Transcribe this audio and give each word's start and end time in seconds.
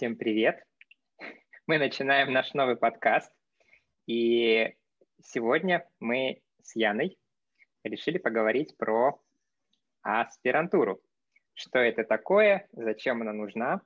Всем 0.00 0.16
привет! 0.16 0.64
Мы 1.66 1.76
начинаем 1.76 2.32
наш 2.32 2.54
новый 2.54 2.76
подкаст. 2.76 3.30
И 4.06 4.74
сегодня 5.22 5.86
мы 5.98 6.40
с 6.62 6.74
Яной 6.74 7.18
решили 7.84 8.16
поговорить 8.16 8.78
про 8.78 9.20
аспирантуру. 10.00 11.02
Что 11.52 11.80
это 11.80 12.04
такое, 12.04 12.66
зачем 12.72 13.20
она 13.20 13.34
нужна. 13.34 13.82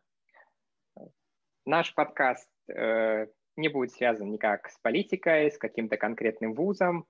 Наш 1.67 1.93
подкаст 1.93 2.49
э, 2.69 3.27
не 3.57 3.67
будет 3.67 3.91
связан 3.91 4.31
никак 4.31 4.69
с 4.69 4.79
политикой, 4.79 5.51
с 5.51 5.59
каким-то 5.59 5.97
конкретным 5.97 6.55
вузом. 6.55 7.07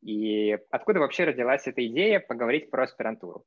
И 0.00 0.52
откуда 0.70 1.00
вообще 1.00 1.24
родилась 1.24 1.66
эта 1.66 1.84
идея 1.88 2.20
поговорить 2.20 2.70
про 2.70 2.84
аспирантуру? 2.84 3.44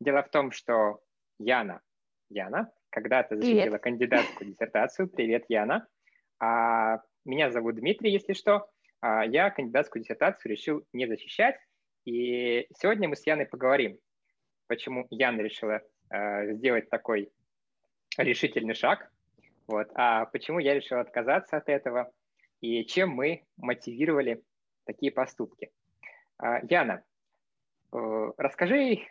Дело 0.00 0.22
в 0.22 0.28
том, 0.28 0.50
что 0.50 1.00
Яна, 1.38 1.80
Яна 2.28 2.70
когда-то 2.90 3.36
защитила 3.36 3.64
Привет. 3.64 3.82
кандидатскую 3.82 4.50
диссертацию. 4.50 5.08
Привет, 5.08 5.44
Яна. 5.48 5.86
А, 6.40 7.00
меня 7.24 7.50
зовут 7.50 7.76
Дмитрий, 7.76 8.10
если 8.10 8.32
что. 8.32 8.68
А, 9.00 9.24
я 9.24 9.50
кандидатскую 9.50 10.02
диссертацию 10.02 10.52
решил 10.52 10.84
не 10.92 11.06
защищать. 11.06 11.56
И 12.04 12.66
сегодня 12.78 13.08
мы 13.08 13.16
с 13.16 13.26
Яной 13.26 13.46
поговорим, 13.46 13.98
почему 14.66 15.06
Яна 15.10 15.42
решила 15.42 15.82
а, 16.10 16.46
сделать 16.52 16.88
такой 16.88 17.30
решительный 18.16 18.74
шаг, 18.74 19.10
вот, 19.66 19.88
а 19.94 20.24
почему 20.26 20.58
я 20.58 20.74
решил 20.74 20.98
отказаться 20.98 21.56
от 21.56 21.68
этого, 21.68 22.10
и 22.60 22.84
чем 22.84 23.10
мы 23.10 23.44
мотивировали 23.56 24.42
такие 24.84 25.12
поступки. 25.12 25.70
А, 26.38 26.60
Яна, 26.68 27.04
э, 27.92 28.32
расскажи 28.38 29.06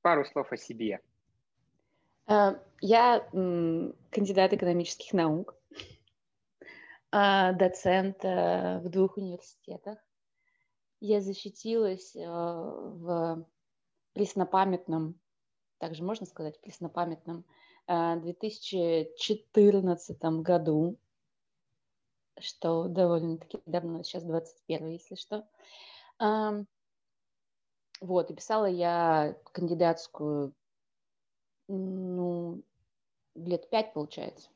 пару 0.00 0.24
слов 0.24 0.52
о 0.52 0.56
себе. 0.56 1.00
А, 2.30 2.60
я 2.82 3.26
кандидат 3.30 4.52
экономических 4.52 5.14
наук, 5.14 5.56
а, 7.10 7.52
доцент 7.52 8.22
э, 8.22 8.80
в 8.80 8.90
двух 8.90 9.16
университетах. 9.16 9.96
Я 11.00 11.22
защитилась 11.22 12.14
э, 12.14 12.28
в 12.28 13.46
преснопамятном, 14.12 15.18
также 15.78 16.04
можно 16.04 16.26
сказать, 16.26 16.60
преснопамятном 16.60 17.46
2014 17.86 20.20
году, 20.42 20.98
что 22.38 22.88
довольно-таки 22.88 23.58
давно, 23.64 24.02
сейчас 24.02 24.24
21 24.24 24.88
если 24.88 25.14
что. 25.14 25.48
Вот, 28.00 28.30
и 28.30 28.34
писала 28.34 28.66
я 28.66 29.34
кандидатскую, 29.52 30.52
ну, 31.68 32.62
лет 33.34 33.68
пять, 33.70 33.92
получается. 33.92 34.50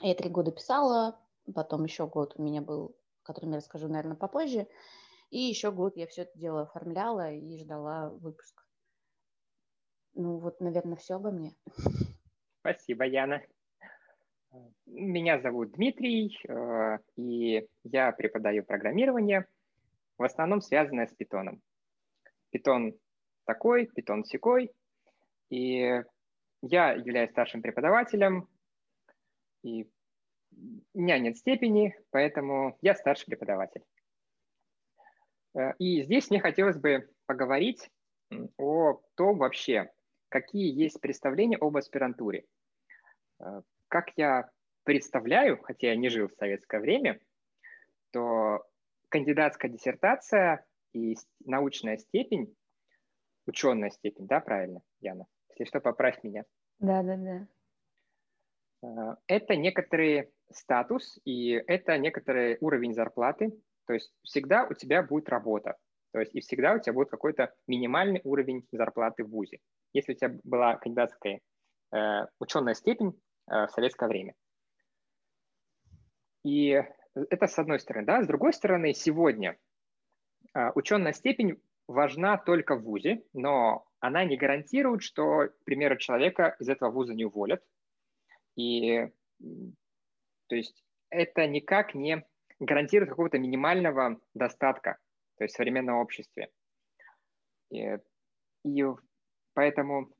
Я 0.00 0.14
три 0.14 0.30
года 0.30 0.50
писала, 0.50 1.20
потом 1.54 1.84
еще 1.84 2.06
год 2.06 2.34
у 2.36 2.42
меня 2.42 2.62
был, 2.62 2.96
о 3.22 3.26
котором 3.26 3.50
я 3.50 3.58
расскажу, 3.58 3.88
наверное, 3.88 4.16
попозже, 4.16 4.66
и 5.30 5.38
еще 5.38 5.70
год 5.70 5.96
я 5.96 6.06
все 6.06 6.22
это 6.22 6.38
дело 6.38 6.62
оформляла 6.62 7.32
и 7.32 7.58
ждала 7.58 8.10
выпуска. 8.10 8.64
Ну 10.14 10.38
вот, 10.38 10.60
наверное, 10.60 10.96
все 10.96 11.16
обо 11.16 11.30
мне. 11.30 11.54
Спасибо, 12.60 13.04
Яна. 13.04 13.42
Меня 14.86 15.40
зовут 15.40 15.72
Дмитрий, 15.72 16.38
э, 16.48 16.98
и 17.16 17.66
я 17.82 18.12
преподаю 18.12 18.64
программирование, 18.64 19.46
в 20.16 20.22
основном 20.22 20.60
связанное 20.60 21.08
с 21.08 21.12
питоном. 21.12 21.60
Питон 22.50 22.94
такой, 23.44 23.86
питон 23.86 24.24
секой. 24.24 24.70
И 25.50 26.02
я 26.62 26.92
являюсь 26.92 27.30
старшим 27.30 27.62
преподавателем, 27.62 28.48
и 29.62 29.84
у 30.94 31.00
меня 31.00 31.18
нет 31.18 31.36
степени, 31.36 31.96
поэтому 32.10 32.78
я 32.80 32.94
старший 32.94 33.26
преподаватель. 33.26 33.82
Э, 35.54 35.72
и 35.78 36.02
здесь 36.02 36.30
мне 36.30 36.40
хотелось 36.40 36.78
бы 36.78 37.10
поговорить 37.26 37.90
о 38.56 39.00
том 39.14 39.38
вообще, 39.38 39.90
какие 40.28 40.72
есть 40.72 41.00
представления 41.00 41.56
об 41.56 41.76
аспирантуре. 41.76 42.44
Э, 43.40 43.62
как 43.88 44.12
я 44.16 44.50
представляю, 44.84 45.60
хотя 45.62 45.88
я 45.88 45.96
не 45.96 46.08
жил 46.08 46.28
в 46.28 46.34
советское 46.34 46.80
время, 46.80 47.20
то 48.10 48.64
кандидатская 49.08 49.70
диссертация 49.70 50.64
и 50.92 51.16
научная 51.44 51.96
степень, 51.98 52.54
ученая 53.46 53.90
степень, 53.90 54.26
да, 54.26 54.40
правильно, 54.40 54.80
Яна? 55.00 55.26
Если 55.56 55.64
что, 55.64 55.80
поправь 55.80 56.22
меня. 56.22 56.44
Да, 56.78 57.02
да, 57.02 57.16
да. 57.16 57.46
Э, 58.82 59.16
это 59.26 59.56
некоторый 59.56 60.30
статус 60.50 61.18
и 61.24 61.50
это 61.52 61.96
некоторый 61.98 62.58
уровень 62.60 62.94
зарплаты. 62.94 63.52
То 63.86 63.94
есть 63.94 64.12
всегда 64.22 64.64
у 64.64 64.74
тебя 64.74 65.02
будет 65.02 65.28
работа. 65.28 65.76
То 66.12 66.20
есть 66.20 66.34
и 66.34 66.40
всегда 66.40 66.74
у 66.74 66.78
тебя 66.78 66.92
будет 66.92 67.10
какой-то 67.10 67.52
минимальный 67.66 68.20
уровень 68.24 68.66
зарплаты 68.72 69.24
в 69.24 69.30
ВУЗе. 69.30 69.58
Если 69.92 70.12
у 70.12 70.16
тебя 70.16 70.38
была 70.44 70.76
кандидатская 70.76 71.40
э, 71.92 72.26
ученая 72.38 72.74
степень 72.74 73.20
э, 73.48 73.66
в 73.66 73.70
советское 73.70 74.08
время. 74.08 74.34
И 76.44 76.82
это 77.14 77.46
с 77.46 77.58
одной 77.58 77.80
стороны. 77.80 78.06
Да? 78.06 78.22
С 78.22 78.26
другой 78.26 78.52
стороны, 78.52 78.92
сегодня 78.92 79.56
а, 80.52 80.72
ученая 80.74 81.12
степень 81.12 81.60
важна 81.88 82.36
только 82.38 82.76
в 82.76 82.82
ВУЗе, 82.82 83.22
но 83.32 83.86
она 84.04 84.22
не 84.24 84.36
гарантирует, 84.36 85.02
что, 85.02 85.48
к 85.48 85.64
примеру, 85.64 85.96
человека 85.96 86.56
из 86.60 86.68
этого 86.68 86.90
вуза 86.90 87.14
не 87.14 87.24
уволят. 87.24 87.64
И 88.54 89.08
то 89.40 90.56
есть 90.56 90.84
это 91.08 91.46
никак 91.46 91.94
не 91.94 92.22
гарантирует 92.60 93.08
какого-то 93.08 93.38
минимального 93.38 94.20
достатка 94.34 94.98
то 95.38 95.44
есть 95.44 95.54
в 95.54 95.56
современном 95.56 95.96
обществе. 95.96 96.50
И, 97.70 97.96
и 98.64 98.84
поэтому, 99.54 100.10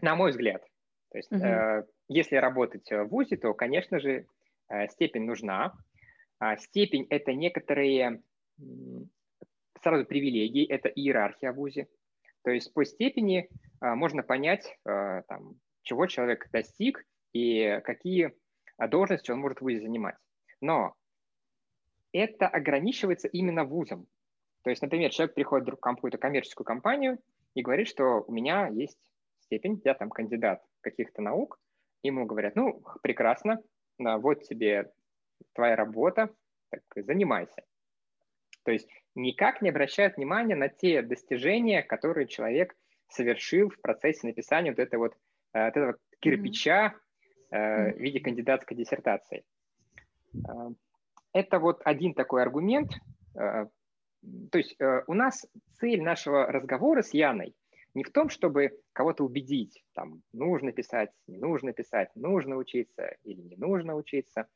на 0.00 0.16
мой 0.16 0.32
взгляд, 0.32 0.66
то 1.10 1.18
есть, 1.18 1.30
угу. 1.30 1.40
э, 1.40 1.86
если 2.08 2.34
работать 2.36 2.90
в 2.90 3.04
ВУЗе, 3.04 3.36
то, 3.36 3.54
конечно 3.54 4.00
же, 4.00 4.26
э, 4.68 4.88
степень 4.88 5.22
нужна. 5.22 5.72
А 6.40 6.56
степень– 6.56 7.06
это 7.10 7.32
некоторые 7.32 8.22
сразу 9.80 10.04
привилегии, 10.04 10.66
это 10.66 10.88
иерархия 10.88 11.52
в 11.52 11.56
ВУЗе. 11.56 11.88
То 12.44 12.50
есть 12.50 12.72
по 12.72 12.84
степени 12.84 13.48
э, 13.80 13.94
можно 13.94 14.22
понять, 14.22 14.78
э, 14.84 15.22
там, 15.28 15.54
чего 15.82 16.06
человек 16.06 16.50
достиг 16.50 17.04
и 17.32 17.80
какие 17.84 18.34
должности 18.78 19.30
он 19.30 19.38
может 19.38 19.58
в 19.58 19.62
ВУЗе 19.62 19.80
занимать. 19.80 20.16
Но 20.60 20.94
это 22.12 22.48
ограничивается 22.48 23.28
именно 23.28 23.64
вузом. 23.64 24.06
То 24.62 24.70
есть, 24.70 24.82
например, 24.82 25.10
человек 25.10 25.34
приходит 25.34 25.68
в 25.68 25.76
какую-то 25.76 26.18
коммерческую 26.18 26.64
компанию 26.64 27.18
и 27.54 27.62
говорит, 27.62 27.88
что 27.88 28.24
у 28.26 28.32
меня 28.32 28.68
есть 28.68 28.98
степень, 29.40 29.80
я 29.84 29.94
там 29.94 30.10
кандидат 30.10 30.62
каких-то 30.80 31.20
наук, 31.22 31.58
ему 32.02 32.26
говорят, 32.26 32.54
ну, 32.54 32.82
прекрасно, 33.02 33.60
вот 33.98 34.42
тебе 34.42 34.92
твоя 35.54 35.76
работа, 35.76 36.30
так 36.70 36.82
занимайся. 36.96 37.62
То 38.64 38.72
есть 38.72 38.88
никак 39.14 39.62
не 39.62 39.70
обращают 39.70 40.16
внимания 40.16 40.56
на 40.56 40.68
те 40.68 41.02
достижения, 41.02 41.82
которые 41.82 42.26
человек 42.26 42.76
совершил 43.08 43.70
в 43.70 43.80
процессе 43.80 44.26
написания 44.26 44.70
вот, 44.70 44.78
этого 44.78 45.02
вот, 45.02 45.16
э, 45.52 45.64
вот 45.64 45.76
этого 45.76 45.96
кирпича 46.20 46.94
mm-hmm. 47.52 47.94
в 47.94 47.98
виде 47.98 48.20
кандидатской 48.20 48.76
диссертации. 48.76 49.44
Э, 50.34 50.70
это 51.32 51.58
вот 51.58 51.80
один 51.84 52.14
такой 52.14 52.42
аргумент. 52.42 52.92
То 53.34 54.58
есть 54.58 54.76
у 55.06 55.14
нас 55.14 55.46
цель 55.80 56.02
нашего 56.02 56.46
разговора 56.46 57.00
с 57.00 57.14
Яной 57.14 57.54
не 57.94 58.04
в 58.04 58.10
том, 58.10 58.28
чтобы 58.28 58.78
кого-то 58.92 59.24
убедить, 59.24 59.84
там, 59.94 60.22
нужно 60.32 60.72
писать, 60.72 61.10
не 61.26 61.38
нужно 61.38 61.72
писать, 61.72 62.10
нужно 62.14 62.56
учиться 62.56 63.16
или 63.22 63.40
не 63.40 63.56
нужно 63.56 63.94
учиться, 63.94 64.48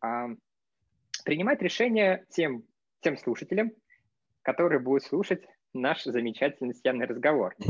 а 0.00 0.28
принимать 1.24 1.60
решение 1.60 2.24
тем, 2.30 2.64
тем 3.00 3.16
слушателям, 3.16 3.72
которые 4.42 4.80
будут 4.80 5.04
слушать 5.04 5.44
наш 5.72 6.04
замечательный 6.04 6.74
с 6.74 6.84
Яной 6.84 7.06
разговор. 7.06 7.56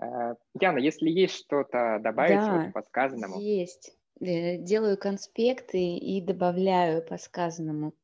Э, 0.00 0.36
Яна, 0.60 0.78
если 0.78 1.10
есть 1.10 1.34
что-то 1.34 1.98
добавить 2.00 2.38
да, 2.38 2.70
по 2.72 2.82
сказанному. 2.82 3.40
есть. 3.40 3.98
Э, 4.20 4.56
делаю 4.56 4.96
конспекты 4.96 5.96
и 5.96 6.20
добавляю 6.20 7.04
по 7.04 7.18
сказанному. 7.18 7.94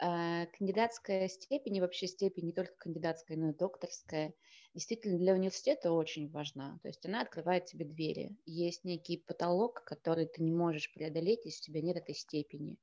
Э, 0.00 0.46
кандидатская 0.46 1.28
степень 1.28 1.76
и 1.76 1.80
вообще 1.80 2.06
степень 2.06 2.46
не 2.46 2.52
только 2.52 2.74
кандидатская, 2.78 3.36
но 3.36 3.50
и 3.50 3.54
докторская 3.54 4.34
действительно 4.74 5.18
для 5.18 5.34
университета 5.34 5.92
очень 5.92 6.30
важна. 6.30 6.78
То 6.82 6.88
есть 6.88 7.04
она 7.04 7.22
открывает 7.22 7.66
тебе 7.66 7.84
двери. 7.84 8.36
Есть 8.44 8.84
некий 8.84 9.18
потолок, 9.18 9.82
который 9.84 10.26
ты 10.26 10.42
не 10.42 10.52
можешь 10.52 10.92
преодолеть, 10.92 11.44
если 11.44 11.70
у 11.70 11.74
тебя 11.74 11.82
нет 11.82 11.96
этой 11.96 12.14
степени. 12.14 12.76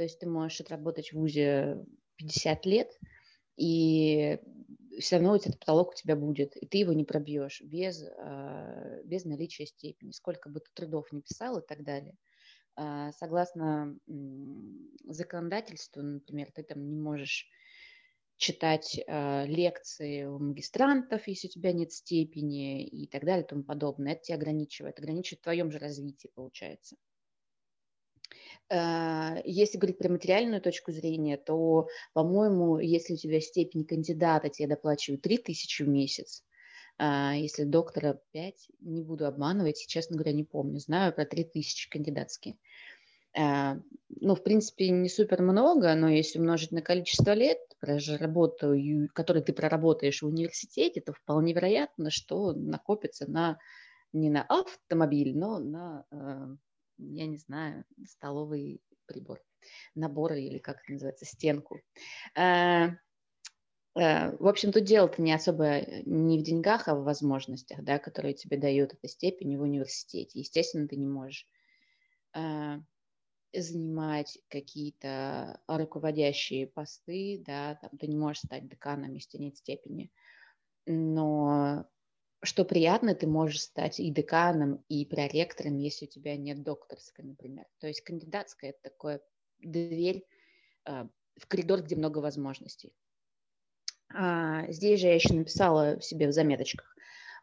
То 0.00 0.04
есть 0.04 0.18
ты 0.18 0.26
можешь 0.26 0.62
отработать 0.62 1.12
в 1.12 1.18
ВУЗе 1.18 1.84
50 2.16 2.64
лет, 2.64 2.98
и 3.58 4.38
все 4.98 5.16
равно 5.16 5.36
этот 5.36 5.58
потолок 5.58 5.90
у 5.90 5.94
тебя 5.94 6.16
будет, 6.16 6.56
и 6.56 6.66
ты 6.66 6.78
его 6.78 6.94
не 6.94 7.04
пробьешь 7.04 7.60
без, 7.60 8.02
э, 8.02 9.02
без 9.04 9.26
наличия 9.26 9.66
степени, 9.66 10.12
сколько 10.12 10.48
бы 10.48 10.60
ты 10.60 10.70
трудов 10.72 11.12
не 11.12 11.20
писал 11.20 11.58
и 11.58 11.66
так 11.66 11.84
далее. 11.84 12.16
А, 12.76 13.12
согласно 13.12 13.94
законодательству, 15.04 16.00
например, 16.00 16.50
ты 16.50 16.62
там 16.62 16.88
не 16.88 16.96
можешь 16.96 17.46
читать 18.38 18.98
э, 19.06 19.44
лекции 19.44 20.24
у 20.24 20.38
магистрантов, 20.38 21.28
если 21.28 21.48
у 21.48 21.50
тебя 21.50 21.74
нет 21.74 21.92
степени 21.92 22.86
и 22.86 23.06
так 23.06 23.26
далее 23.26 23.44
и 23.44 23.46
тому 23.46 23.64
подобное. 23.64 24.12
Это 24.12 24.22
тебя 24.22 24.36
ограничивает, 24.36 24.98
ограничивает 24.98 25.40
в 25.40 25.44
твоем 25.44 25.70
же 25.70 25.78
развитии, 25.78 26.30
получается. 26.34 26.96
Э, 28.70 29.42
если 29.44 29.78
говорить 29.78 29.98
про 29.98 30.08
материальную 30.08 30.62
точку 30.62 30.92
зрения, 30.92 31.36
то, 31.36 31.88
по-моему, 32.12 32.78
если 32.78 33.14
у 33.14 33.16
тебя 33.16 33.40
степень 33.40 33.84
кандидата, 33.84 34.48
тебе 34.48 34.68
доплачивают 34.68 35.22
3000 35.22 35.82
в 35.82 35.88
месяц, 35.88 36.44
а 36.96 37.34
если 37.34 37.64
доктора 37.64 38.20
5, 38.32 38.68
не 38.80 39.02
буду 39.02 39.26
обманывать, 39.26 39.84
честно 39.88 40.16
говоря, 40.16 40.32
не 40.32 40.44
помню, 40.44 40.78
знаю 40.78 41.12
про 41.12 41.24
3000 41.24 41.90
кандидатские. 41.90 42.58
Э, 43.36 43.74
ну, 44.08 44.34
в 44.36 44.42
принципе, 44.44 44.90
не 44.90 45.08
супер 45.08 45.42
много, 45.42 45.92
но 45.96 46.08
если 46.08 46.38
умножить 46.38 46.70
на 46.70 46.80
количество 46.80 47.32
лет, 47.32 47.58
работу, 47.80 48.74
которую 49.14 49.42
ты 49.42 49.52
проработаешь 49.52 50.22
в 50.22 50.26
университете, 50.26 51.00
то 51.00 51.12
вполне 51.12 51.54
вероятно, 51.54 52.10
что 52.10 52.52
накопится 52.52 53.28
на 53.28 53.58
не 54.12 54.28
на 54.28 54.42
автомобиль, 54.42 55.38
но 55.38 55.58
на, 55.58 56.04
я 57.00 57.26
не 57.26 57.38
знаю, 57.38 57.84
столовый 58.06 58.82
прибор, 59.06 59.42
набор 59.94 60.34
или 60.34 60.58
как 60.58 60.82
это 60.82 60.92
называется, 60.92 61.26
стенку. 61.26 61.80
Э, 62.36 62.90
в 63.94 64.46
общем, 64.46 64.70
тут 64.72 64.84
дело-то 64.84 65.20
не 65.20 65.32
особо 65.32 65.80
не 66.06 66.38
в 66.38 66.42
деньгах, 66.42 66.86
а 66.86 66.94
в 66.94 67.02
возможностях, 67.02 67.82
да, 67.82 67.98
которые 67.98 68.34
тебе 68.34 68.56
дает 68.56 68.94
эта 68.94 69.08
степень 69.08 69.58
в 69.58 69.62
университете. 69.62 70.38
Естественно, 70.38 70.86
ты 70.86 70.96
не 70.96 71.08
можешь 71.08 71.46
занимать 73.52 74.38
какие-то 74.48 75.60
руководящие 75.66 76.68
посты, 76.68 77.42
да, 77.44 77.74
там 77.82 77.90
ты 77.98 78.06
не 78.06 78.16
можешь 78.16 78.42
стать 78.42 78.68
деканом, 78.68 79.14
если 79.14 79.38
нет 79.38 79.56
степени. 79.56 80.12
Но 80.86 81.89
что 82.42 82.64
приятно, 82.64 83.14
ты 83.14 83.26
можешь 83.26 83.62
стать 83.62 84.00
и 84.00 84.10
деканом, 84.10 84.82
и 84.88 85.04
проректором, 85.04 85.76
если 85.76 86.06
у 86.06 86.08
тебя 86.08 86.36
нет 86.36 86.62
докторской, 86.62 87.24
например. 87.24 87.66
То 87.78 87.86
есть 87.86 88.00
кандидатская– 88.00 88.70
это 88.72 88.80
такое 88.82 89.20
дверь 89.58 90.24
э, 90.86 91.06
в 91.36 91.46
коридор, 91.46 91.82
где 91.82 91.96
много 91.96 92.18
возможностей. 92.18 92.92
А, 94.12 94.70
здесь 94.72 95.00
же 95.00 95.06
я 95.06 95.14
еще 95.14 95.34
написала 95.34 96.00
себе 96.00 96.28
в 96.28 96.32
заметочках 96.32 96.96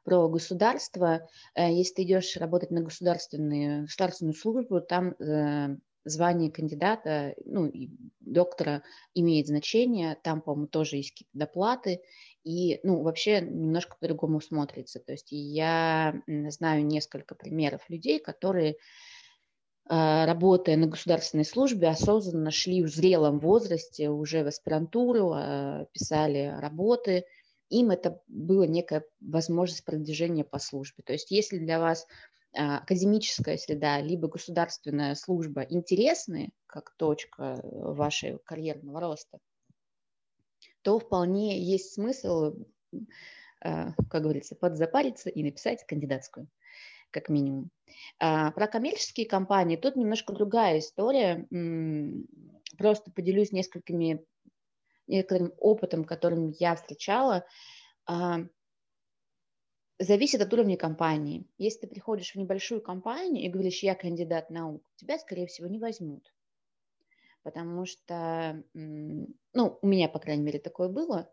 про 0.04 0.28
государство. 0.30 1.28
Э, 1.54 1.72
если 1.72 1.96
ты 1.96 2.04
идешь 2.04 2.36
работать 2.38 2.72
на 2.72 2.82
государственную, 2.82 3.84
государственную 3.84 4.34
службу, 4.34 4.82
там 4.82 5.12
э, 5.20 5.78
звание 6.06 6.52
кандидата, 6.52 7.36
ну, 7.46 7.66
и 7.66 7.90
доктора 8.20 8.84
имеет 9.14 9.48
значение, 9.48 10.18
там, 10.24 10.42
по-моему, 10.42 10.68
тоже 10.68 10.98
есть 10.98 11.12
какие-то 11.12 11.38
доплаты, 11.38 12.02
и, 12.48 12.80
ну, 12.84 13.02
вообще 13.02 13.42
немножко 13.42 13.98
по-другому 14.00 14.40
смотрится. 14.40 15.00
То 15.02 15.12
есть 15.12 15.28
я 15.32 16.22
знаю 16.48 16.86
несколько 16.86 17.36
примеров 17.36 17.82
людей, 17.90 18.20
которые, 18.20 18.78
а, 19.90 20.26
работая 20.26 20.78
на 20.78 20.88
государственной 20.88 21.44
службе, 21.44 21.90
осознанно 21.90 22.52
шли 22.52 22.82
в 22.84 22.88
зрелом 22.88 23.40
возрасте 23.40 24.10
уже 24.10 24.46
в 24.46 24.48
аспирантуру, 24.48 25.34
а, 25.34 25.86
писали 25.92 26.56
работы, 26.58 27.26
им 27.70 27.92
это 27.92 28.22
было 28.30 28.64
некая 28.64 29.04
возможность 29.20 29.84
продвижения 29.84 30.46
по 30.46 30.58
службе. 30.58 31.04
То 31.06 31.12
есть 31.12 31.32
если 31.32 31.58
для 31.58 31.82
вас 31.82 32.08
а, 32.56 32.78
академическая 32.78 33.58
среда, 33.58 34.00
либо 34.00 34.30
государственная 34.30 35.16
служба 35.16 35.64
интересны, 35.64 36.52
как 36.66 36.96
точка 36.96 37.60
вашего 37.62 38.38
карьерного 38.38 39.02
роста, 39.02 39.40
то 40.88 41.00
вполне 41.00 41.60
есть 41.60 41.96
смысл, 41.96 42.54
а, 43.60 43.92
как 44.10 44.24
говорится, 44.24 44.56
подзапариться 44.56 45.30
и 45.30 45.44
написать 45.44 45.86
кандидатскую, 45.86 46.48
как 47.12 47.28
минимум. 47.28 47.72
А, 48.20 48.52
про 48.54 48.68
коммерческие 48.68 49.28
компании 49.28 49.76
тут 49.76 49.98
немножко 49.98 50.32
другая 50.32 50.80
история. 50.80 51.46
Просто 52.78 53.12
поделюсь 53.12 53.52
несколькими 53.52 54.24
некоторым 55.08 55.54
опытом, 55.58 56.06
которым 56.06 56.52
я 56.58 56.74
встречала 56.78 57.44
зависит 60.00 60.40
от 60.40 60.54
уровня 60.54 60.78
компании. 60.78 61.46
Если 61.58 61.82
ты 61.82 61.88
приходишь 61.88 62.32
в 62.32 62.36
небольшую 62.38 62.82
компанию 62.82 63.44
и 63.44 63.50
говоришь, 63.50 63.84
я 63.84 63.94
кандидат 63.94 64.50
наук, 64.50 64.90
тебя, 64.96 65.20
скорее 65.20 65.48
всего, 65.48 65.68
не 65.68 65.80
возьмут. 65.80 66.32
Потому 67.48 67.86
что, 67.86 68.62
ну, 68.74 69.80
у 69.82 69.88
меня, 69.88 70.10
по 70.10 70.20
крайней 70.20 70.44
мере, 70.44 70.60
такое 70.60 70.90
было, 70.90 71.32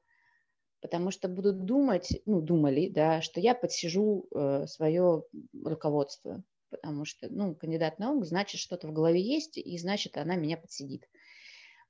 потому 0.81 1.11
что 1.11 1.27
будут 1.27 1.65
думать, 1.65 2.23
ну, 2.25 2.41
думали, 2.41 2.87
да, 2.89 3.21
что 3.21 3.41
я 3.41 3.53
подсижу 3.53 4.29
э, 4.33 4.69
свое 4.69 5.25
руководство, 5.65 6.45
потому 6.71 7.05
что, 7.05 7.29
ну, 7.31 7.57
кандидат 7.57 7.99
наук, 7.99 8.27
значит, 8.27 8.61
что-то 8.61 8.87
в 8.87 8.93
голове 8.93 9.21
есть, 9.21 9.59
и 9.59 9.77
значит, 9.77 10.17
она 10.17 10.37
меня 10.37 10.57
подсидит. 10.57 11.03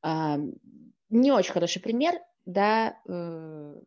А, 0.00 0.38
не 1.11 1.31
очень 1.31 1.53
хороший 1.53 1.82
пример, 1.82 2.15
да, 2.47 2.97
э, 3.06 3.81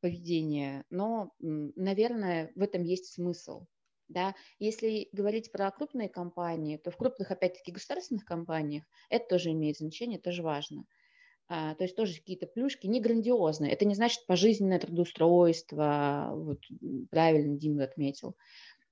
поведения, 0.00 0.86
но, 0.88 1.32
наверное, 1.38 2.50
в 2.54 2.62
этом 2.62 2.82
есть 2.82 3.12
смысл. 3.12 3.66
Да? 4.12 4.34
Если 4.58 5.08
говорить 5.12 5.50
про 5.50 5.70
крупные 5.70 6.08
компании, 6.08 6.76
то 6.76 6.90
в 6.90 6.96
крупных, 6.96 7.30
опять-таки, 7.30 7.72
государственных 7.72 8.24
компаниях 8.24 8.84
это 9.10 9.26
тоже 9.28 9.50
имеет 9.52 9.78
значение, 9.78 10.18
тоже 10.18 10.42
важно. 10.42 10.84
А, 11.48 11.74
то 11.74 11.84
есть 11.84 11.96
тоже 11.96 12.14
какие-то 12.14 12.46
плюшки, 12.46 12.86
не 12.86 13.00
грандиозные. 13.00 13.72
Это 13.72 13.84
не 13.84 13.94
значит 13.94 14.26
пожизненное 14.26 14.78
трудоустройство, 14.78 16.30
вот 16.34 16.60
правильно 17.10 17.56
Дима 17.56 17.84
отметил. 17.84 18.36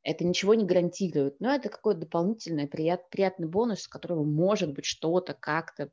Это 0.02 0.24
ничего 0.24 0.54
не 0.54 0.64
гарантирует, 0.64 1.40
но 1.40 1.54
это 1.54 1.68
какой-то 1.68 2.00
дополнительный 2.00 2.66
прият, 2.66 3.10
приятный 3.10 3.48
бонус, 3.48 3.82
с 3.82 3.88
которого 3.88 4.24
может 4.24 4.72
быть 4.72 4.86
что-то 4.86 5.34
как-то 5.34 5.90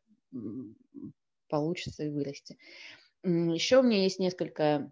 получится 1.49 2.03
и 2.03 2.09
вырасти. 2.09 2.57
Еще 3.23 3.79
у 3.79 3.83
меня 3.83 4.03
есть 4.03 4.19
несколько 4.19 4.91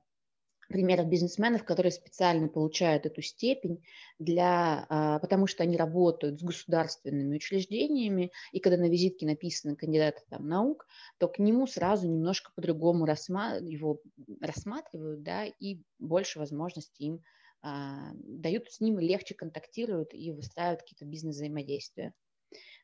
примеров 0.68 1.08
бизнесменов, 1.08 1.64
которые 1.64 1.92
специально 1.92 2.48
получают 2.48 3.06
эту 3.06 3.22
степень, 3.22 3.84
для, 4.20 4.86
а, 4.90 5.20
потому 5.20 5.48
что 5.48 5.64
они 5.64 5.78
работают 5.78 6.40
с 6.40 6.44
государственными 6.44 7.36
учреждениями, 7.36 8.32
и 8.52 8.60
когда 8.60 8.78
на 8.78 8.90
визитке 8.90 9.26
написано 9.26 9.76
кандидат 9.76 10.24
там, 10.30 10.48
наук, 10.48 10.88
то 11.18 11.28
к 11.28 11.40
нему 11.40 11.68
сразу 11.68 12.10
немножко 12.10 12.52
по-другому 12.56 13.06
рассма- 13.06 13.62
его 13.62 14.02
рассматривают, 14.42 15.24
да, 15.24 15.46
и 15.46 15.82
больше 16.00 16.40
возможностей 16.40 17.06
им 17.06 17.24
а, 17.62 18.12
дают, 18.14 18.72
с 18.72 18.80
ним 18.80 19.00
легче 19.00 19.34
контактируют 19.34 20.14
и 20.14 20.32
выстраивают 20.32 20.82
какие-то 20.82 21.06
бизнес-взаимодействия. 21.06 22.14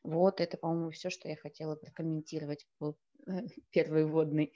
Вот 0.02 0.40
это, 0.40 0.56
по-моему, 0.56 0.90
все, 0.90 1.10
что 1.10 1.28
я 1.28 1.36
хотела 1.36 1.76
прокомментировать 1.76 2.66
по 2.78 2.96
э, 3.26 3.42
первой 3.70 4.04
вводной. 4.04 4.52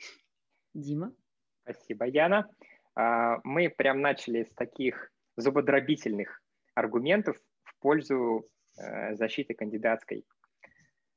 Дима. 0.75 1.15
Спасибо, 1.63 2.07
Яна. 2.07 2.51
А, 2.97 3.41
мы 3.45 3.69
прям 3.69 4.01
начали 4.01 4.45
с 4.45 4.55
таких 4.55 5.13
зубодробительных 5.37 6.43
аргументов 6.75 7.37
в 7.63 7.79
пользу 7.81 8.49
э, 8.79 9.15
защиты 9.15 9.55
кандидатской 9.55 10.25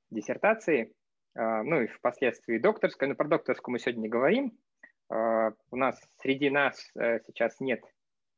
диссертации, 0.09 0.93
а, 1.35 1.63
ну 1.63 1.81
и 1.81 1.87
впоследствии 1.87 2.57
докторской. 2.57 3.07
Но 3.07 3.15
про 3.15 3.27
докторскую 3.27 3.73
мы 3.73 3.79
сегодня 3.79 4.01
не 4.01 4.09
говорим. 4.09 4.57
А, 5.09 5.53
у 5.71 5.75
нас 5.77 5.99
среди 6.21 6.49
нас 6.49 6.91
э, 6.95 7.21
сейчас 7.25 7.59
нет 7.61 7.81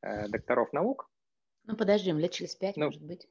э, 0.03 0.27
докторов 0.27 0.71
наук. 0.71 1.10
Ну, 1.63 1.75
подождем, 1.75 2.19
лет 2.19 2.31
через 2.31 2.55
пять, 2.55 2.77
ну, 2.77 2.86
может 2.86 3.03
быть. 3.03 3.27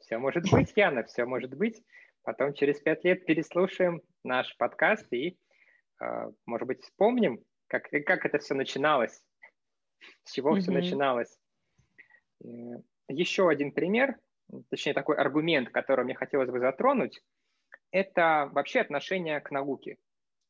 Все 0.00 0.18
может 0.18 0.50
быть, 0.50 0.72
Яна, 0.76 1.04
все 1.04 1.24
может 1.24 1.54
быть. 1.56 1.82
Потом 2.22 2.54
через 2.54 2.80
пять 2.80 3.04
лет 3.04 3.24
переслушаем 3.24 4.02
наш 4.24 4.56
подкаст 4.56 5.12
и 5.12 5.38
может 6.46 6.68
быть, 6.68 6.80
вспомним, 6.80 7.42
как, 7.66 7.88
как 7.90 8.24
это 8.24 8.38
все 8.38 8.54
начиналось, 8.54 9.20
с 10.24 10.32
чего 10.32 10.56
mm-hmm. 10.56 10.60
все 10.60 10.70
начиналось. 10.70 11.38
Э, 12.44 12.48
Еще 13.08 13.48
один 13.48 13.72
пример, 13.72 14.16
точнее 14.70 14.94
такой 14.94 15.16
аргумент, 15.16 15.70
который 15.70 16.04
мне 16.04 16.14
хотелось 16.14 16.50
бы 16.50 16.60
затронуть, 16.60 17.20
это 17.90 18.50
вообще 18.52 18.80
отношение 18.80 19.40
к 19.40 19.50
науке. 19.50 19.96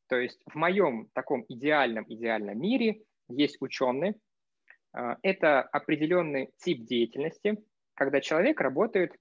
То 0.07 0.17
есть 0.17 0.41
в 0.45 0.55
моем 0.55 1.07
таком 1.13 1.45
идеальном 1.47 2.05
идеальном 2.07 2.59
мире 2.59 3.01
есть 3.27 3.57
ученые. 3.61 4.15
А, 4.91 5.17
это 5.21 5.61
определенный 5.61 6.51
тип 6.57 6.83
деятельности, 6.85 7.63
когда 7.93 8.19
человек 8.21 8.59
работает 8.59 9.15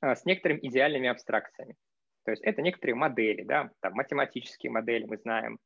а, 0.00 0.16
с 0.16 0.24
некоторыми 0.24 0.60
идеальными 0.62 1.08
абстракциями. 1.08 1.76
То 2.24 2.30
есть 2.30 2.42
это 2.42 2.62
некоторые 2.62 2.94
модели, 2.94 3.42
да, 3.42 3.70
там 3.80 3.94
математические 3.94 4.72
модели 4.72 5.04
мы 5.04 5.18
знаем, 5.18 5.58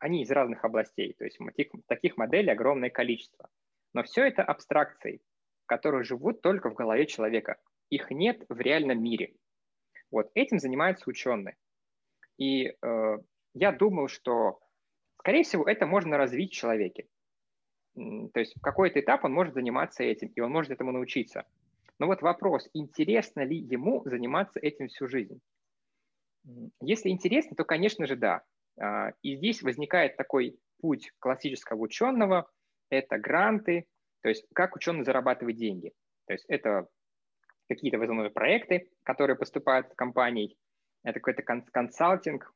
они 0.00 0.22
из 0.22 0.30
разных 0.30 0.64
областей, 0.64 1.14
то 1.18 1.24
есть 1.24 1.38
таких, 1.38 1.72
таких 1.86 2.16
моделей 2.16 2.52
огромное 2.52 2.90
количество. 2.90 3.48
Но 3.94 4.02
все 4.02 4.26
это 4.26 4.42
абстракции. 4.42 5.20
которые 5.66 6.04
живут 6.04 6.42
только 6.42 6.68
в 6.70 6.74
голове 6.74 7.06
человека. 7.06 7.56
Их 7.88 8.10
нет 8.10 8.44
в 8.50 8.60
реальном 8.60 9.02
мире. 9.02 9.34
Вот 10.10 10.30
этим 10.34 10.58
занимаются 10.58 11.08
ученые. 11.08 11.56
И 12.36 12.66
э, 12.66 13.18
я 13.54 13.72
думал, 13.72 14.08
что, 14.08 14.60
скорее 15.18 15.44
всего, 15.44 15.64
это 15.64 15.86
можно 15.86 16.18
развить 16.18 16.52
в 16.52 16.56
человеке. 16.56 17.06
То 17.94 18.40
есть 18.40 18.54
в 18.56 18.60
какой-то 18.60 19.00
этап 19.00 19.24
он 19.24 19.32
может 19.32 19.54
заниматься 19.54 20.02
этим, 20.02 20.28
и 20.28 20.40
он 20.40 20.50
может 20.50 20.72
этому 20.72 20.92
научиться. 20.92 21.46
Но 21.98 22.06
вот 22.06 22.20
вопрос, 22.20 22.68
интересно 22.74 23.40
ли 23.40 23.56
ему 23.56 24.02
заниматься 24.04 24.58
этим 24.60 24.88
всю 24.88 25.08
жизнь? 25.08 25.40
Если 26.80 27.10
интересно, 27.10 27.54
то, 27.56 27.64
конечно 27.64 28.06
же, 28.06 28.16
да. 28.16 28.42
А, 28.80 29.12
и 29.22 29.36
здесь 29.36 29.62
возникает 29.62 30.16
такой 30.16 30.58
путь 30.80 31.10
классического 31.18 31.80
ученого, 31.80 32.50
это 32.90 33.18
гранты, 33.18 33.86
то 34.22 34.28
есть 34.28 34.46
как 34.54 34.76
ученый 34.76 35.04
зарабатывает 35.04 35.56
деньги. 35.56 35.92
То 36.26 36.34
есть 36.34 36.44
это 36.48 36.88
какие-то 37.68 37.98
возможные 37.98 38.30
проекты, 38.30 38.90
которые 39.02 39.36
поступают 39.36 39.88
в 39.88 39.94
компании, 39.94 40.56
это 41.04 41.20
какой-то 41.20 41.42
консалтинг, 41.42 42.52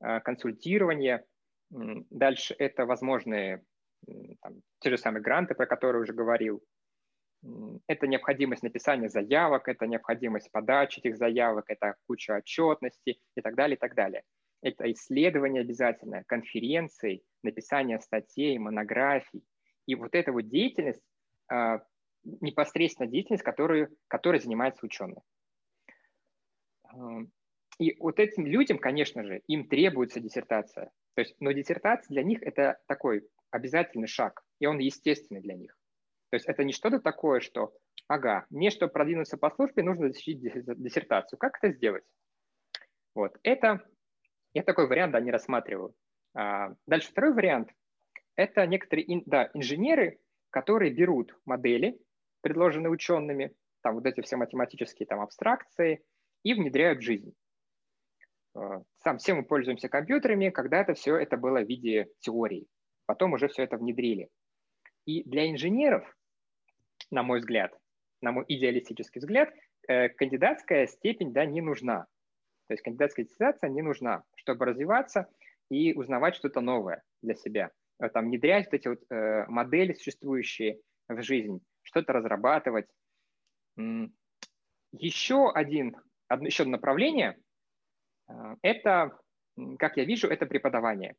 а, 0.00 0.20
консультирование. 0.20 1.24
Дальше 1.70 2.54
это 2.58 2.84
возможные 2.84 3.62
там, 4.40 4.62
те 4.80 4.90
же 4.90 4.98
самые 4.98 5.22
гранты, 5.22 5.54
про 5.54 5.66
которые 5.66 6.02
уже 6.02 6.12
говорил. 6.12 6.62
Это 7.86 8.06
необходимость 8.06 8.62
написания 8.62 9.08
заявок, 9.08 9.68
это 9.68 9.86
необходимость 9.86 10.50
подачи 10.50 10.98
этих 11.00 11.16
заявок, 11.16 11.64
это 11.68 11.94
куча 12.06 12.36
отчетности 12.36 13.20
и 13.34 13.40
так 13.40 13.54
далее, 13.54 13.76
и 13.76 13.78
так 13.78 13.94
далее. 13.94 14.24
Это 14.62 14.90
исследование 14.92 15.62
обязательно, 15.62 16.24
конференции, 16.24 17.22
написание 17.42 17.98
статей, 18.00 18.58
монографий. 18.58 19.42
И 19.86 19.94
вот 19.94 20.14
эта 20.14 20.32
вот 20.32 20.48
деятельность, 20.48 21.02
а, 21.50 21.80
непосредственно 22.24 23.08
деятельность, 23.08 23.42
которую, 23.42 23.96
которой 24.08 24.40
занимается 24.40 24.84
ученый. 24.84 25.22
И 27.78 27.96
вот 27.98 28.20
этим 28.20 28.46
людям, 28.46 28.78
конечно 28.78 29.24
же, 29.24 29.40
им 29.46 29.66
требуется 29.66 30.20
диссертация. 30.20 30.90
То 31.14 31.22
есть, 31.22 31.34
но 31.40 31.52
диссертация 31.52 32.14
для 32.14 32.22
них 32.22 32.42
это 32.42 32.78
такой 32.86 33.26
обязательный 33.50 34.06
шаг, 34.06 34.42
и 34.58 34.66
он 34.66 34.78
естественный 34.78 35.40
для 35.40 35.54
них. 35.54 35.76
То 36.30 36.36
есть 36.36 36.46
это 36.46 36.62
не 36.62 36.72
что-то 36.72 37.00
такое, 37.00 37.40
что, 37.40 37.72
ага, 38.06 38.46
мне, 38.50 38.70
чтобы 38.70 38.92
продвинуться 38.92 39.36
по 39.36 39.50
службе, 39.50 39.82
нужно 39.82 40.08
защитить 40.08 40.40
диссертацию. 40.40 41.38
Как 41.38 41.58
это 41.60 41.72
сделать? 41.72 42.04
Вот, 43.14 43.36
это, 43.42 43.82
я 44.54 44.62
такой 44.62 44.86
вариант, 44.86 45.12
да, 45.12 45.20
не 45.20 45.30
рассматриваю. 45.30 45.94
А, 46.34 46.74
дальше 46.86 47.10
второй 47.10 47.32
вариант– 47.32 47.70
это 48.36 48.66
некоторые, 48.66 49.22
да, 49.26 49.50
инженеры, 49.54 50.20
которые 50.50 50.92
берут 50.92 51.38
модели, 51.44 51.98
предложенные 52.42 52.90
учеными, 52.90 53.54
там 53.82 53.94
вот 53.94 54.06
эти 54.06 54.20
все 54.20 54.36
математические 54.36 55.06
там 55.06 55.20
абстракции, 55.20 56.02
и 56.42 56.54
внедряют 56.54 57.00
в 57.00 57.02
жизнь. 57.02 57.34
А, 58.54 58.82
сам 58.98 59.18
все 59.18 59.34
мы 59.34 59.44
пользуемся 59.44 59.88
компьютерами, 59.88 60.50
когда-то 60.50 60.94
все 60.94 61.16
это 61.16 61.36
было 61.36 61.60
в 61.60 61.68
виде 61.68 62.08
теории. 62.20 62.66
Потом 63.06 63.32
уже 63.32 63.48
все 63.48 63.64
это 63.64 63.76
внедрили. 63.76 64.28
И 65.06 65.28
для 65.28 65.50
инженеров, 65.50 66.16
на 67.10 67.22
мой 67.22 67.40
взгляд, 67.40 67.72
на 68.20 68.32
мой 68.32 68.44
идеалистический 68.48 69.20
взгляд, 69.20 69.52
э, 69.88 70.08
кандидатская 70.10 70.86
степень 70.86 71.32
да, 71.32 71.44
не 71.44 71.60
нужна. 71.60 72.06
То 72.70 72.74
есть 72.74 72.84
кандидатская 72.84 73.24
диссертация 73.24 73.68
не 73.68 73.82
нужна, 73.82 74.22
чтобы 74.36 74.64
развиваться 74.64 75.26
и 75.70 75.92
узнавать 75.92 76.36
что-то 76.36 76.60
новое 76.60 77.02
для 77.20 77.34
себя. 77.34 77.72
Э, 77.98 78.08
там, 78.10 78.26
внедрять 78.26 78.66
вот 78.66 78.74
эти 78.74 78.86
вот 78.86 79.00
э, 79.10 79.44
модели, 79.48 79.92
существующие 79.92 80.78
в 81.08 81.20
жизнь, 81.20 81.58
что-то 81.82 82.12
разрабатывать. 82.12 82.86
Еще 84.92 85.50
один, 85.50 85.96
одно, 86.28 86.46
еще 86.46 86.62
одно 86.62 86.76
направление 86.76 87.40
э,– 88.28 88.32
это, 88.62 89.18
как 89.80 89.96
я 89.96 90.04
вижу, 90.04 90.28
это 90.28 90.46
преподавание. 90.46 91.16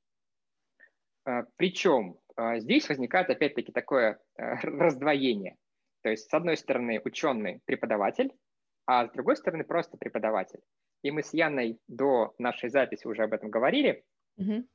А, 1.26 1.44
Причем 1.58 2.16
а, 2.38 2.60
здесь 2.60 2.88
возникает 2.88 3.30
опять-таки 3.30 3.74
такое 3.74 4.22
э, 4.38 4.54
раздвоение. 4.64 5.58
То 6.02 6.12
есть, 6.12 6.30
с 6.30 6.34
одной 6.34 6.56
стороны, 6.56 7.02
ученый 7.04 7.60
преподаватель, 7.66 8.32
а 8.86 9.06
с 9.06 9.12
другой 9.12 9.36
стороны, 9.36 9.66
просто 9.66 9.98
преподаватель. 9.98 10.62
И 11.04 11.12
мы 11.12 11.24
с 11.24 11.34
Яной 11.34 11.80
до 11.88 12.34
нашей 12.38 12.70
записи 12.70 13.08
уже 13.08 13.24
об 13.24 13.34
этом 13.34 13.50
говорили. 13.50 14.04
Mm-hmm. 14.40 14.66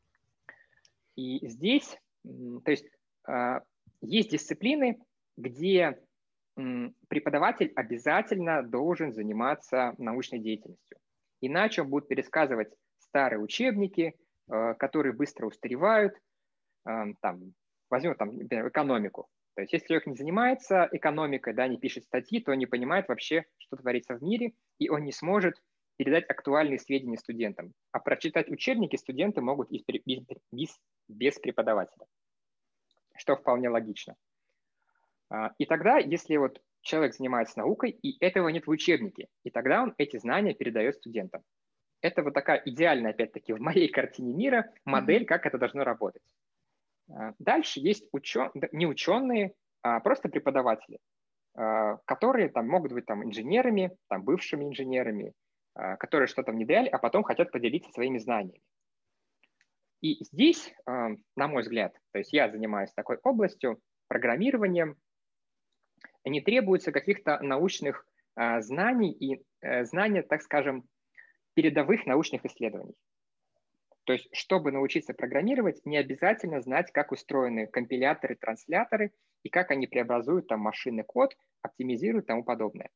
И 1.16 1.48
здесь, 1.48 1.98
то 2.24 2.70
есть, 2.70 2.86
а, 3.26 3.62
есть 4.00 4.30
дисциплины, 4.30 5.00
где 5.36 5.98
преподаватель 7.08 7.70
обязательно 7.76 8.62
должен 8.62 9.12
заниматься 9.12 9.94
научной 9.98 10.38
деятельностью. 10.38 10.98
Иначе 11.42 11.82
он 11.82 11.90
будет 11.90 12.08
пересказывать 12.08 12.72
старые 12.98 13.40
учебники, 13.40 14.14
которые 14.48 15.12
быстро 15.12 15.46
устаревают, 15.46 16.14
там, 16.84 17.52
возьмем 17.90 18.14
там, 18.14 18.38
например, 18.38 18.68
экономику. 18.68 19.28
То 19.54 19.60
есть 19.60 19.72
если 19.74 19.86
человек 19.88 20.06
не 20.06 20.16
занимается 20.16 20.88
экономикой, 20.92 21.52
да, 21.52 21.68
не 21.68 21.76
пишет 21.78 22.04
статьи, 22.04 22.40
то 22.40 22.52
он 22.52 22.58
не 22.58 22.66
понимает 22.66 23.08
вообще, 23.08 23.44
что 23.58 23.76
творится 23.76 24.14
в 24.14 24.22
мире, 24.22 24.52
и 24.78 24.88
он 24.88 25.04
не 25.04 25.12
сможет 25.12 25.60
передать 25.96 26.28
актуальные 26.28 26.78
сведения 26.78 27.16
студентам. 27.16 27.72
А 27.92 28.00
прочитать 28.00 28.50
учебники 28.50 28.96
студенты 28.96 29.40
могут 29.40 29.70
без, 29.70 29.82
без, 30.52 30.80
без 31.08 31.38
преподавателя, 31.38 32.06
что 33.16 33.36
вполне 33.36 33.68
логично. 33.68 34.14
А, 35.30 35.52
и 35.58 35.66
тогда, 35.66 35.98
если 35.98 36.36
вот 36.36 36.60
человек 36.82 37.14
занимается 37.14 37.58
наукой, 37.58 37.90
и 37.90 38.16
этого 38.24 38.48
нет 38.48 38.66
в 38.66 38.70
учебнике, 38.70 39.28
и 39.42 39.50
тогда 39.50 39.82
он 39.82 39.94
эти 39.98 40.18
знания 40.18 40.54
передает 40.54 40.96
студентам. 40.96 41.42
Это 42.00 42.22
вот 42.22 42.34
такая 42.34 42.62
идеальная, 42.64 43.10
опять-таки, 43.10 43.52
в 43.52 43.60
моей 43.60 43.88
картине 43.88 44.32
мира 44.32 44.70
модель, 44.84 45.24
как 45.24 45.46
это 45.46 45.58
должно 45.58 45.82
работать. 45.82 46.22
А, 47.10 47.34
дальше 47.38 47.80
есть 47.80 48.08
учен... 48.12 48.50
не 48.72 48.86
ученые, 48.86 49.54
а 49.82 50.00
просто 50.00 50.28
преподаватели, 50.28 50.98
а, 51.54 51.96
которые 52.04 52.48
там 52.48 52.68
могут 52.68 52.92
быть 52.92 53.06
там 53.06 53.24
инженерами, 53.24 53.96
там 54.08 54.22
бывшими 54.22 54.64
инженерами, 54.64 55.32
которые 55.98 56.26
что-то 56.26 56.52
внедряли, 56.52 56.88
а 56.88 56.98
потом 56.98 57.22
хотят 57.22 57.52
поделиться 57.52 57.90
своими 57.92 58.18
знаниями. 58.18 58.62
И 60.00 60.24
здесь, 60.24 60.72
на 60.86 61.48
мой 61.48 61.62
взгляд, 61.62 61.94
то 62.12 62.18
есть 62.18 62.32
я 62.32 62.50
занимаюсь 62.50 62.92
такой 62.94 63.18
областью, 63.22 63.80
программированием, 64.08 64.96
не 66.24 66.40
требуется 66.40 66.92
каких-то 66.92 67.40
научных 67.40 68.06
знаний 68.58 69.12
и 69.12 69.42
э, 69.62 69.84
знания, 69.84 70.22
так 70.22 70.42
скажем, 70.42 70.84
передовых 71.54 72.04
научных 72.04 72.44
исследований. 72.44 72.94
То 74.04 74.12
есть, 74.12 74.28
чтобы 74.32 74.72
научиться 74.72 75.14
программировать, 75.14 75.80
не 75.84 75.96
обязательно 75.96 76.60
знать, 76.60 76.92
как 76.92 77.12
устроены 77.12 77.66
компиляторы, 77.66 78.36
трансляторы 78.36 79.12
и 79.42 79.48
как 79.48 79.70
они 79.70 79.86
преобразуют 79.86 80.48
там 80.48 80.60
машинный 80.60 81.02
код, 81.02 81.34
оптимизируют 81.62 82.26
и 82.26 82.28
тому 82.28 82.44
подобное. 82.44 82.90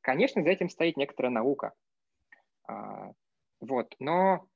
Конечно, 0.00 0.42
за 0.42 0.50
этим 0.50 0.68
стоит 0.68 0.96
некоторая 0.96 1.32
наука. 1.32 1.72
А, 2.66 3.12
вот. 3.60 3.94
Но 3.98 4.46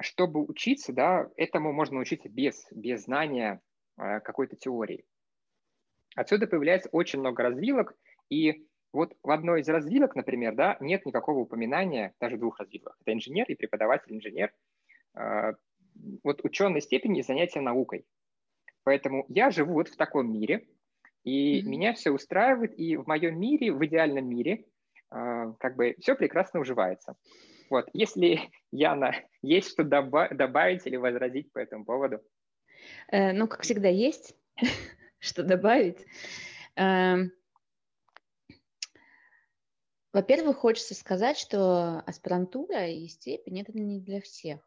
чтобы 0.00 0.44
учиться, 0.44 0.92
да, 0.92 1.28
этому 1.36 1.72
можно 1.72 2.00
учиться 2.00 2.28
без, 2.28 2.66
без 2.70 3.04
знания 3.04 3.60
а, 3.96 4.20
какой-то 4.20 4.56
теории. 4.56 5.04
Отсюда 6.14 6.46
появляется 6.46 6.88
очень 6.92 7.20
много 7.20 7.42
развилок, 7.42 7.94
и 8.30 8.66
вот 8.92 9.14
в 9.22 9.30
одной 9.30 9.60
из 9.60 9.68
развилок, 9.68 10.16
например, 10.16 10.54
да, 10.54 10.76
нет 10.80 11.04
никакого 11.04 11.40
упоминания, 11.40 12.14
даже 12.20 12.38
двух 12.38 12.58
развилок. 12.58 12.96
Это 13.00 13.12
инженер 13.12 13.46
и 13.48 13.54
преподаватель-инженер– 13.54 14.52
а, 15.16 15.54
вот 16.22 16.44
ученой 16.44 16.82
степени 16.82 17.22
занятия 17.22 17.60
наукой. 17.60 18.04
Поэтому 18.84 19.24
я 19.28 19.50
живу 19.50 19.74
вот 19.74 19.88
в 19.88 19.96
таком 19.96 20.30
мире, 20.30 20.68
и 21.24 21.60
mm-hmm. 21.60 21.64
меня 21.64 21.94
все 21.94 22.10
устраивает, 22.10 22.78
и 22.78 22.96
в 22.96 23.06
моем 23.06 23.40
мире, 23.40 23.72
в 23.72 23.84
идеальном 23.84 24.28
мире, 24.28 24.66
как 25.08 25.76
бы 25.76 25.96
все 26.00 26.14
прекрасно 26.14 26.60
уживается. 26.60 27.16
Вот, 27.70 27.88
если, 27.92 28.50
Яна, 28.70 29.14
есть 29.42 29.70
что 29.70 29.82
доба- 29.82 30.34
добавить 30.34 30.86
или 30.86 30.96
возразить 30.96 31.52
по 31.52 31.58
этому 31.58 31.84
поводу? 31.84 32.20
Э, 33.08 33.32
ну, 33.32 33.48
как 33.48 33.62
всегда, 33.62 33.88
есть 33.88 34.34
что 35.18 35.42
добавить. 35.42 36.04
Э, 36.76 37.16
во-первых, 40.12 40.56
хочется 40.56 40.94
сказать, 40.94 41.36
что 41.36 42.00
аспирантура 42.00 42.88
и 42.88 43.06
степень– 43.08 43.60
это 43.62 43.72
не 43.72 44.00
для 44.00 44.20
всех. 44.20 44.60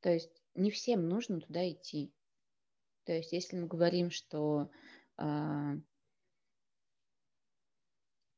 То 0.00 0.10
есть 0.10 0.42
не 0.54 0.70
всем 0.70 1.08
нужно 1.08 1.40
туда 1.40 1.68
идти. 1.70 2.12
То 3.04 3.12
есть 3.12 3.32
если 3.32 3.56
мы 3.56 3.66
говорим, 3.66 4.10
что 4.10 4.70
э, 5.18 5.76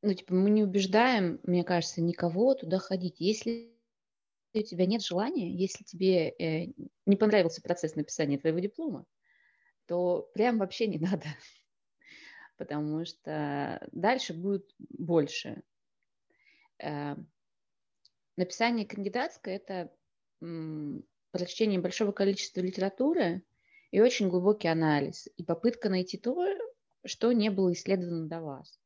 ну, 0.02 0.14
типа, 0.14 0.34
мы 0.34 0.50
не 0.50 0.64
убеждаем, 0.64 1.40
мне 1.44 1.62
кажется, 1.62 2.02
никого 2.02 2.54
туда 2.54 2.78
ходить. 2.78 3.20
Если 3.20 3.72
у 4.52 4.62
тебя 4.62 4.84
нет 4.84 5.02
желания, 5.02 5.54
если 5.54 5.84
тебе 5.84 6.28
э, 6.30 6.72
не 7.06 7.16
понравился 7.16 7.62
процесс 7.62 7.94
написания 7.94 8.38
твоего 8.38 8.58
диплома, 8.58 9.06
то 9.86 10.28
прям 10.34 10.58
вообще 10.58 10.88
не 10.88 10.98
надо. 10.98 11.26
потому 12.56 13.04
что 13.04 13.86
дальше 13.92 14.34
будет 14.34 14.74
больше. 14.78 15.62
Э, 16.78 17.14
написание 18.36 18.86
кандидатское– 18.86 19.56
это 19.56 19.92
прочтение 21.30 21.80
большого 21.80 22.10
количества 22.10 22.60
литературы 22.60 23.44
и 23.92 24.00
очень 24.00 24.28
глубокий 24.28 24.66
анализ, 24.66 25.28
и 25.36 25.44
попытка 25.44 25.88
найти 25.88 26.18
то, 26.18 26.44
что 27.04 27.30
не 27.30 27.50
было 27.50 27.72
исследовано 27.72 28.26
до 28.26 28.40
вас. 28.40 28.81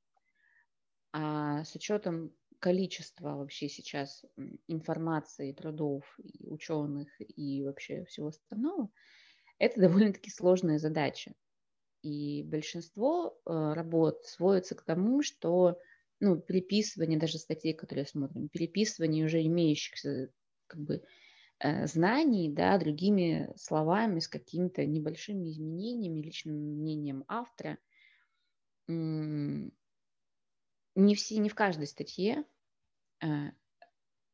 А 1.19 1.65
с 1.65 1.75
учетом 1.75 2.31
количества 2.59 3.37
вообще 3.37 3.71
сейчас 3.71 4.23
информации, 4.69 5.53
трудов, 5.53 6.05
и 6.23 6.47
ученых 6.47 7.09
и 7.19 7.65
вообще 7.65 8.05
всего 8.05 8.29
остального, 8.29 8.91
это 9.59 9.81
довольно-таки 9.81 10.31
сложная 10.31 10.79
задача. 10.79 11.33
И 12.03 12.43
большинство 12.43 13.41
э, 13.47 13.73
работ 13.73 14.27
сводится 14.27 14.75
к 14.75 14.83
тому, 14.83 15.23
что 15.23 15.79
ну, 16.21 16.37
переписывание 16.37 17.19
даже 17.19 17.39
статей, 17.39 17.73
которые 17.73 18.05
смотрим, 18.05 18.51
переписывание 18.51 19.25
уже 19.25 19.43
имеющихся 19.43 20.29
как 20.67 20.81
бы, 20.83 21.03
э, 21.61 21.87
знаний, 21.87 22.53
да, 22.53 22.77
другими 22.77 23.49
словами, 23.57 24.21
с 24.21 24.29
какими-то 24.29 24.85
небольшими 24.85 25.49
изменениями, 25.49 26.21
личным 26.21 26.57
мнением 26.57 27.25
автора. 27.27 27.79
Не, 30.97 31.15
все, 31.15 31.37
не 31.37 31.51
в 31.51 31.55
каждой 31.55 31.87
статье 31.87 32.45
э, 33.23 33.27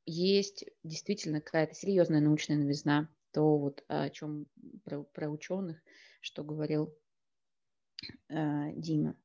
есть 0.07 0.64
действительно 0.85 1.40
какая-то 1.40 1.75
серьезная 1.75 2.21
научная 2.21 2.57
новизна, 2.57 3.09
то 3.33 3.59
вот 3.59 3.85
о 3.88 4.09
чем 4.11 4.47
про, 4.85 5.02
про 5.02 5.28
ученых, 5.28 5.83
что 6.21 6.45
говорил 6.45 6.97
э, 8.28 8.73
Дима. 8.76 9.16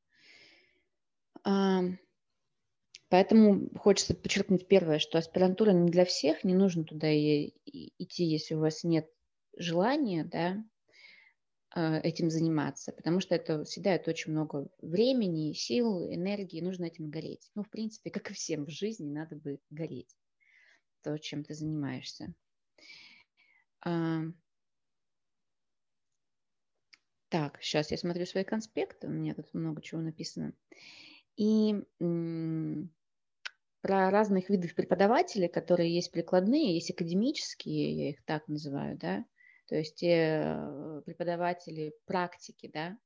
Э, 1.46 1.82
поэтому 3.10 3.70
хочется 3.78 4.16
подчеркнуть 4.16 4.68
первое, 4.68 4.98
что 4.98 5.20
аспирантура 5.20 5.72
не 5.72 5.92
для 5.92 6.06
всех, 6.06 6.44
не 6.44 6.56
нужно 6.56 6.86
туда 6.86 7.12
и, 7.12 7.54
и, 7.66 7.94
идти, 8.00 8.24
если 8.24 8.56
у 8.56 8.62
вас 8.62 8.84
нет 8.84 9.08
желания, 9.56 10.24
да, 10.24 10.58
этим 11.76 12.30
заниматься, 12.30 12.92
потому 12.92 13.20
что 13.20 13.36
это 13.36 13.66
съедает 13.66 14.08
очень 14.08 14.32
много 14.32 14.70
времени, 14.82 15.54
сил, 15.54 16.08
энергии, 16.12 16.62
нужно 16.62 16.86
этим 16.86 17.10
гореть. 17.10 17.52
Ну, 17.56 17.64
в 17.64 17.70
принципе, 17.70 18.10
как 18.10 18.32
и 18.32 18.34
всем 18.34 18.66
в 18.66 18.70
жизни, 18.70 19.12
надо 19.12 19.36
бы 19.36 19.60
гореть 19.70 20.16
то, 21.04 21.18
чем 21.20 21.44
ты 21.44 21.54
занимаешься. 21.54 22.34
Так, 27.30 27.62
сейчас 27.62 27.92
я 27.92 27.98
смотрю 27.98 28.26
свои 28.26 28.44
конспекты, 28.46 29.08
у 29.08 29.12
меня 29.12 29.36
тут 29.36 29.54
много 29.54 29.82
чего 29.82 30.02
написано. 30.02 30.54
И 31.36 31.76
про 33.82 34.10
разных 34.10 34.50
видов 34.50 34.74
преподавателей, 34.74 35.48
которые 35.48 35.94
есть 35.94 36.12
прикладные, 36.12 36.74
есть 36.76 36.92
академические, 36.92 37.96
я 37.96 38.10
их 38.10 38.24
так 38.26 38.48
называю, 38.48 38.98
да, 38.98 39.26
то 39.68 39.76
есть 39.76 39.96
те 39.96 40.42
э, 40.44 41.02
преподаватели 41.06 41.94
практики, 42.06 42.70
да, 42.74 42.98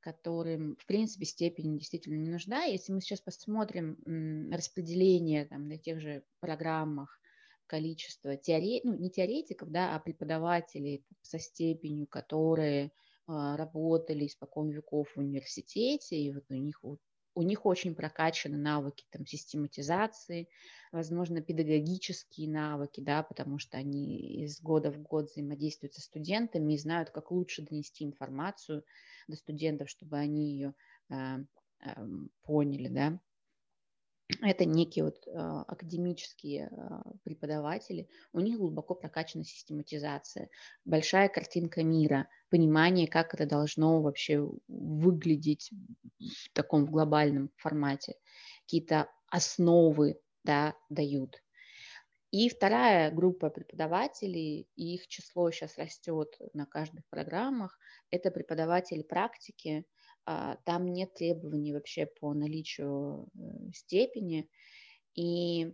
которым, 0.00 0.76
в 0.76 0.86
принципе, 0.86 1.24
степень 1.24 1.78
действительно 1.78 2.16
не 2.16 2.30
нужна. 2.30 2.64
Если 2.64 2.92
мы 2.92 3.00
сейчас 3.00 3.20
посмотрим 3.20 3.96
распределение 4.52 5.46
там, 5.46 5.66
на 5.66 5.78
тех 5.78 6.00
же 6.00 6.24
программах 6.40 7.18
количество 7.66 8.36
теоретиков, 8.36 8.92
ну, 8.92 8.98
не 8.98 9.10
теоретиков, 9.10 9.70
да, 9.70 9.96
а 9.96 10.00
преподавателей 10.00 11.04
со 11.22 11.38
степенью, 11.38 12.06
которые 12.06 12.92
а, 13.26 13.56
работали 13.56 14.26
испокон 14.26 14.68
веков 14.68 15.08
в 15.14 15.18
университете, 15.18 16.16
и 16.16 16.32
вот 16.32 16.44
у 16.50 16.54
них 16.54 16.82
вот 16.82 17.00
у 17.34 17.42
них 17.42 17.66
очень 17.66 17.94
прокачаны 17.94 18.56
навыки 18.56 19.04
там, 19.10 19.26
систематизации, 19.26 20.48
возможно, 20.92 21.40
педагогические 21.40 22.48
навыки, 22.48 23.00
да, 23.00 23.22
потому 23.22 23.58
что 23.58 23.76
они 23.76 24.42
из 24.44 24.60
года 24.60 24.90
в 24.90 25.00
год 25.02 25.30
взаимодействуют 25.30 25.94
со 25.94 26.00
студентами 26.00 26.74
и 26.74 26.78
знают, 26.78 27.10
как 27.10 27.30
лучше 27.30 27.62
донести 27.62 28.04
информацию 28.04 28.84
до 29.26 29.36
студентов, 29.36 29.90
чтобы 29.90 30.16
они 30.16 30.52
ее 30.52 30.74
э, 31.10 31.38
э, 31.80 32.06
поняли, 32.42 32.88
да 32.88 33.20
это 34.40 34.64
некие 34.64 35.04
вот 35.04 35.16
а, 35.28 35.62
академические 35.62 36.68
а, 36.68 37.02
преподаватели, 37.24 38.08
у 38.32 38.40
них 38.40 38.58
глубоко 38.58 38.94
прокачана 38.94 39.44
систематизация, 39.44 40.48
большая 40.84 41.28
картинка 41.28 41.82
мира, 41.82 42.28
понимание, 42.50 43.06
как 43.06 43.34
это 43.34 43.46
должно 43.46 44.00
вообще 44.00 44.48
выглядеть 44.68 45.70
в 46.18 46.52
таком 46.52 46.86
глобальном 46.86 47.50
формате, 47.56 48.14
какие-то 48.62 49.08
основы 49.28 50.18
да, 50.42 50.74
дают. 50.88 51.42
И 52.30 52.48
вторая 52.48 53.12
группа 53.12 53.48
преподавателей, 53.48 54.66
и 54.74 54.94
их 54.94 55.06
число 55.06 55.50
сейчас 55.50 55.78
растет 55.78 56.36
на 56.52 56.66
каждых 56.66 57.04
программах, 57.08 57.78
это 58.10 58.30
преподаватели 58.32 59.02
практики, 59.02 59.84
там 60.26 60.92
нет 60.92 61.14
требований 61.14 61.72
вообще 61.72 62.06
по 62.06 62.32
наличию 62.32 63.28
э, 63.34 63.72
степени. 63.72 64.48
И 65.14 65.66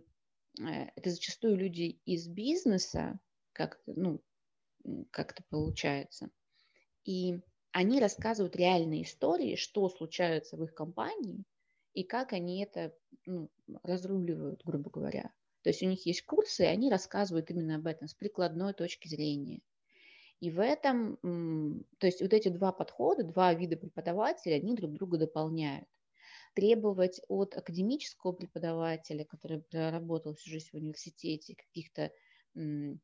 э, 0.59 0.85
это 0.95 1.09
зачастую 1.09 1.57
люди 1.57 1.99
из 2.05 2.27
бизнеса, 2.27 3.19
как, 3.53 3.81
ну, 3.85 4.21
как 5.11 5.31
это 5.31 5.43
получается. 5.49 6.29
И 7.05 7.39
они 7.71 7.99
рассказывают 7.99 8.55
реальные 8.55 9.03
истории, 9.03 9.55
что 9.55 9.89
случается 9.89 10.57
в 10.57 10.63
их 10.63 10.73
компании 10.73 11.45
и 11.93 12.03
как 12.03 12.33
они 12.33 12.63
это 12.63 12.93
ну, 13.25 13.49
разруливают, 13.83 14.63
грубо 14.65 14.89
говоря. 14.89 15.31
То 15.63 15.69
есть 15.69 15.83
у 15.83 15.87
них 15.87 16.05
есть 16.05 16.25
курсы, 16.25 16.63
и 16.63 16.67
они 16.67 16.89
рассказывают 16.89 17.49
именно 17.51 17.75
об 17.75 17.87
этом 17.87 18.07
с 18.07 18.13
прикладной 18.13 18.73
точки 18.73 19.07
зрения. 19.07 19.61
И 20.41 20.49
в 20.49 20.59
этом, 20.59 21.17
то 21.99 22.07
есть 22.07 22.19
вот 22.21 22.33
эти 22.33 22.49
два 22.49 22.71
подхода, 22.71 23.23
два 23.23 23.53
вида 23.53 23.77
преподавателей, 23.77 24.55
они 24.55 24.75
друг 24.75 24.91
друга 24.91 25.19
дополняют. 25.19 25.87
Требовать 26.55 27.21
от 27.27 27.55
академического 27.55 28.33
преподавателя, 28.33 29.23
который 29.23 29.61
проработал 29.61 30.33
всю 30.33 30.49
жизнь 30.49 30.69
в 30.71 30.73
университете, 30.73 31.55
каких-то 31.55 32.11
э, 32.55 32.95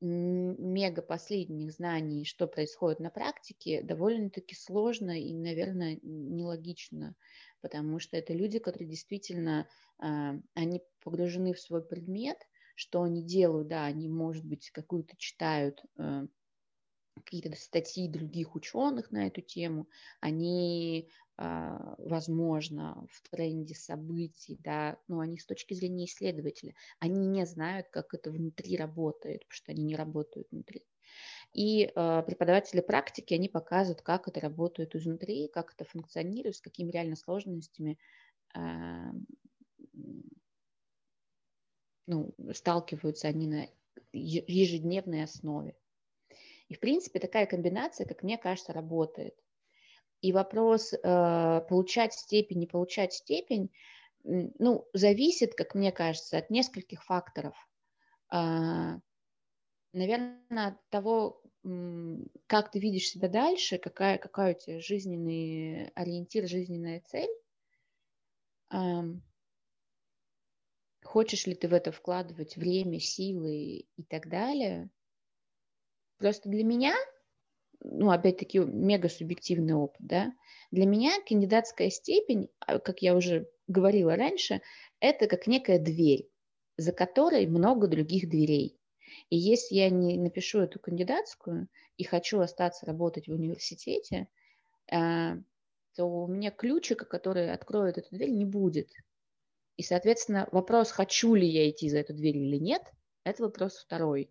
мега 0.00 1.02
последних 1.02 1.72
знаний, 1.72 2.24
что 2.24 2.46
происходит 2.46 3.00
на 3.00 3.10
практике, 3.10 3.82
довольно-таки 3.82 4.54
сложно 4.54 5.20
и, 5.20 5.34
наверное, 5.34 5.98
нелогично, 6.02 7.16
потому 7.60 7.98
что 7.98 8.16
это 8.16 8.32
люди, 8.32 8.60
которые 8.60 8.88
действительно, 8.88 9.68
а, 9.98 10.36
они 10.54 10.82
погружены 11.02 11.54
в 11.54 11.60
свой 11.60 11.84
предмет– 11.84 12.38
что 12.76 13.02
они 13.02 13.22
делают, 13.22 13.68
да, 13.68 13.86
они, 13.86 14.06
может 14.06 14.44
быть, 14.44 14.70
какую-то 14.70 15.16
читают 15.16 15.82
э, 15.98 16.26
какие-то 17.16 17.54
статьи 17.56 18.08
других 18.08 18.54
ученых 18.54 19.10
на 19.10 19.26
эту 19.26 19.40
тему, 19.40 19.88
они, 20.20 21.08
э, 21.38 21.78
возможно, 21.98 23.06
в 23.10 23.28
тренде 23.30 23.74
событий, 23.74 24.58
да, 24.60 24.98
но 25.08 25.20
они 25.20 25.38
с 25.38 25.46
точки 25.46 25.74
зрения 25.74 26.04
исследователя, 26.04 26.74
они 26.98 27.26
не 27.26 27.46
знают, 27.46 27.88
как 27.88 28.14
это 28.14 28.30
внутри 28.30 28.76
работает, 28.76 29.40
потому 29.40 29.56
что 29.56 29.72
они 29.72 29.84
не 29.84 29.96
работают 29.96 30.48
внутри. 30.50 30.84
И 31.52 31.84
э, 31.84 32.22
преподаватели 32.26 32.80
практики, 32.80 33.34
они 33.34 33.48
показывают, 33.48 34.02
как 34.02 34.28
это 34.28 34.40
работает 34.40 34.94
изнутри, 34.94 35.48
как 35.48 35.72
это 35.72 35.84
функционирует, 35.84 36.56
с 36.56 36.60
какими 36.60 36.90
реально 36.90 37.16
сложностями 37.16 37.98
э, 38.54 38.60
ну, 42.06 42.34
сталкиваются 42.52 43.28
они 43.28 43.46
на 43.46 43.68
ежедневной 44.12 45.24
основе. 45.24 45.74
И, 46.68 46.74
в 46.74 46.80
принципе, 46.80 47.18
такая 47.18 47.46
комбинация, 47.46 48.06
как 48.06 48.22
мне 48.22 48.38
кажется, 48.38 48.72
работает. 48.72 49.34
И 50.20 50.32
вопрос 50.32 50.92
э, 50.92 50.98
получать 51.68 52.14
степень, 52.14 52.60
не 52.60 52.66
получать 52.66 53.12
степень, 53.12 53.70
ну, 54.24 54.88
зависит, 54.92 55.54
как 55.54 55.74
мне 55.74 55.92
кажется, 55.92 56.38
от 56.38 56.50
нескольких 56.50 57.04
факторов. 57.04 57.54
Э, 58.32 58.98
наверное, 59.92 60.68
от 60.68 60.88
того, 60.90 61.42
как 62.46 62.70
ты 62.70 62.78
видишь 62.78 63.08
себя 63.08 63.28
дальше, 63.28 63.78
какая, 63.78 64.18
какая 64.18 64.54
у 64.54 64.58
тебя 64.58 64.80
жизненный 64.80 65.88
ориентир, 65.94 66.46
жизненная 66.46 67.02
цель. 67.04 67.30
Эм, 68.70 69.22
хочешь 71.02 71.46
ли 71.46 71.54
ты 71.54 71.68
в 71.68 71.72
это 71.72 71.90
вкладывать 71.90 72.56
время, 72.56 73.00
силы 73.00 73.86
и 73.96 74.02
так 74.08 74.28
далее. 74.28 74.90
Просто 76.18 76.48
для 76.48 76.64
меня, 76.64 76.94
ну, 77.80 78.10
опять-таки, 78.10 78.58
мега 78.58 79.08
субъективный 79.08 79.74
опыт, 79.74 80.00
да, 80.00 80.32
для 80.70 80.86
меня 80.86 81.12
кандидатская 81.26 81.90
степень, 81.90 82.48
а, 82.60 82.78
как 82.78 83.02
я 83.02 83.14
уже 83.16 83.48
говорила 83.68 84.16
раньше, 84.16 84.62
это 85.00 85.26
как 85.26 85.46
некая 85.46 85.78
дверь, 85.78 86.28
за 86.76 86.92
которой 86.92 87.46
много 87.46 87.86
других 87.86 88.28
дверей. 88.28 88.78
И 89.30 89.36
если 89.36 89.76
я 89.76 89.90
не 89.90 90.18
напишу 90.18 90.60
эту 90.60 90.78
кандидатскую 90.78 91.68
и 91.96 92.04
хочу 92.04 92.40
остаться 92.40 92.86
работать 92.86 93.28
в 93.28 93.32
университете, 93.32 94.28
а, 94.90 95.36
то 95.94 96.04
у 96.04 96.26
меня 96.26 96.50
ключика, 96.50 97.04
который 97.04 97.52
откроет 97.52 97.98
эту 97.98 98.14
дверь, 98.14 98.30
не 98.30 98.44
будет. 98.44 98.90
И, 99.76 99.82
соответственно, 99.82 100.48
вопрос, 100.52 100.90
хочу 100.90 101.34
ли 101.34 101.46
я 101.46 101.68
идти 101.70 101.88
за 101.88 101.98
эту 101.98 102.14
дверь 102.14 102.36
или 102.36 102.56
нет, 102.56 102.82
это 103.24 103.42
вопрос 103.42 103.76
второй. 103.76 104.30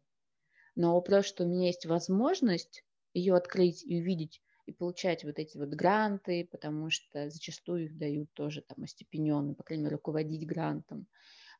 Но 0.75 0.95
вопрос, 0.95 1.25
что 1.25 1.43
у 1.43 1.47
меня 1.47 1.67
есть 1.67 1.85
возможность 1.85 2.83
ее 3.13 3.35
открыть 3.35 3.83
и 3.83 3.99
увидеть, 4.01 4.41
и 4.65 4.71
получать 4.73 5.23
вот 5.23 5.39
эти 5.39 5.57
вот 5.57 5.69
гранты, 5.69 6.47
потому 6.51 6.89
что 6.89 7.29
зачастую 7.29 7.85
их 7.85 7.97
дают 7.97 8.33
тоже 8.33 8.61
там 8.61 8.83
остепененно, 8.83 9.53
по 9.53 9.63
крайней 9.63 9.83
мере, 9.83 9.95
руководить 9.95 10.45
грантом, 10.45 11.07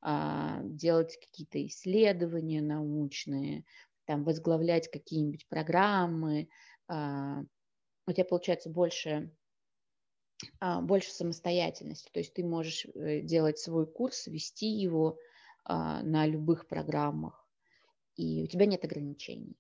а, 0.01 0.59
делать 0.63 1.17
какие-то 1.19 1.65
исследования 1.65 2.61
научные, 2.61 3.63
там 4.05 4.23
возглавлять 4.23 4.89
какие-нибудь 4.89 5.47
программы, 5.47 6.49
а, 6.87 7.43
у 8.07 8.11
тебя 8.11 8.25
получается 8.25 8.69
больше 8.69 9.31
а, 10.59 10.81
больше 10.81 11.11
самостоятельности. 11.11 12.09
То 12.11 12.19
есть 12.19 12.33
ты 12.33 12.43
можешь 12.43 12.85
э, 12.93 13.21
делать 13.21 13.57
свой 13.59 13.87
курс, 13.87 14.27
вести 14.27 14.67
его 14.67 15.17
на 15.67 16.27
любых 16.27 16.67
программах, 16.67 17.44
и 18.15 18.43
у 18.43 18.47
тебя 18.47 18.65
нет 18.65 18.83
ограничений. 18.85 19.57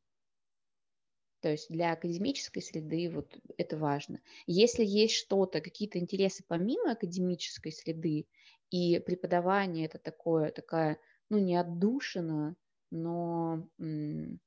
То 1.41 1.49
есть 1.51 1.69
для 1.69 1.91
академической 1.93 2.61
среды 2.61 3.09
вот 3.09 3.37
это 3.57 3.77
важно. 3.77 4.21
Если 4.47 4.83
есть 4.83 5.15
что-то, 5.15 5.61
какие-то 5.61 5.99
интересы 5.99 6.43
помимо 6.47 6.91
академической 6.91 7.71
среды, 7.71 8.27
и 8.71 8.99
преподавание 8.99 9.85
это 9.85 9.99
такое, 9.99 10.51
такая, 10.51 10.99
ну, 11.29 11.37
не 11.37 11.55
отдушина, 11.55 12.55
но 12.89 13.69
м- 13.79 14.39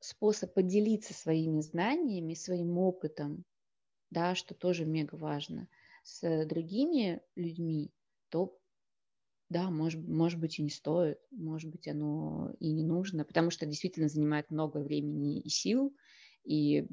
способ 0.00 0.54
поделиться 0.54 1.14
своими 1.14 1.60
знаниями, 1.60 2.34
своим 2.34 2.78
опытом, 2.78 3.44
да, 4.10 4.34
что 4.34 4.54
тоже 4.54 4.86
мега 4.86 5.16
важно, 5.16 5.68
с 6.04 6.46
другими 6.46 7.22
людьми, 7.36 7.92
то 8.30 8.58
да, 9.48 9.70
может, 9.70 10.06
может 10.06 10.40
быть 10.40 10.58
и 10.58 10.62
не 10.62 10.70
стоит, 10.70 11.18
может 11.30 11.70
быть 11.70 11.86
оно 11.88 12.54
и 12.58 12.72
не 12.72 12.82
нужно, 12.82 13.24
потому 13.24 13.50
что 13.50 13.66
действительно 13.66 14.08
занимает 14.08 14.50
много 14.50 14.78
времени 14.78 15.40
и 15.40 15.48
сил, 15.48 15.94
и 16.44 16.86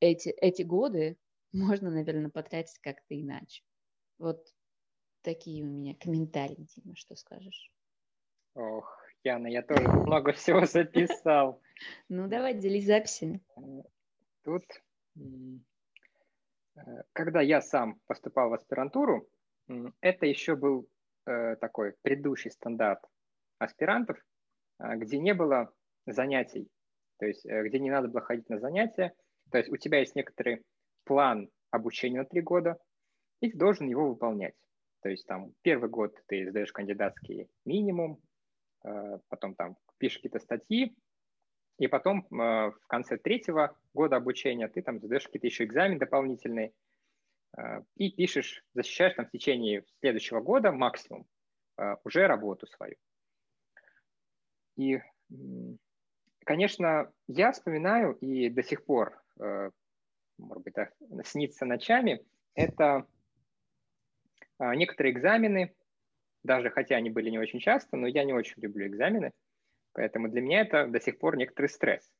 эти, 0.00 0.30
эти 0.30 0.62
годы 0.62 1.18
можно, 1.52 1.90
наверное, 1.90 2.30
потратить 2.30 2.78
как-то 2.80 3.18
иначе. 3.18 3.62
Вот 4.18 4.46
такие 5.22 5.64
у 5.64 5.66
меня 5.66 5.94
комментарии, 5.94 6.66
Дима, 6.74 6.94
что 6.96 7.14
скажешь? 7.16 7.72
Ох, 8.54 8.98
Яна, 9.24 9.46
я 9.46 9.62
тоже 9.62 9.88
много 9.88 10.32
всего 10.32 10.66
записал. 10.66 11.60
Ну, 12.08 12.28
давай, 12.28 12.54
делись 12.54 12.86
записями. 12.86 13.40
Тут 14.44 14.62
Э, 16.76 16.80
когда 17.12 17.40
я 17.40 17.60
сам 17.60 18.00
поступал 18.06 18.50
в 18.50 18.54
аспирантуру, 18.54 19.28
это 20.00 20.26
еще 20.26 20.56
был 20.56 20.82
э, 20.82 20.86
такой 21.24 21.94
предыдущий 22.02 22.50
стандарт 22.50 23.00
аспирантов, 23.58 24.18
э, 24.78 24.96
где 24.96 25.18
не 25.18 25.34
было 25.34 25.72
занятий, 26.06 26.68
то 27.18 27.26
есть 27.26 27.44
где 27.44 27.78
не 27.78 27.90
надо 27.90 28.08
было 28.08 28.20
ходить 28.20 28.48
на 28.48 28.58
занятия. 28.58 29.14
То 29.50 29.58
есть 29.58 29.70
у 29.70 29.76
тебя 29.76 30.00
есть 30.00 30.16
некоторый 30.16 30.62
план 31.04 31.48
обучения 31.70 32.18
на 32.18 32.24
три 32.24 32.40
года, 32.40 32.78
и 33.40 33.50
ты 33.50 33.56
должен 33.56 33.88
его 33.88 34.08
выполнять. 34.08 34.56
То 35.02 35.08
есть 35.08 35.26
там 35.26 35.52
первый 35.62 35.90
год 35.90 36.16
ты 36.26 36.48
сдаешь 36.50 36.72
кандидатский 36.72 37.48
минимум, 37.64 38.20
потом 39.28 39.54
там 39.54 39.76
пишешь 39.98 40.18
какие-то 40.18 40.38
статьи, 40.38 40.96
и 41.78 41.88
потом 41.88 42.26
э, 42.30 42.70
в 42.70 42.86
конце 42.86 43.16
третьего 43.16 43.76
года 43.94 44.16
обучения 44.16 44.68
ты 44.68 44.82
там 44.82 45.00
сдаешь 45.00 45.24
какие-то 45.24 45.46
еще 45.46 45.64
экзамены 45.64 45.98
дополнительные 45.98 46.68
э, 46.68 46.72
и 47.96 48.10
пишешь, 48.10 48.64
защищаешь 48.74 49.14
там 49.14 49.26
в 49.26 49.30
течение 49.30 49.84
следующего 50.00 50.40
года 50.40 50.72
максимум 50.72 51.26
э, 51.78 51.96
уже 52.04 52.26
работу 52.26 52.66
свою. 52.66 52.96
И, 54.76 55.00
конечно, 56.44 57.12
я 57.28 57.52
вспоминаю 57.52 58.14
и 58.14 58.48
до 58.48 58.62
сих 58.62 58.86
пор, 58.86 59.22
может 60.38 60.62
быть, 60.64 60.74
снится 61.26 61.66
ночами, 61.66 62.24
это 62.54 63.06
некоторые 64.58 65.12
экзамены, 65.12 65.74
даже 66.42 66.70
хотя 66.70 66.96
они 66.96 67.10
были 67.10 67.28
не 67.28 67.38
очень 67.38 67.60
часто, 67.60 67.98
но 67.98 68.06
я 68.06 68.24
не 68.24 68.32
очень 68.32 68.62
люблю 68.62 68.86
экзамены– 68.86 69.32
Поэтому 69.92 70.28
для 70.28 70.40
меня 70.40 70.62
это 70.62 70.86
до 70.86 71.00
сих 71.00 71.18
пор 71.18 71.36
некоторый 71.36 71.66
стресс. 71.66 72.10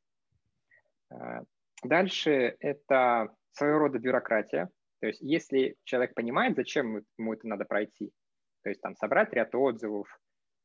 А, 1.11 1.43
дальше 1.83 2.57
это 2.61 3.35
своего 3.53 3.79
рода 3.79 3.99
бюрократия. 3.99 4.69
То 5.03 5.09
есть 5.09 5.21
если 5.21 5.75
человек 5.83 6.15
понимает, 6.15 6.55
зачем 6.55 7.05
ему 7.19 7.33
это 7.33 7.49
надо 7.49 7.65
пройти, 7.65 8.13
то 8.63 8.71
есть 8.71 8.81
там 8.81 8.95
собрать 8.95 9.33
ряд 9.33 9.53
отзывов, 9.53 10.07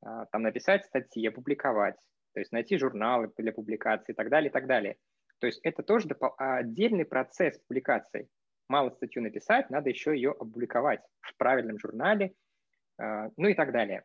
а, 0.04 0.28
там 0.28 0.44
написать 0.44 0.86
статьи, 0.86 1.28
опубликовать, 1.28 1.96
то 2.36 2.40
есть 2.40 2.52
найти 2.52 2.78
журналы 2.78 3.32
для 3.36 3.52
публикации 3.52 4.12
и 4.12 4.16
так 4.16 4.30
далее, 4.30 4.52
и 4.52 4.54
так 4.54 4.68
далее. 4.68 4.98
То 5.40 5.48
есть 5.48 5.60
это 5.64 5.82
тоже 5.82 6.08
отдельный 6.38 7.04
процесс 7.04 7.58
публикации. 7.62 8.30
Мало 8.70 8.92
статью 8.92 9.24
написать, 9.24 9.72
надо 9.72 9.90
еще 9.90 10.14
ее 10.14 10.34
опубликовать 10.34 11.02
в 11.22 11.36
правильном 11.38 11.80
журнале, 11.80 12.36
а, 13.00 13.32
ну 13.38 13.48
и 13.48 13.56
так 13.56 13.72
далее. 13.72 14.04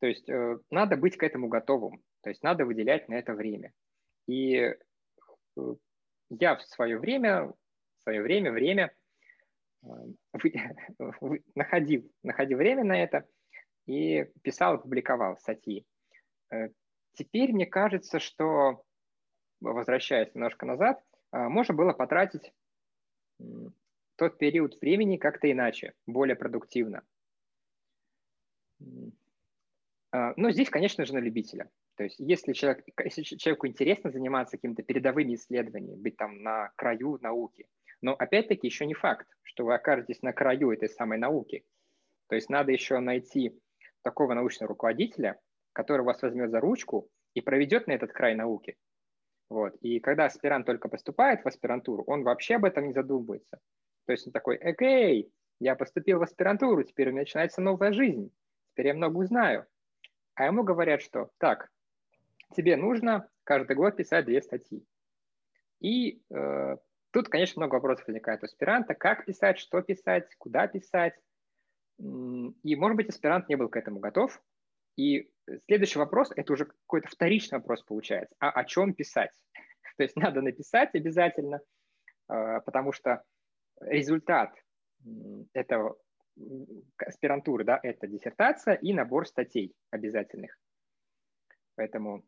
То 0.00 0.08
есть 0.08 0.28
э, 0.28 0.58
надо 0.70 0.98
быть 0.98 1.16
к 1.16 1.22
этому 1.22 1.48
готовым, 1.48 2.02
то 2.22 2.28
есть 2.28 2.42
надо 2.42 2.66
выделять 2.66 3.08
на 3.08 3.14
это 3.14 3.32
время. 3.32 3.72
И 4.26 4.56
э, 4.56 4.74
я 6.28 6.56
в 6.56 6.62
свое 6.62 6.98
время, 6.98 7.54
свое 8.02 8.22
время, 8.22 8.52
время 8.52 8.94
э, 9.82 9.88
находил, 11.54 12.10
находил 12.22 12.58
время 12.58 12.84
на 12.84 13.02
это 13.02 13.26
и 13.86 14.24
писал 14.42 14.76
и 14.76 14.82
публиковал 14.82 15.36
статьи. 15.38 15.86
Э, 16.50 16.68
теперь 17.14 17.52
мне 17.52 17.66
кажется, 17.66 18.18
что, 18.18 18.84
возвращаясь 19.60 20.34
немножко 20.34 20.66
назад, 20.66 21.02
э, 21.32 21.38
можно 21.48 21.74
было 21.74 21.92
потратить 21.92 22.52
тот 24.16 24.36
период 24.36 24.78
времени 24.82 25.16
как-то 25.16 25.50
иначе, 25.50 25.94
более 26.06 26.36
продуктивно. 26.36 27.02
Но 30.12 30.50
здесь, 30.50 30.68
конечно 30.68 31.06
же, 31.06 31.14
на 31.14 31.20
любителя. 31.20 31.70
То 32.00 32.04
есть 32.04 32.16
если, 32.18 32.54
человек, 32.54 32.84
если 33.04 33.22
человеку 33.22 33.66
интересно 33.66 34.10
заниматься 34.10 34.56
какими-то 34.56 34.82
передовыми 34.82 35.34
исследованиями, 35.34 36.00
быть 36.00 36.16
там 36.16 36.42
на 36.42 36.70
краю 36.76 37.18
науки, 37.20 37.66
но 38.02 38.14
опять-таки 38.14 38.66
еще 38.66 38.86
не 38.86 38.94
факт, 38.94 39.26
что 39.42 39.64
вы 39.64 39.74
окажетесь 39.74 40.22
на 40.22 40.32
краю 40.32 40.70
этой 40.70 40.88
самой 40.88 41.18
науки. 41.18 41.64
То 42.28 42.36
есть 42.36 42.48
надо 42.48 42.72
еще 42.72 42.98
найти 43.00 43.58
такого 44.02 44.34
научного 44.34 44.70
руководителя, 44.70 45.38
который 45.72 46.02
вас 46.02 46.22
возьмет 46.22 46.50
за 46.50 46.60
ручку 46.60 47.08
и 47.34 47.40
проведет 47.40 47.86
на 47.86 47.92
этот 47.92 48.12
край 48.12 48.34
науки. 48.34 48.76
Вот. 49.48 49.74
И 49.80 49.98
когда 49.98 50.26
аспирант 50.26 50.66
только 50.66 50.88
поступает 50.88 51.42
в 51.42 51.48
аспирантуру, 51.48 52.04
он 52.06 52.22
вообще 52.22 52.56
об 52.56 52.64
этом 52.64 52.86
не 52.86 52.92
задумывается. 52.92 53.58
То 54.06 54.12
есть 54.12 54.26
он 54.26 54.32
такой, 54.32 54.56
окей, 54.56 55.30
я 55.58 55.74
поступил 55.74 56.18
в 56.18 56.22
аспирантуру, 56.22 56.82
теперь 56.84 57.08
у 57.08 57.10
меня 57.10 57.22
начинается 57.22 57.60
новая 57.60 57.92
жизнь, 57.92 58.32
теперь 58.72 58.88
я 58.88 58.94
много 58.94 59.18
узнаю. 59.18 59.66
А 60.34 60.46
ему 60.46 60.62
говорят, 60.62 61.02
что 61.02 61.30
так, 61.38 61.68
тебе 62.56 62.76
нужно 62.76 63.28
каждый 63.44 63.76
год 63.76 63.96
писать 63.96 64.24
две 64.24 64.40
статьи. 64.40 64.84
И 65.80 66.22
э, 66.30 66.76
тут, 67.10 67.28
конечно, 67.28 67.60
много 67.60 67.74
вопросов 67.74 68.06
возникает 68.06 68.42
у 68.42 68.46
аспиранта, 68.46 68.94
как 68.94 69.24
писать, 69.24 69.58
что 69.58 69.82
писать, 69.82 70.34
куда 70.38 70.66
писать. 70.66 71.14
И, 71.98 72.76
может 72.76 72.96
быть, 72.96 73.08
аспирант 73.08 73.48
не 73.48 73.56
был 73.56 73.68
к 73.68 73.76
этому 73.76 74.00
готов. 74.00 74.42
И 74.96 75.30
следующий 75.66 75.98
вопрос, 75.98 76.30
это 76.34 76.52
уже 76.52 76.66
какой-то 76.66 77.08
вторичный 77.08 77.58
вопрос 77.58 77.82
получается. 77.82 78.34
А 78.38 78.50
о 78.50 78.64
чем 78.64 78.94
писать? 78.94 79.32
То 79.96 80.02
есть 80.02 80.16
надо 80.16 80.40
написать 80.42 80.94
обязательно, 80.94 81.60
э, 82.28 82.60
потому 82.64 82.92
что 82.92 83.22
результат 83.80 84.54
этого 85.52 85.96
аспирантуры, 86.98 87.64
да, 87.64 87.80
это 87.82 88.06
диссертация 88.06 88.74
и 88.74 88.92
набор 88.92 89.26
статей 89.26 89.74
обязательных. 89.90 90.58
Поэтому 91.76 92.24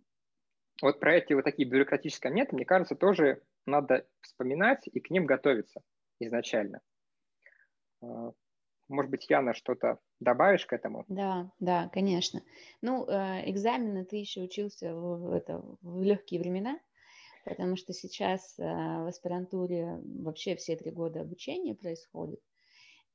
вот 0.83 1.01
про 1.01 1.17
эти 1.17 1.33
вот 1.33 1.45
такие 1.45 1.69
бюрократические 1.69 2.31
моменты, 2.31 2.57
мне 2.57 2.65
кажется, 2.65 2.95
тоже 2.95 3.43
надо 3.67 4.07
вспоминать 4.21 4.87
и 4.89 5.01
к 5.01 5.11
ним 5.11 5.27
готовиться 5.27 5.83
изначально. 6.19 6.81
А, 8.03 8.33
может 8.89 9.11
быть, 9.11 9.31
Яна, 9.31 9.55
что-то 9.55 9.99
добавишь 10.21 10.67
к 10.67 10.73
этому? 10.73 11.05
Да, 11.09 11.51
да, 11.61 11.89
конечно. 11.89 12.43
Ну, 12.83 13.07
э, 13.07 13.49
экзамены 13.51 14.05
ты 14.05 14.17
еще 14.17 14.43
учился 14.43 14.95
в, 14.95 15.33
это, 15.33 15.63
в 15.81 16.03
легкие 16.03 16.41
времена, 16.41 16.79
потому 17.45 17.77
что 17.77 17.93
сейчас 17.93 18.59
э, 18.59 18.63
в 18.65 19.07
аспирантуре 19.07 20.01
вообще 20.03 20.57
все 20.57 20.77
три 20.77 20.91
года 20.91 21.21
обучения 21.21 21.75
происходит. 21.75 22.41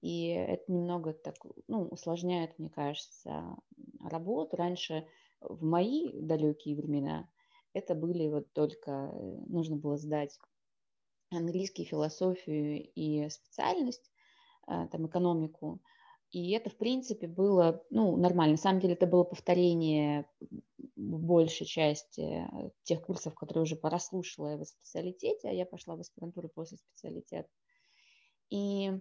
И 0.02 0.30
это 0.30 0.72
немного 0.72 1.14
так, 1.14 1.36
ну, 1.68 1.84
усложняет, 1.88 2.58
мне 2.60 2.70
кажется, 2.70 3.56
работу. 4.04 4.56
Раньше, 4.56 5.08
в 5.42 5.64
мои 5.64 6.12
далекие 6.14 6.76
времена, 6.76 7.28
это 7.78 7.96
были 7.96 8.28
вот 8.28 8.52
только, 8.54 9.12
э, 9.14 9.38
нужно 9.48 9.76
было 9.76 9.98
сдать 9.98 10.38
английский, 11.32 11.86
философию 11.86 12.90
и 12.96 13.30
специальность, 13.30 14.12
э, 14.68 14.88
там, 14.92 15.08
экономику. 15.08 15.82
И 16.32 16.52
это, 16.52 16.70
в 16.70 16.78
принципе, 16.78 17.28
было 17.28 17.84
ну, 17.90 18.18
нормально. 18.18 18.54
На 18.54 18.58
самом 18.58 18.82
деле 18.82 18.94
это 18.94 19.08
было 19.08 19.24
повторение 19.24 20.30
большей 20.96 21.66
части 21.66 22.46
тех 22.84 23.06
курсов, 23.06 23.34
которые 23.34 23.64
уже 23.64 23.78
прослушала 23.78 24.58
в 24.58 24.66
специалитете, 24.66 25.50
а 25.50 25.54
я 25.54 25.66
пошла 25.66 25.96
в 25.96 26.02
аспирантуру 26.02 26.50
после 26.50 26.78
специалитета. 26.78 27.50
И 28.50 28.92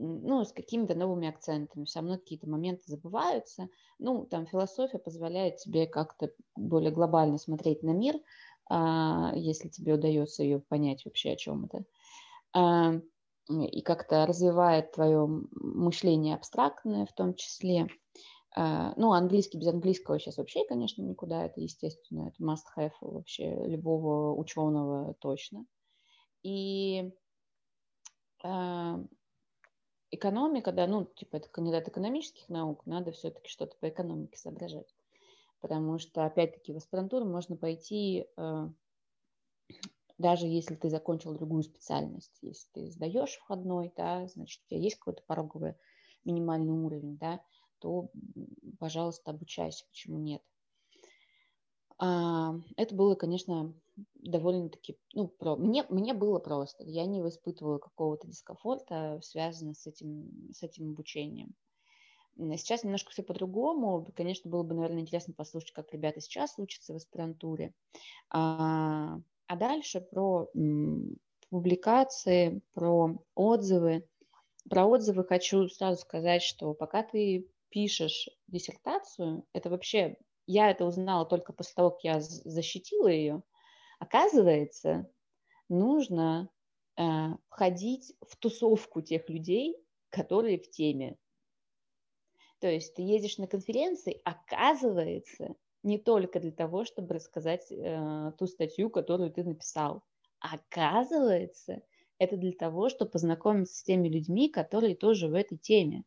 ну, 0.00 0.44
с 0.44 0.52
какими-то 0.52 0.94
новыми 0.94 1.28
акцентами. 1.28 1.84
Все 1.84 2.00
равно 2.00 2.16
какие-то 2.16 2.48
моменты 2.48 2.82
забываются. 2.86 3.68
Ну, 3.98 4.24
там 4.24 4.46
философия 4.46 4.98
позволяет 4.98 5.58
тебе 5.58 5.86
как-то 5.86 6.30
более 6.56 6.90
глобально 6.90 7.38
смотреть 7.38 7.82
на 7.82 7.90
мир, 7.90 8.16
а, 8.68 9.32
если 9.34 9.68
тебе 9.68 9.94
удается 9.94 10.42
ее 10.42 10.60
понять 10.60 11.04
вообще, 11.04 11.32
о 11.32 11.36
чем 11.36 11.66
это. 11.66 11.84
А, 12.54 12.94
и 13.48 13.82
как-то 13.82 14.26
развивает 14.26 14.92
твое 14.92 15.26
мышление 15.52 16.36
абстрактное 16.36 17.04
в 17.04 17.12
том 17.12 17.34
числе. 17.34 17.88
А, 18.56 18.94
ну, 18.96 19.12
английский 19.12 19.58
без 19.58 19.68
английского 19.68 20.18
сейчас 20.18 20.38
вообще, 20.38 20.64
конечно, 20.66 21.02
никуда. 21.02 21.44
Это, 21.44 21.60
естественно, 21.60 22.28
это 22.28 22.42
must-have 22.42 22.92
вообще 23.00 23.54
любого 23.66 24.34
ученого 24.34 25.14
точно. 25.20 25.66
И 26.42 27.12
экономика, 30.10 30.72
да, 30.72 30.86
ну, 30.86 31.04
типа, 31.04 31.36
это 31.36 31.48
кандидат 31.48 31.88
экономических 31.88 32.48
наук, 32.48 32.86
надо 32.86 33.12
все-таки 33.12 33.48
что-то 33.48 33.76
по 33.78 33.88
экономике 33.88 34.38
соображать. 34.38 34.94
Потому 35.60 35.98
что, 35.98 36.24
опять-таки, 36.24 36.72
в 36.72 36.76
аспирантуру 36.76 37.26
можно 37.26 37.56
пойти, 37.56 38.26
э, 38.36 38.68
даже 40.18 40.46
если 40.46 40.74
ты 40.74 40.90
закончил 40.90 41.34
другую 41.34 41.62
специальность. 41.62 42.38
Если 42.42 42.68
ты 42.72 42.90
сдаешь 42.90 43.36
входной, 43.36 43.92
да, 43.96 44.26
значит, 44.26 44.62
у 44.64 44.68
тебя 44.68 44.80
есть 44.80 44.96
какой-то 44.96 45.22
пороговый 45.26 45.74
минимальный 46.24 46.72
уровень, 46.72 47.16
да, 47.16 47.40
то, 47.78 48.10
пожалуйста, 48.78 49.30
обучайся, 49.30 49.86
почему 49.86 50.18
нет. 50.18 50.42
А, 52.02 52.54
это 52.76 52.94
было, 52.94 53.14
конечно, 53.14 53.74
довольно-таки, 54.14 54.96
ну, 55.12 55.28
про... 55.28 55.56
мне, 55.56 55.84
мне 55.90 56.14
было 56.14 56.38
просто. 56.38 56.82
Я 56.84 57.04
не 57.04 57.20
испытывала 57.20 57.78
какого-то 57.78 58.26
дискомфорта, 58.26 59.20
связанного 59.22 59.74
с 59.74 59.86
этим, 59.86 60.50
с 60.50 60.62
этим 60.62 60.92
обучением. 60.92 61.54
Сейчас 62.56 62.84
немножко 62.84 63.10
все 63.10 63.22
по-другому. 63.22 64.10
Конечно, 64.16 64.50
было 64.50 64.62
бы, 64.62 64.74
наверное, 64.74 65.02
интересно 65.02 65.34
послушать, 65.34 65.72
как 65.72 65.92
ребята 65.92 66.22
сейчас 66.22 66.54
учатся 66.56 66.94
в 66.94 66.96
аспирантуре. 66.96 67.74
А, 68.30 69.20
а 69.46 69.56
дальше 69.56 70.00
про 70.00 70.48
публикации, 71.50 72.62
про 72.72 73.18
отзывы. 73.34 74.08
Про 74.70 74.86
отзывы 74.86 75.24
хочу 75.24 75.68
сразу 75.68 76.00
сказать, 76.00 76.42
что 76.42 76.72
пока 76.72 77.02
ты 77.02 77.46
пишешь 77.68 78.30
диссертацию, 78.46 79.44
это 79.52 79.68
вообще 79.68 80.16
я 80.50 80.70
это 80.70 80.84
узнала 80.84 81.24
только 81.24 81.52
после 81.52 81.74
того, 81.74 81.90
как 81.90 82.02
я 82.02 82.20
защитила 82.20 83.06
ее. 83.06 83.42
Оказывается, 84.00 85.08
нужно 85.68 86.50
э, 86.96 87.02
входить 87.48 88.14
в 88.26 88.36
тусовку 88.36 89.00
тех 89.00 89.28
людей, 89.28 89.76
которые 90.08 90.58
в 90.58 90.68
теме. 90.68 91.16
То 92.58 92.68
есть 92.68 92.94
ты 92.94 93.02
едешь 93.02 93.38
на 93.38 93.46
конференции, 93.46 94.20
оказывается, 94.24 95.54
не 95.82 95.98
только 95.98 96.40
для 96.40 96.52
того, 96.52 96.84
чтобы 96.84 97.14
рассказать 97.14 97.70
э, 97.70 98.32
ту 98.36 98.46
статью, 98.46 98.90
которую 98.90 99.30
ты 99.30 99.44
написал. 99.44 100.02
Оказывается, 100.40 101.82
это 102.18 102.36
для 102.36 102.52
того, 102.52 102.88
чтобы 102.88 103.12
познакомиться 103.12 103.78
с 103.78 103.82
теми 103.84 104.08
людьми, 104.08 104.48
которые 104.48 104.96
тоже 104.96 105.28
в 105.28 105.34
этой 105.34 105.58
теме. 105.58 106.02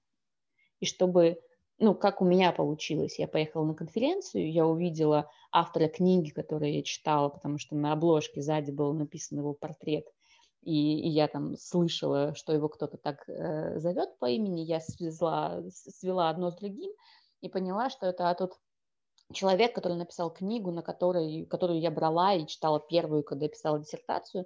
И 0.80 0.86
чтобы 0.86 1.42
ну, 1.80 1.96
как 1.96 2.22
у 2.22 2.26
меня 2.26 2.52
получилось. 2.52 3.20
Я 3.20 3.28
поехала 3.28 3.66
на 3.66 3.74
конференцию, 3.74 4.52
я 4.52 4.66
увидела 4.66 5.30
автора 5.52 5.88
книги, 5.88 6.30
которую 6.30 6.74
я 6.74 6.84
читала, 6.84 7.30
потому 7.30 7.58
что 7.58 7.76
на 7.76 7.94
обложке 7.94 8.42
сзади 8.42 8.72
был 8.72 8.94
написан 8.94 9.40
его 9.40 9.54
портрет, 9.54 10.06
и, 10.62 11.00
и 11.00 11.10
я 11.10 11.28
там 11.28 11.58
слышала, 11.58 12.36
что 12.36 12.54
его 12.54 12.70
кто-то 12.70 12.98
так 12.98 13.28
э, 13.28 13.80
зовет 13.80 14.18
по 14.20 14.30
имени, 14.30 14.62
я 14.62 14.80
свезла, 14.80 15.64
свела 15.72 16.30
одно 16.30 16.52
с 16.52 16.56
другим 16.56 16.92
и 17.42 17.50
поняла, 17.50 17.90
что 17.90 18.06
это 18.06 18.34
тот 18.38 18.54
человек, 19.34 19.76
который 19.76 19.98
написал 19.98 20.32
книгу, 20.32 20.72
на 20.72 20.82
которой, 20.82 21.46
которую 21.46 21.80
я 21.80 21.92
брала 21.92 22.34
и 22.34 22.48
читала 22.48 22.80
первую, 22.80 23.24
когда 23.24 23.48
писала 23.48 23.80
диссертацию, 23.80 24.46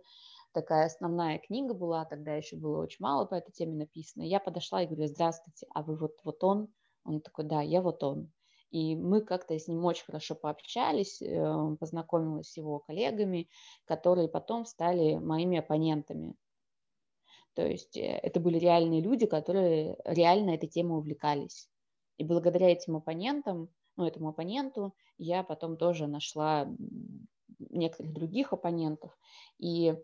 такая 0.54 0.88
основная 0.88 1.38
книга 1.38 1.74
была, 1.74 2.06
тогда 2.06 2.34
еще 2.34 2.56
было 2.56 2.82
очень 2.82 2.98
мало 3.00 3.26
по 3.26 3.36
этой 3.36 3.52
теме 3.52 3.76
написано. 3.76 4.24
Я 4.24 4.40
подошла 4.40 4.82
и 4.82 4.88
говорю, 4.88 5.08
здравствуйте, 5.08 5.68
а 5.74 5.84
вы 5.84 5.96
вот, 5.98 6.14
вот 6.24 6.44
он, 6.44 6.70
он 7.08 7.22
такой, 7.22 7.46
да, 7.46 7.62
я 7.62 7.82
вот 7.82 8.04
он. 8.04 8.32
И 8.70 8.96
мы 8.96 9.22
как-то 9.22 9.58
с 9.58 9.68
ним 9.68 9.86
очень 9.86 10.06
хорошо 10.06 10.36
пообщались, 10.36 11.22
э, 11.22 11.76
познакомилась 11.80 12.52
с 12.52 12.58
его 12.58 12.80
коллегами, 12.80 13.50
которые 13.86 14.28
потом 14.28 14.66
стали 14.66 15.16
моими 15.16 15.60
оппонентами. 15.60 16.36
То 17.54 17.66
есть 17.66 17.96
э, 17.96 18.02
это 18.02 18.42
были 18.42 18.58
реальные 18.60 19.02
люди, 19.02 19.26
которые 19.26 19.98
реально 20.04 20.52
этой 20.52 20.68
темой 20.68 21.00
увлекались. 21.00 21.70
И 22.18 22.26
благодаря 22.26 22.70
этим 22.70 22.98
оппонентам, 22.98 23.70
ну, 23.96 24.06
этому 24.06 24.30
оппоненту, 24.30 24.94
я 25.18 25.44
потом 25.44 25.78
тоже 25.78 26.08
нашла 26.08 26.68
некоторых 27.60 28.14
других 28.14 28.52
оппонентов. 28.52 29.18
И 29.60 29.96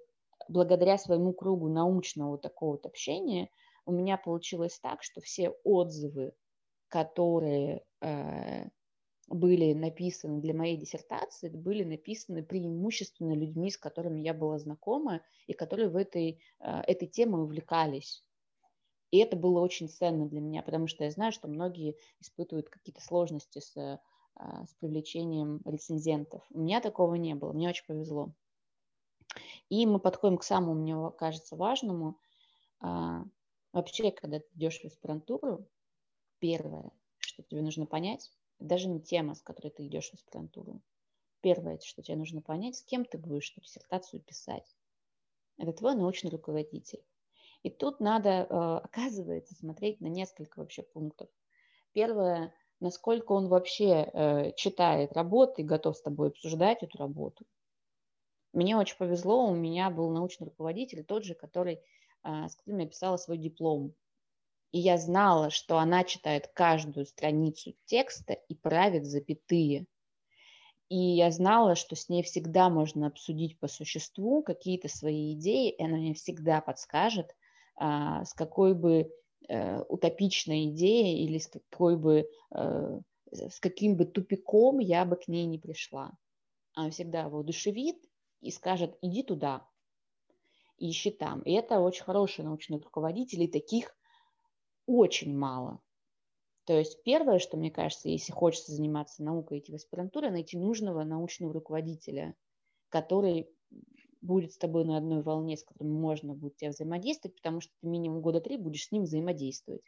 благодаря 0.48 0.98
своему 0.98 1.34
кругу 1.34 1.68
научного 1.68 2.38
такого 2.38 2.72
вот 2.72 2.86
общения 2.86 3.50
у 3.86 3.92
меня 3.92 4.18
получилось 4.18 4.80
так, 4.80 5.04
что 5.04 5.20
все 5.20 5.50
отзывы 5.64 6.34
которые 6.94 7.84
э, 8.02 8.68
были 9.28 9.74
написаны 9.74 10.42
для 10.42 10.54
моей 10.54 10.78
диссертации, 10.78 11.50
были 11.50 11.84
написаны 11.84 12.44
преимущественно 12.44 13.34
людьми, 13.34 13.72
с 13.72 13.78
которыми 13.80 14.22
я 14.22 14.36
была 14.36 14.60
знакома 14.60 15.22
и 15.48 15.54
которые 15.54 15.90
в 15.90 15.96
этой, 15.96 16.40
э, 16.60 16.82
этой 16.86 17.08
темой 17.08 17.42
увлекались. 17.42 18.24
И 19.10 19.18
это 19.18 19.36
было 19.36 19.60
очень 19.60 19.90
ценно 19.90 20.28
для 20.28 20.40
меня, 20.40 20.62
потому 20.62 20.86
что 20.86 21.04
я 21.04 21.10
знаю, 21.10 21.32
что 21.32 21.48
многие 21.48 21.96
испытывают 22.20 22.70
какие-то 22.70 23.02
сложности 23.02 23.58
с, 23.58 23.76
э, 23.76 23.98
с 24.38 24.76
привлечением 24.76 25.62
рецензентов. 25.66 26.44
У 26.52 26.60
меня 26.60 26.80
такого 26.80 27.16
не 27.16 27.34
было, 27.34 27.54
мне 27.54 27.70
очень 27.70 27.88
повезло. 27.88 28.36
И 29.70 29.88
мы 29.88 29.98
подходим 29.98 30.38
к 30.38 30.44
самому, 30.44 30.76
мне 30.76 30.96
кажется, 31.18 31.56
важному. 31.56 32.20
А, 32.82 33.24
вообще, 33.72 34.12
когда 34.12 34.38
ты 34.38 34.46
идешь 34.54 34.80
в 34.82 34.86
аспирантуру, 34.86 35.68
Первое, 36.44 36.92
что 37.20 37.42
тебе 37.42 37.62
нужно 37.62 37.86
понять, 37.86 38.30
даже 38.60 38.90
не 38.90 39.00
тема, 39.00 39.34
с 39.34 39.42
которой 39.42 39.70
ты 39.70 39.88
идешь 39.88 40.10
в 40.10 40.16
аспирантуру. 40.16 40.82
Первое, 41.40 41.80
что 41.80 42.02
тебе 42.02 42.18
нужно 42.18 42.42
понять, 42.42 42.76
с 42.76 42.84
кем 42.84 43.06
ты 43.06 43.18
будешь 43.18 43.52
эту 43.52 43.62
диссертацию 43.62 44.22
писать. 44.22 44.76
Это 45.58 45.72
твой 45.72 45.96
научный 45.96 46.30
руководитель. 46.30 47.02
И 47.62 47.70
тут 47.70 48.02
надо, 48.02 48.30
э, 48.30 48.46
оказывается, 48.84 49.56
смотреть 49.56 50.02
на 50.02 50.08
несколько 50.08 50.60
вообще 50.60 50.84
пунктов. 50.84 51.30
Первое, 51.94 52.54
насколько 52.82 53.32
он 53.32 53.48
вообще 53.48 54.10
э, 54.14 54.52
читает 54.58 55.14
работы 55.14 55.62
и 55.62 55.66
готов 55.66 55.96
с 55.96 56.02
тобой 56.02 56.28
обсуждать 56.28 56.84
эту 56.84 56.98
работу. 56.98 57.46
Мне 58.52 58.76
очень 58.76 58.98
повезло, 58.98 59.48
у 59.48 59.56
меня 59.56 59.90
был 59.90 60.10
научный 60.12 60.44
руководитель, 60.44 61.06
тот 61.06 61.24
же, 61.24 61.36
который, 61.36 61.80
э, 62.26 62.50
с 62.50 62.56
которым 62.58 62.82
я 62.82 62.88
писала 62.88 63.16
свой 63.16 63.38
диплом 63.38 63.96
и 64.74 64.80
я 64.80 64.98
знала, 64.98 65.52
что 65.52 65.78
она 65.78 66.04
читает 66.04 66.48
каждую 66.48 67.06
страницу 67.06 67.76
текста 67.86 68.34
и 68.34 68.56
правит 68.56 69.06
запятые. 69.06 69.86
И 70.90 70.98
я 70.98 71.30
знала, 71.30 71.76
что 71.76 71.96
с 71.96 72.10
ней 72.10 72.24
всегда 72.24 72.70
можно 72.70 73.08
обсудить 73.08 73.60
по 73.60 73.68
существу 73.68 74.42
какие-то 74.42 74.90
свои 74.90 75.34
идеи, 75.34 75.70
и 75.70 75.84
она 75.84 75.98
мне 75.98 76.16
всегда 76.16 76.60
подскажет, 76.60 77.36
а, 77.76 78.26
с 78.26 78.34
какой 78.34 78.74
бы 78.74 79.12
э, 79.48 79.82
утопичной 79.84 80.70
идеей 80.72 81.24
или 81.24 81.38
с 81.38 81.48
какой 81.48 81.96
бы 81.96 82.28
э, 82.52 83.00
с 83.32 83.60
каким 83.60 83.96
бы 83.96 84.06
тупиком 84.06 84.80
я 84.80 85.06
бы 85.06 85.16
к 85.18 85.28
ней 85.28 85.46
не 85.46 85.60
пришла. 85.60 86.14
Она 86.74 86.90
всегда 86.90 87.30
воодушевит 87.30 87.98
и 88.42 88.50
скажет, 88.50 88.98
иди 89.02 89.22
туда, 89.22 89.68
ищи 90.80 91.12
там. 91.12 91.42
И 91.42 91.52
это 91.52 91.80
очень 91.80 92.04
хороший 92.04 92.44
научный 92.44 92.80
руководитель, 92.80 93.44
и 93.44 93.48
таких 93.48 93.96
очень 94.86 95.36
мало. 95.36 95.80
То 96.66 96.78
есть 96.78 97.04
первое, 97.04 97.40
что 97.40 97.58
мне 97.58 97.72
кажется, 97.72 98.10
если 98.10 98.32
хочется 98.32 98.72
заниматься 98.72 99.24
наукой, 99.24 99.60
идти 99.60 99.72
в 99.72 99.76
аспирантуру, 99.76 100.30
найти 100.30 100.58
нужного 100.58 101.04
научного 101.04 101.54
руководителя, 101.54 102.36
который 102.90 103.50
будет 104.22 104.54
с 104.54 104.58
тобой 104.58 104.86
на 104.86 104.98
одной 104.98 105.22
волне, 105.22 105.58
с 105.58 105.64
которым 105.64 105.94
можно 105.94 106.34
будет 106.34 106.56
тебя 106.56 106.70
взаимодействовать, 106.70 107.36
потому 107.36 107.60
что 107.60 107.74
ты 107.82 107.88
минимум 107.88 108.22
года 108.22 108.40
три 108.40 108.58
будешь 108.58 108.88
с 108.88 108.92
ним 108.92 109.04
взаимодействовать. 109.04 109.84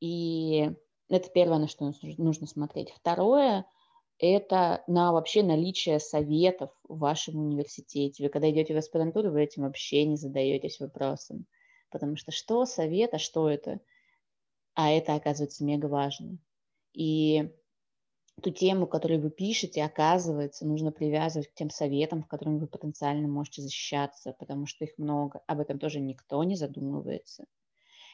И 0.00 0.70
это 1.08 1.30
первое, 1.30 1.58
на 1.58 1.68
что 1.68 1.92
нужно 2.16 2.46
смотреть. 2.46 2.90
Второе– 2.90 3.66
это 4.18 4.82
на 4.86 5.12
вообще 5.12 5.42
наличие 5.42 6.00
советов 6.00 6.70
в 6.88 6.98
вашем 6.98 7.36
университете. 7.36 8.24
Вы 8.24 8.30
когда 8.30 8.50
идете 8.50 8.74
в 8.74 8.78
аспирантуру, 8.78 9.30
вы 9.30 9.42
этим 9.42 9.62
вообще 9.64 10.06
не 10.06 10.16
задаетесь 10.16 10.80
вопросом. 10.80 11.46
Потому 11.92 12.16
что 12.16 12.32
что 12.32 12.64
совет, 12.64 13.14
а 13.14 13.18
что 13.18 13.48
это? 13.48 13.80
А 14.74 14.90
это, 14.90 15.14
оказывается, 15.14 15.64
мега 15.64 15.86
важно. 15.86 16.38
И 16.94 17.52
ту 18.42 18.50
тему, 18.50 18.86
которую 18.86 19.20
вы 19.20 19.30
пишете, 19.30 19.84
оказывается, 19.84 20.66
нужно 20.66 20.90
привязывать 20.90 21.48
к 21.48 21.54
тем 21.54 21.68
советам, 21.68 22.22
в 22.22 22.26
которыми 22.26 22.58
вы 22.58 22.66
потенциально 22.66 23.28
можете 23.28 23.60
защищаться, 23.62 24.34
потому 24.38 24.66
что 24.66 24.84
их 24.84 24.96
много. 24.96 25.42
Об 25.46 25.60
этом 25.60 25.78
тоже 25.78 26.00
никто 26.00 26.42
не 26.42 26.56
задумывается. 26.56 27.44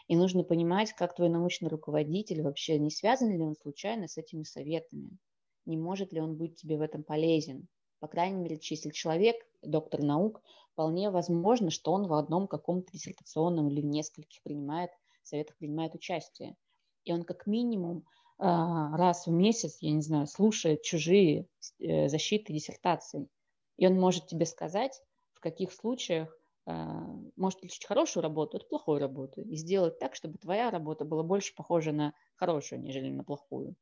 И 0.08 0.16
нужно 0.16 0.42
понимать, 0.42 0.92
как 0.94 1.14
твой 1.14 1.28
научный 1.28 1.68
руководитель 1.68 2.42
вообще, 2.42 2.78
не 2.78 2.90
связан 2.90 3.30
ли 3.30 3.40
он 3.40 3.54
случайно 3.54 4.08
с 4.08 4.16
этими 4.16 4.42
советами, 4.42 5.18
не 5.66 5.76
может 5.76 6.12
ли 6.12 6.20
он 6.20 6.36
быть 6.36 6.56
тебе 6.56 6.78
в 6.78 6.80
этом 6.80 7.04
полезен. 7.04 7.68
По 8.00 8.08
крайней 8.08 8.36
мере, 8.36 8.58
если 8.60 8.90
человек, 8.90 9.36
доктор 9.62 10.02
наук, 10.02 10.42
вполне 10.72 11.10
возможно, 11.10 11.70
что 11.70 11.92
он 11.92 12.06
в 12.06 12.14
одном 12.14 12.46
каком-то 12.46 12.92
диссертационном 12.92 13.68
или 13.68 13.80
в 13.80 13.86
нескольких 13.86 14.42
принимает, 14.42 14.90
советах 15.28 15.56
принимает 15.56 15.94
участие. 15.94 16.56
И 17.04 17.12
он 17.12 17.22
как 17.22 17.46
минимум 17.46 18.04
а, 18.38 18.96
раз 18.96 19.26
в 19.26 19.30
месяц, 19.30 19.78
я 19.80 19.92
не 19.92 20.02
знаю, 20.02 20.26
слушает 20.26 20.82
чужие 20.82 21.46
э, 21.80 22.08
защиты 22.08 22.52
диссертаций. 22.52 23.28
И 23.76 23.86
он 23.86 23.98
может 23.98 24.26
тебе 24.26 24.46
сказать, 24.46 25.00
в 25.32 25.40
каких 25.40 25.72
случаях 25.72 26.36
а, 26.66 27.04
может 27.36 27.58
отличить 27.58 27.86
хорошую 27.86 28.22
работу 28.22 28.58
от 28.58 28.68
плохой 28.68 28.98
работы 28.98 29.42
и 29.42 29.56
сделать 29.56 29.98
так, 29.98 30.14
чтобы 30.14 30.38
твоя 30.38 30.70
работа 30.70 31.04
была 31.04 31.22
больше 31.22 31.54
похожа 31.54 31.92
на 31.92 32.14
хорошую, 32.36 32.80
нежели 32.82 33.10
на 33.10 33.24
плохую. 33.24 33.74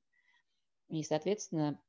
И, 0.89 1.03
соответственно, 1.03 1.81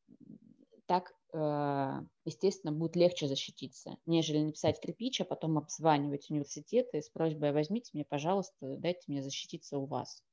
так, 0.87 1.13
а, 1.33 2.03
естественно, 2.25 2.73
будет 2.73 2.95
легче 2.95 3.27
защититься, 3.27 3.97
нежели 4.05 4.39
написать 4.39 4.79
кирпич, 4.79 5.21
а 5.21 5.25
потом 5.25 5.57
обзванивать 5.57 6.29
университеты 6.29 7.01
с 7.01 7.09
просьбой 7.09 7.51
«возьмите 7.51 7.91
мне, 7.93 8.05
пожалуйста, 8.05 8.77
дайте 8.77 9.01
мне 9.07 9.21
защититься 9.21 9.77
у 9.77 9.85
вас». 9.85 10.23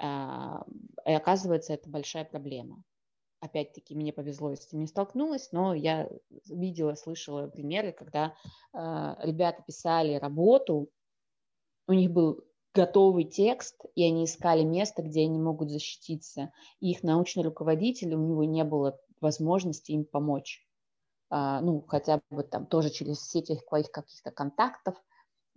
А, 0.00 0.64
и 1.06 1.12
оказывается, 1.12 1.74
это 1.74 1.90
большая 1.90 2.24
проблема 2.24 2.82
опять-таки, 3.44 3.94
мне 3.94 4.12
повезло, 4.12 4.50
я 4.50 4.56
с 4.56 4.66
этим 4.66 4.80
не 4.80 4.86
столкнулась, 4.86 5.52
но 5.52 5.74
я 5.74 6.08
видела, 6.48 6.94
слышала 6.94 7.46
примеры, 7.46 7.92
когда 7.92 8.34
э, 8.72 8.78
ребята 9.22 9.62
писали 9.66 10.14
работу, 10.14 10.88
у 11.86 11.92
них 11.92 12.10
был 12.10 12.42
готовый 12.72 13.24
текст, 13.24 13.84
и 13.94 14.04
они 14.04 14.24
искали 14.24 14.64
место, 14.64 15.02
где 15.02 15.22
они 15.22 15.38
могут 15.38 15.70
защититься. 15.70 16.52
И 16.80 16.90
их 16.90 17.02
научный 17.02 17.44
руководитель, 17.44 18.14
у 18.14 18.18
него 18.18 18.44
не 18.44 18.64
было 18.64 18.98
возможности 19.24 19.92
им 19.92 20.04
помочь. 20.04 20.64
А, 21.30 21.60
ну, 21.60 21.82
хотя 21.88 22.20
бы 22.30 22.44
там 22.44 22.66
тоже 22.66 22.90
через 22.90 23.20
сети 23.20 23.58
своих 23.68 23.90
каких-то 23.90 24.30
контактов, 24.30 24.94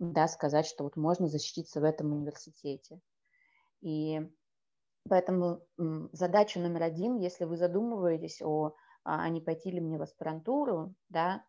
да, 0.00 0.26
сказать, 0.26 0.66
что 0.66 0.84
вот 0.84 0.96
можно 0.96 1.28
защититься 1.28 1.80
в 1.80 1.84
этом 1.84 2.12
университете. 2.12 3.00
И 3.80 4.28
Поэтому 5.08 5.62
задача 6.12 6.60
номер 6.60 6.82
один, 6.82 7.16
если 7.16 7.44
вы 7.44 7.56
задумываетесь 7.56 8.42
о, 8.42 8.74
а, 9.04 9.22
а 9.22 9.28
не 9.28 9.40
пойти 9.40 9.70
ли 9.70 9.80
мне 9.80 9.98
в 9.98 10.02
аспирантуру, 10.02 10.94
да, 11.08 11.44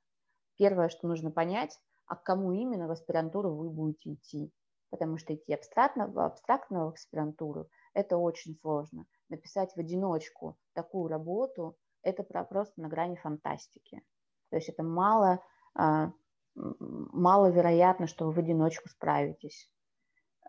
первое, 0.57 0.89
что 0.89 1.07
нужно 1.07 1.31
понять, 1.31 1.77
а 2.05 2.15
к 2.15 2.23
кому 2.23 2.53
именно 2.53 2.87
в 2.87 2.91
аспирантуру 2.91 3.53
вы 3.53 3.69
будете 3.69 4.13
идти. 4.13 4.51
Потому 4.89 5.17
что 5.17 5.35
идти 5.35 5.53
абстрактно, 5.53 6.07
в 6.07 6.19
абстрактную 6.19 6.87
аспирантуру– 6.87 7.69
это 7.93 8.17
очень 8.17 8.57
сложно. 8.61 9.05
Написать 9.29 9.73
в 9.75 9.77
одиночку 9.77 10.57
такую 10.73 11.07
работу– 11.07 11.75
это 12.03 12.23
просто 12.23 12.81
на 12.81 12.87
грани 12.87 13.15
фантастики. 13.15 14.01
То 14.49 14.55
есть 14.55 14.69
это 14.69 14.83
мало, 14.83 15.43
а, 15.75 16.11
маловероятно, 16.55 18.07
что 18.07 18.25
вы 18.25 18.33
в 18.33 18.39
одиночку 18.39 18.89
справитесь. 18.89 19.71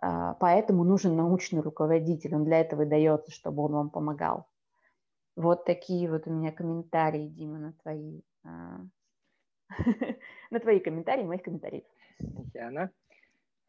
А, 0.01 0.35
поэтому 0.35 0.85
нужен 0.85 1.17
научный 1.17 1.61
руководитель, 1.61 2.35
он 2.35 2.45
для 2.45 2.61
этого 2.61 2.83
и 2.83 2.89
дается, 2.89 3.31
чтобы 3.31 3.63
он 3.63 3.73
вам 3.73 3.91
помогал. 3.91 4.49
Вот 5.37 5.65
такие 5.65 6.11
вот 6.11 6.27
у 6.27 6.31
меня 6.31 6.53
комментарии, 6.53 7.29
Дима, 7.29 7.59
на 7.59 7.73
твои, 7.75 8.23
а, 8.45 8.81
на 10.51 10.61
твои 10.61 10.81
комментарии, 10.81 11.25
моих 11.25 11.43
комментариев. 11.43 11.85
Яна, 12.55 12.91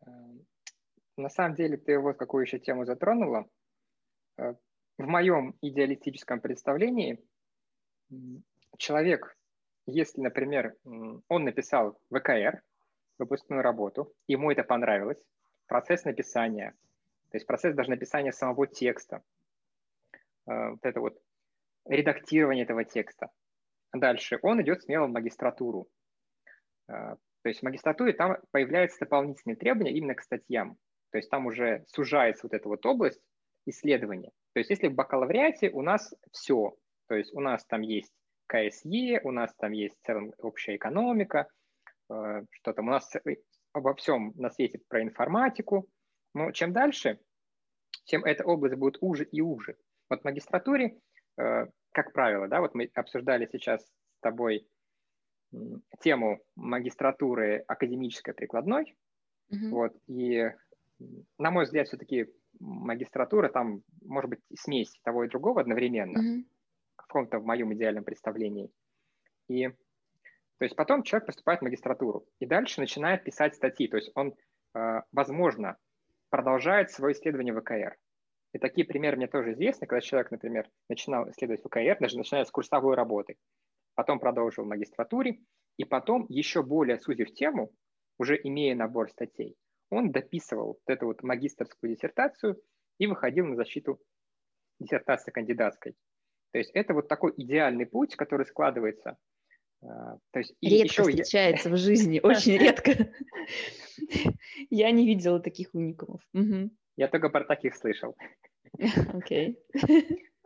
а, 0.05 0.09
на 1.17 1.29
самом 1.29 1.55
деле 1.55 1.77
ты 1.77 1.99
вот 1.99 2.17
какую 2.17 2.43
еще 2.43 2.59
тему 2.59 2.85
затронула. 2.85 3.45
В 4.37 5.07
моем 5.07 5.55
идеалистическом 5.61 6.41
представлении 6.41 7.19
человек, 8.77 9.35
если, 9.85 10.21
например, 10.21 10.75
он 10.83 11.43
написал 11.43 11.99
ВКР, 12.09 12.61
выпускную 13.17 13.61
работу, 13.61 14.11
ему 14.27 14.51
это 14.51 14.63
понравилось, 14.63 15.21
процесс 15.67 16.05
написания, 16.05 16.73
то 17.29 17.37
есть 17.37 17.45
процесс 17.45 17.75
даже 17.75 17.89
написания 17.89 18.31
самого 18.31 18.67
текста, 18.67 19.23
э, 20.47 20.69
вот 20.71 20.79
это 20.81 20.99
вот 20.99 21.21
редактирование 21.85 22.63
этого 22.63 22.83
текста. 22.83 23.29
Дальше 23.93 24.39
он 24.41 24.61
идет 24.61 24.83
смело 24.83 25.07
в 25.07 25.11
магистратуру. 25.11 25.87
Э, 26.87 27.15
то 27.43 27.49
есть 27.49 27.61
в 27.61 27.63
магистратуре 27.63 28.13
там 28.13 28.37
появляются 28.51 28.99
дополнительные 28.99 29.55
требования 29.55 29.93
именно 29.93 30.15
к 30.15 30.21
статьям. 30.21 30.77
То 31.11 31.17
есть 31.17 31.29
там 31.29 31.45
уже 31.45 31.83
сужается 31.87 32.41
вот 32.43 32.53
эта 32.53 32.67
вот 32.67 32.85
область 32.85 33.21
исследования. 33.65 34.31
То 34.53 34.59
есть 34.59 34.69
если 34.69 34.87
в 34.87 34.95
бакалавриате 34.95 35.69
у 35.69 35.81
нас 35.81 36.13
все, 36.31 36.75
то 37.11 37.17
есть 37.17 37.33
у 37.33 37.41
нас 37.41 37.65
там 37.65 37.81
есть 37.81 38.13
КСЕ, 38.47 39.19
у 39.25 39.31
нас 39.31 39.53
там 39.55 39.73
есть 39.73 39.99
в 39.99 40.05
целом 40.05 40.31
общая 40.37 40.77
экономика, 40.77 41.49
э, 42.09 42.45
что 42.51 42.71
там 42.71 42.87
у 42.87 42.91
нас 42.91 43.13
обо 43.73 43.93
всем 43.95 44.31
на 44.37 44.49
свете 44.49 44.79
про 44.87 45.03
информатику, 45.03 45.89
но 46.33 46.53
чем 46.53 46.71
дальше, 46.71 47.19
тем 48.05 48.23
эта 48.23 48.45
область 48.45 48.75
будет 48.75 48.97
уже 49.01 49.25
и 49.25 49.41
уже. 49.41 49.75
Вот 50.09 50.21
в 50.21 50.23
магистратуре, 50.23 51.01
э, 51.37 51.65
как 51.91 52.13
правило, 52.13 52.47
да, 52.47 52.61
вот 52.61 52.75
мы 52.75 52.89
обсуждали 52.93 53.45
сейчас 53.51 53.81
с 53.83 54.19
тобой 54.21 54.65
тему 55.99 56.39
магистратуры 56.55 57.65
академической 57.67 58.33
прикладной, 58.33 58.95
mm-hmm. 59.51 59.69
вот, 59.69 59.93
и, 60.07 60.49
на 61.37 61.51
мой 61.51 61.65
взгляд, 61.65 61.87
все-таки 61.87 62.27
магистратура 62.61 63.49
там 63.49 63.83
может 64.01 64.29
быть 64.29 64.39
смесь 64.57 64.97
того 65.03 65.25
и 65.25 65.27
другого 65.27 65.59
одновременно, 65.59 66.19
mm-hmm. 66.19 66.45
В 67.11 67.13
каком-то 67.13 67.39
в 67.39 67.45
моем 67.45 67.73
идеальном 67.73 68.05
представлении. 68.05 68.71
И 69.49 69.67
то 69.67 70.65
есть 70.65 70.75
потом 70.75 71.03
человек 71.03 71.25
поступает 71.25 71.59
в 71.59 71.63
магистратуру 71.63 72.25
и 72.39 72.45
дальше 72.45 72.79
начинает 72.79 73.23
писать 73.25 73.55
статьи. 73.55 73.87
То 73.87 73.97
есть 73.97 74.11
он, 74.15 74.33
э, 74.75 75.01
возможно, 75.11 75.75
продолжает 76.29 76.89
свое 76.91 77.13
исследование 77.13 77.53
ВКР. 77.53 77.97
И 78.53 78.59
такие 78.59 78.87
примеры 78.87 79.17
мне 79.17 79.27
тоже 79.27 79.51
известны, 79.51 79.87
когда 79.87 80.01
человек, 80.01 80.31
например, 80.31 80.69
начинал 80.87 81.29
исследовать 81.29 81.61
ВКР, 81.63 81.97
даже 81.99 82.17
начиная 82.17 82.45
с 82.45 82.51
курсовой 82.51 82.95
работы, 82.95 83.37
потом 83.95 84.19
продолжил 84.19 84.63
в 84.63 84.67
магистратуре, 84.67 85.39
и 85.77 85.83
потом, 85.83 86.25
еще 86.29 86.63
более 86.63 86.99
сузив 86.99 87.33
тему, 87.33 87.71
уже 88.17 88.39
имея 88.41 88.75
набор 88.75 89.09
статей, 89.09 89.57
он 89.89 90.11
дописывал 90.11 90.79
вот 90.85 90.93
эту 90.93 91.07
вот 91.07 91.23
магистрскую 91.23 91.93
диссертацию 91.93 92.61
и 92.99 93.07
выходил 93.07 93.47
на 93.47 93.55
защиту 93.55 93.99
диссертации 94.79 95.31
кандидатской. 95.31 95.95
То 96.51 96.59
есть 96.59 96.71
это 96.73 96.93
вот 96.93 97.07
такой 97.07 97.33
идеальный 97.37 97.85
путь, 97.85 98.15
который 98.15 98.45
складывается 98.45 99.17
а, 99.83 100.17
то 100.31 100.39
есть, 100.39 100.53
редко 100.61 100.85
еще 100.85 101.03
встречается 101.03 101.69
я... 101.69 101.75
в 101.75 101.77
жизни, 101.77 102.19
очень 102.23 102.57
редко. 102.57 102.91
Я 104.69 104.91
не 104.91 105.05
видела 105.05 105.39
таких 105.39 105.73
уникумов. 105.73 106.21
Я 106.97 107.07
только 107.07 107.29
про 107.29 107.43
таких 107.43 107.75
слышал. 107.75 108.15
Окей. 109.13 109.59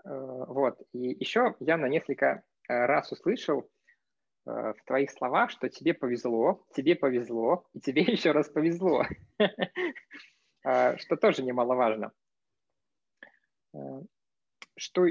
А, 0.04 0.46
вот. 0.46 0.80
И 0.94 1.15
еще 1.20 1.56
я 1.60 1.78
на 1.78 1.88
несколько 1.88 2.44
э, 2.70 2.86
раз 2.86 3.12
услышал 3.12 3.70
в 4.46 4.76
твоих 4.86 5.10
словах, 5.10 5.50
что 5.50 5.70
тебе 5.70 5.96
повезло, 5.96 6.63
тебе 6.75 6.96
повезло, 6.96 7.65
и 7.73 7.79
тебе 7.79 8.04
еще 8.04 8.29
раз 8.29 8.48
повезло, 8.48 9.04
а, 10.63 10.98
что 10.98 11.15
тоже 11.15 11.42
немаловажно. 11.42 12.12
Э, 14.76 14.80
что 14.80 15.06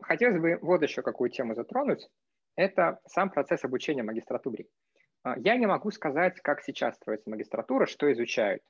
хотелось 0.00 0.40
бы 0.40 0.58
вот 0.62 0.82
еще 0.82 1.02
какую 1.02 1.30
тему 1.30 1.54
затронуть 1.54 2.08
это 2.56 3.00
сам 3.06 3.30
процесс 3.30 3.64
обучения 3.64 4.02
магистратуре. 4.02 4.66
А, 5.22 5.38
я 5.38 5.56
не 5.56 5.66
могу 5.66 5.90
сказать, 5.90 6.40
как 6.40 6.62
сейчас 6.62 6.96
строится 6.96 7.30
магистратура, 7.30 7.86
что 7.86 8.12
изучают. 8.12 8.62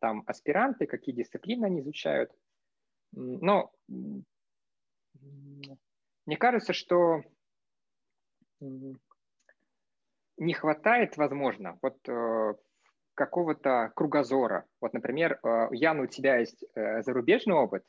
Там 0.00 0.22
аспиранты, 0.26 0.86
какие 0.86 1.14
дисциплины 1.14 1.66
они 1.66 1.80
изучают. 1.80 2.30
Но 3.12 3.72
мне 6.26 6.36
кажется, 6.38 6.72
что 6.72 7.22
не 8.60 10.52
хватает, 10.52 11.16
возможно, 11.16 11.78
вот 11.80 11.96
э, 12.08 12.54
какого-то 13.14 13.92
кругозора. 13.94 14.66
Вот, 14.80 14.92
например, 14.92 15.38
э, 15.42 15.68
Яна, 15.70 16.02
у 16.02 16.06
тебя 16.06 16.38
есть 16.38 16.64
э, 16.74 17.02
зарубежный 17.02 17.54
опыт, 17.54 17.84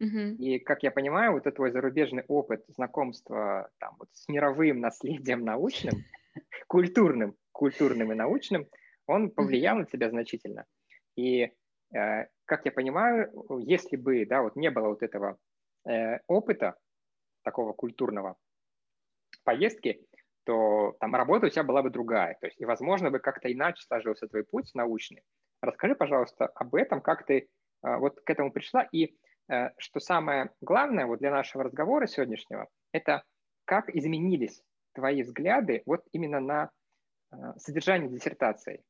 Uh-huh. 0.00 0.36
И, 0.36 0.58
как 0.58 0.82
я 0.82 0.90
понимаю, 0.90 1.32
вот 1.32 1.42
этот 1.42 1.56
твой 1.56 1.72
зарубежный 1.72 2.24
опыт 2.28 2.64
знакомства 2.68 3.68
там, 3.78 3.96
вот, 3.98 4.08
с 4.12 4.28
мировым 4.28 4.80
наследием 4.80 5.44
научным, 5.44 6.04
культурным, 6.68 7.34
культурным 7.52 8.12
и 8.12 8.14
научным, 8.14 8.66
он 9.06 9.30
повлиял 9.30 9.76
uh-huh. 9.76 9.80
на 9.80 9.86
тебя 9.86 10.10
значительно. 10.10 10.66
И, 11.16 11.50
э, 11.94 12.26
как 12.44 12.64
я 12.64 12.72
понимаю, 12.72 13.32
если 13.60 13.96
бы 13.96 14.24
да, 14.24 14.42
вот 14.42 14.54
не 14.56 14.70
было 14.70 14.88
вот 14.88 15.02
этого 15.02 15.38
э, 15.88 16.18
опыта, 16.26 16.76
такого 17.42 17.72
культурного 17.72 18.36
поездки, 19.44 20.00
то 20.44 20.96
там 21.00 21.14
работа 21.14 21.46
у 21.46 21.50
тебя 21.50 21.62
была 21.62 21.82
бы 21.82 21.90
другая. 21.90 22.36
То 22.40 22.46
есть, 22.46 22.60
и, 22.60 22.64
возможно, 22.64 23.10
бы 23.10 23.18
как-то 23.18 23.52
иначе 23.52 23.82
сложился 23.86 24.28
твой 24.28 24.44
путь 24.44 24.70
научный. 24.74 25.22
Расскажи, 25.62 25.94
пожалуйста, 25.94 26.46
об 26.46 26.74
этом, 26.74 27.00
как 27.00 27.26
ты 27.26 27.48
э, 27.84 27.96
вот 27.96 28.20
к 28.20 28.30
этому 28.30 28.52
пришла. 28.52 28.86
И 28.92 29.16
что 29.78 30.00
самое 30.00 30.50
главное 30.60 31.06
вот 31.06 31.18
для 31.20 31.30
нашего 31.30 31.64
разговора 31.64 32.06
сегодняшнего, 32.06 32.68
это 32.92 33.22
как 33.64 33.88
изменились 33.88 34.62
твои 34.94 35.22
взгляды 35.22 35.82
вот 35.86 36.02
именно 36.12 36.40
на 36.40 36.70
э, 37.32 37.36
содержание 37.56 38.10
диссертации. 38.10 38.82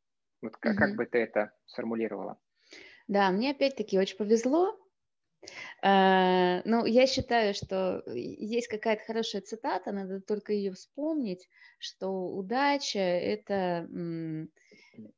Вот 0.43 0.57
как, 0.57 0.75
угу. 0.75 0.81
как 0.81 0.97
бы 0.97 1.07
ты 1.07 1.19
это 1.19 1.53
сформулировала? 1.67 2.39
Да, 3.09 3.31
мне 3.31 3.51
опять-таки 3.51 3.99
очень 3.99 4.17
повезло. 4.17 4.79
Ну, 5.83 6.85
я 6.85 7.07
считаю, 7.07 7.55
что 7.55 8.03
есть 8.13 8.67
какая-то 8.67 9.05
хорошая 9.05 9.41
цитата, 9.41 9.93
надо 9.93 10.21
только 10.21 10.53
ее 10.53 10.73
вспомнить, 10.73 11.49
что 11.79 12.11
удача– 12.11 12.99
это 12.99 13.89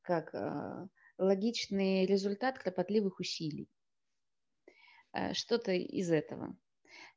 как 0.03 0.35
логичный 1.17 2.05
результат 2.05 2.59
кропотливых 2.59 3.19
усилий. 3.19 3.69
Э, 5.13 5.35
что-то 5.35 5.73
из 5.73 6.11
этого. 6.11 6.57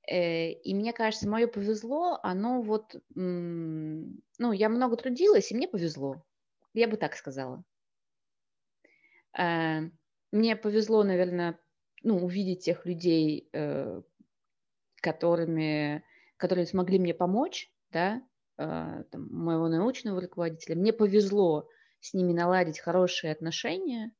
Э, 0.10 0.52
и 0.52 0.74
мне 0.74 0.94
кажется, 0.94 1.30
мое 1.30 1.48
повезло, 1.48 2.20
оно 2.24 2.62
вот, 2.62 2.96
ну, 3.16 4.52
я 4.52 4.70
много 4.70 4.98
трудилась, 4.98 5.52
и 5.52 5.56
мне 5.56 5.68
повезло. 5.68 6.26
Я 6.74 6.88
бы 6.88 6.98
так 6.98 7.16
сказала. 7.16 7.64
Э, 9.38 9.82
мне 10.32 10.56
повезло, 10.56 11.04
наверное, 11.04 11.60
ну, 12.02 12.18
увидеть 12.18 12.66
тех 12.66 12.86
людей, 12.86 13.50
которыми, 15.02 16.04
которые 16.38 16.66
смогли 16.66 16.98
мне 16.98 17.14
помочь, 17.14 17.72
да, 17.92 18.22
там, 18.58 19.28
моего 19.32 19.68
научного 19.70 20.20
руководителя. 20.20 20.76
Мне 20.76 20.92
повезло 20.92 21.70
с 22.02 22.14
ними 22.14 22.34
наладить 22.34 22.80
хорошие 22.80 23.32
отношения. 23.32 24.12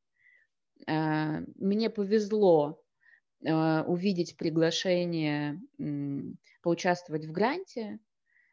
Мне 0.86 1.90
повезло 1.90 2.83
увидеть 3.44 4.38
приглашение 4.38 5.60
поучаствовать 6.62 7.26
в 7.26 7.32
гранте. 7.32 8.00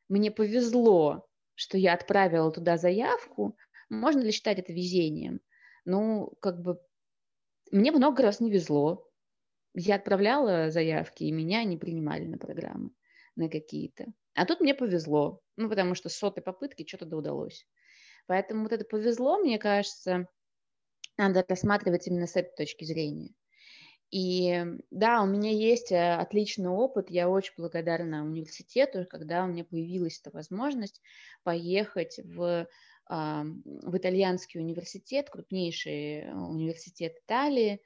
Мне 0.08 0.30
повезло, 0.30 1.28
что 1.54 1.78
я 1.78 1.94
отправила 1.94 2.50
туда 2.50 2.76
заявку. 2.76 3.56
Можно 3.88 4.20
ли 4.20 4.32
считать 4.32 4.58
это 4.58 4.72
везением? 4.72 5.40
Ну, 5.84 6.32
как 6.40 6.60
бы 6.60 6.80
мне 7.70 7.92
много 7.92 8.22
раз 8.22 8.40
не 8.40 8.50
везло. 8.50 9.06
Я 9.74 9.96
отправляла 9.96 10.70
заявки, 10.70 11.24
и 11.24 11.32
меня 11.32 11.62
не 11.62 11.76
принимали 11.76 12.26
на 12.26 12.38
программы, 12.38 12.90
на 13.36 13.48
какие-то. 13.48 14.06
А 14.34 14.44
тут 14.44 14.60
мне 14.60 14.74
повезло, 14.74 15.42
ну, 15.56 15.68
потому 15.68 15.94
что 15.94 16.08
с 16.08 16.16
сотой 16.16 16.42
попытки 16.42 16.86
что-то 16.86 17.06
да 17.06 17.16
удалось. 17.16 17.66
Поэтому 18.26 18.64
вот 18.64 18.72
это 18.72 18.84
повезло, 18.84 19.38
мне 19.38 19.58
кажется, 19.58 20.26
надо 21.16 21.44
рассматривать 21.48 22.08
именно 22.08 22.26
с 22.26 22.36
этой 22.36 22.54
точки 22.56 22.84
зрения. 22.84 23.34
И 24.10 24.64
да, 24.90 25.22
у 25.22 25.26
меня 25.26 25.50
есть 25.50 25.92
э, 25.92 26.14
отличный 26.14 26.68
опыт, 26.68 27.10
я 27.10 27.28
очень 27.28 27.54
благодарна 27.56 28.24
университету, 28.24 29.06
когда 29.08 29.44
у 29.44 29.46
меня 29.46 29.64
появилась 29.64 30.20
эта 30.20 30.34
возможность 30.34 31.00
поехать 31.44 32.18
в, 32.24 32.66
в 33.08 33.96
итальянский 33.96 34.60
университет, 34.60 35.30
крупнейший 35.30 36.22
э, 36.22 36.34
университет 36.34 37.18
Италии, 37.24 37.80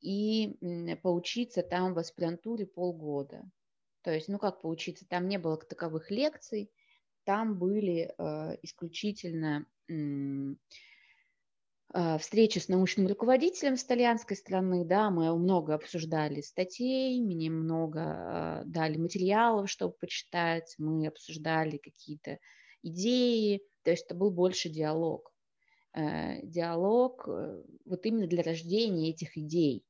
и 0.00 0.56
поучиться 1.02 1.62
там 1.62 1.94
в 1.94 1.98
аспирантуре 1.98 2.66
полгода. 2.66 3.42
То 4.02 4.12
есть, 4.12 4.28
ну 4.28 4.38
как 4.38 4.62
поучиться, 4.62 5.06
там 5.06 5.28
не 5.28 5.38
было 5.38 5.58
таковых 5.58 6.10
лекций, 6.10 6.70
там 7.24 7.58
были 7.58 8.12
э, 8.16 8.56
исключительно 8.62 9.66
а, 9.90 10.54
встречи 11.92 12.58
с 12.58 12.68
научным 12.68 13.08
руководителем 13.08 13.76
с 13.76 13.84
итальянской 13.84 14.36
стороны, 14.36 14.84
да, 14.84 15.10
мы 15.10 15.36
много 15.36 15.74
обсуждали 15.74 16.40
статей, 16.40 17.20
мне 17.20 17.50
много 17.50 18.00
а, 18.00 18.62
дали 18.64 18.96
материалов, 18.96 19.68
чтобы 19.68 19.94
почитать, 19.94 20.74
мы 20.78 21.06
обсуждали 21.08 21.78
какие-то 21.78 22.38
идеи, 22.82 23.62
то 23.82 23.90
есть 23.90 24.04
это 24.06 24.14
был 24.14 24.30
больше 24.30 24.68
диалог. 24.68 25.32
Э, 25.92 26.40
диалог 26.46 27.26
э, 27.26 27.62
вот 27.84 28.06
именно 28.06 28.28
для 28.28 28.44
рождения 28.44 29.10
этих 29.10 29.36
идей, 29.36 29.84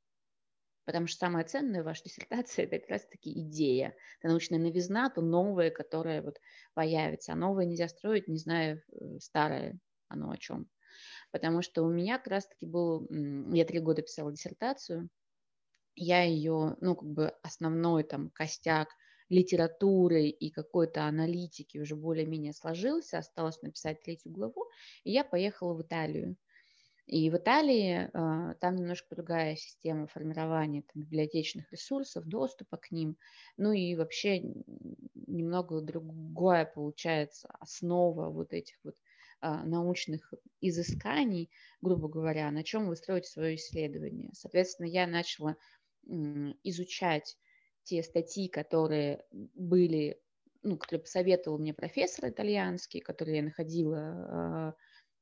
потому 0.87 1.07
что 1.07 1.19
самое 1.19 1.45
ценное 1.45 1.83
в 1.83 1.85
вашей 1.85 2.05
диссертации– 2.05 2.65
это 2.65 2.79
как 2.79 2.89
раз-таки 2.89 3.39
идея, 3.43 3.95
это 4.21 4.29
научная 4.29 4.59
новизна, 4.59 5.11
то 5.11 5.21
новое, 5.21 5.71
которое 5.71 6.23
вот 6.23 6.41
появится, 6.73 7.33
а 7.33 7.37
новое 7.37 7.67
нельзя 7.67 7.89
строить, 7.89 8.29
не 8.29 8.39
зная 8.39 8.83
э, 8.93 9.19
старое, 9.19 9.79
оно 10.09 10.31
о 10.31 10.39
чем. 10.39 10.71
Потому 11.31 11.63
что 11.63 11.83
у 11.83 11.91
меня 11.91 12.19
как 12.19 12.29
раз-таки 12.29 12.67
был, 12.67 13.07
я 13.53 13.65
три 13.65 13.79
года 13.81 14.03
писала 14.03 14.33
диссертацию, 14.33 15.09
я 15.95 16.23
ее, 16.23 16.77
ну, 16.81 16.95
как 16.97 17.09
бы 17.09 17.35
основной 17.43 18.05
там 18.05 18.31
костяк 18.31 18.89
литературы 19.29 20.27
и 20.27 20.51
какой-то 20.51 21.05
аналитики 21.05 21.79
уже 21.79 21.95
более-менее 21.95 22.53
сложился, 22.53 23.19
осталось 23.19 23.63
написать 23.63 24.03
третью 24.03 24.33
главу, 24.33 24.67
и 25.05 25.13
я 25.13 25.25
поехала 25.25 25.75
в 25.75 25.83
Италию. 25.83 26.37
И 27.07 27.29
в 27.29 27.37
Италии 27.37 28.09
э, 28.13 28.55
там 28.61 28.77
немножко 28.77 29.17
другая 29.17 29.57
система 29.57 30.07
формирования 30.07 30.83
там, 30.83 31.03
библиотечных 31.03 31.73
ресурсов, 31.73 32.25
доступа 32.25 32.77
к 32.77 32.93
ним, 32.93 33.17
ну 33.57 33.73
и 33.73 33.97
вообще 33.97 34.41
немного 35.27 35.81
другая 35.81 36.67
получается 36.67 37.49
основа 37.59 38.31
вот 38.31 38.53
этих 38.53 38.77
вот 38.85 38.95
а, 38.95 39.10
научных 39.41 40.33
изысканий, 40.61 41.51
грубо 41.81 42.09
говоря, 42.09 42.51
на 42.51 42.63
чем 42.63 42.89
вы 42.89 42.97
строите 42.97 43.29
свое 43.29 43.57
исследование. 43.57 44.31
Соответственно, 44.35 44.87
я 44.87 45.07
начала 45.07 45.57
изучать 46.07 47.37
те 47.85 48.03
статьи, 48.03 48.49
которые 48.49 49.25
были, 49.33 50.21
ну, 50.63 50.77
которые 50.77 51.03
посоветовал 51.03 51.59
мне 51.59 51.75
профессор 51.75 52.31
итальянский, 52.31 53.01
которые 53.01 53.39
я 53.39 53.43
находила 53.43 53.99
а, 53.99 54.75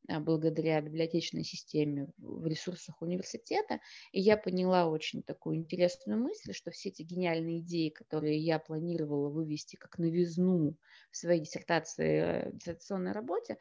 а, 0.08 0.20
благодаря 0.20 0.80
библиотечной 0.80 1.44
системе 1.44 2.08
в 2.18 2.46
ресурсах 2.46 3.00
университета. 3.00 3.80
И 4.12 4.20
я 4.20 4.36
поняла 4.36 4.86
очень 4.86 5.22
такую 5.22 5.56
интересную 5.56 6.20
мысль, 6.20 6.52
что 6.52 6.70
все 6.70 6.88
эти 6.88 7.02
гениальные 7.02 7.60
идеи, 7.60 7.90
которые 7.90 8.38
я 8.38 8.58
планировала 8.58 9.28
вывести 9.28 9.76
как 9.76 9.98
новизну 9.98 10.76
в 11.10 11.16
своей 11.16 11.40
диссертации, 11.40 12.48
э, 12.48 12.52
диссертационной 12.52 13.12
работе, 13.12 13.58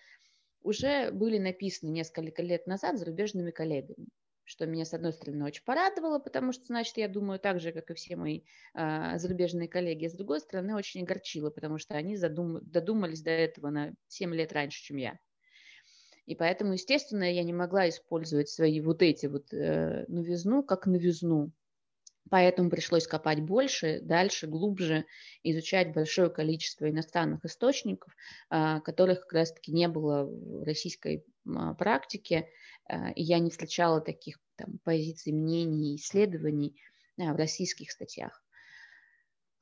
уже 0.68 1.12
были 1.12 1.38
написаны 1.38 1.90
несколько 1.90 2.42
лет 2.42 2.68
назад 2.68 3.00
зарубежными 3.00 3.52
коллегами 3.52 4.08
что 4.48 4.66
меня, 4.66 4.86
с 4.86 4.94
одной 4.94 5.12
стороны, 5.12 5.44
очень 5.44 5.64
порадовало, 5.66 6.20
потому 6.20 6.54
что, 6.54 6.68
значит, 6.68 6.96
я 6.96 7.10
думаю 7.10 7.38
так 7.38 7.60
же, 7.60 7.74
как 7.74 7.92
и 7.92 7.94
все 7.94 8.16
мои 8.16 8.44
э, 8.74 9.18
зарубежные 9.18 9.68
коллеги, 9.68 10.08
с 10.08 10.14
другой 10.14 10.40
стороны, 10.40 10.74
очень 10.74 11.04
огорчило, 11.04 11.50
потому 11.50 11.78
что 11.78 11.96
они 11.96 12.16
задум... 12.16 12.60
додумались 12.62 13.22
до 13.22 13.32
этого 13.32 13.70
на 13.70 13.94
7 14.08 14.34
лет 14.34 14.54
раньше, 14.54 14.82
чем 14.82 14.98
я. 14.98 15.20
И 16.26 16.36
поэтому, 16.36 16.74
естественно, 16.74 17.30
я 17.30 17.44
не 17.44 17.52
могла 17.52 17.90
использовать 17.90 18.48
свои 18.48 18.80
вот 18.80 19.02
эти 19.02 19.26
вот 19.26 19.54
э, 19.54 20.06
новизну 20.08 20.64
как 20.64 20.88
новизну. 20.88 21.52
Поэтому 22.30 22.70
пришлось 22.70 23.08
копать 23.08 23.42
больше, 23.42 24.00
дальше, 24.02 24.48
глубже, 24.48 25.06
изучать 25.44 25.94
большое 25.94 26.30
количество 26.30 26.90
иностранных 26.90 27.46
источников, 27.46 28.14
а, 28.50 28.80
которых 28.82 29.22
как 29.22 29.34
раз-таки 29.34 29.72
не 29.72 29.88
было 29.88 30.24
в 30.26 30.64
российской 30.64 31.26
а, 31.46 31.74
практике. 31.74 32.50
А, 32.90 33.12
и 33.12 33.24
я 33.24 33.40
не 33.40 33.50
встречала 33.50 34.02
таких 34.02 34.40
там, 34.56 34.80
позиций, 34.84 35.34
мнений, 35.34 35.96
исследований 35.96 36.76
в 37.18 37.36
российских 37.36 37.92
статьях 37.92 38.44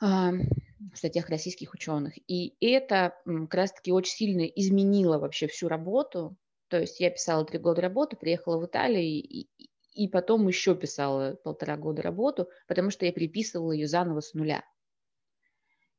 в 0.02 0.98
статьях 0.98 1.30
российских 1.30 1.74
ученых. 1.74 2.16
И 2.28 2.54
это 2.60 3.16
как 3.26 3.54
раз-таки 3.54 3.94
очень 3.94 4.14
сильно 4.14 4.42
изменило 4.42 5.18
вообще 5.18 5.48
всю 5.48 5.70
работу. 5.70 6.36
То 6.68 6.82
есть 6.82 7.00
я 7.00 7.10
писала 7.10 7.46
три 7.46 7.60
года 7.60 7.82
работы, 7.82 8.18
приехала 8.18 8.60
в 8.60 8.66
Италию, 8.66 9.04
и, 9.04 9.48
и 9.96 10.08
потом 10.08 10.48
еще 10.48 10.76
писала 10.76 11.36
полтора 11.44 11.78
года 11.78 12.02
работу, 12.02 12.50
потому 12.68 12.92
что 12.92 13.06
я 13.06 13.12
переписывала 13.12 13.72
ее 13.72 13.88
заново 13.88 14.20
с 14.20 14.34
нуля. 14.34 14.64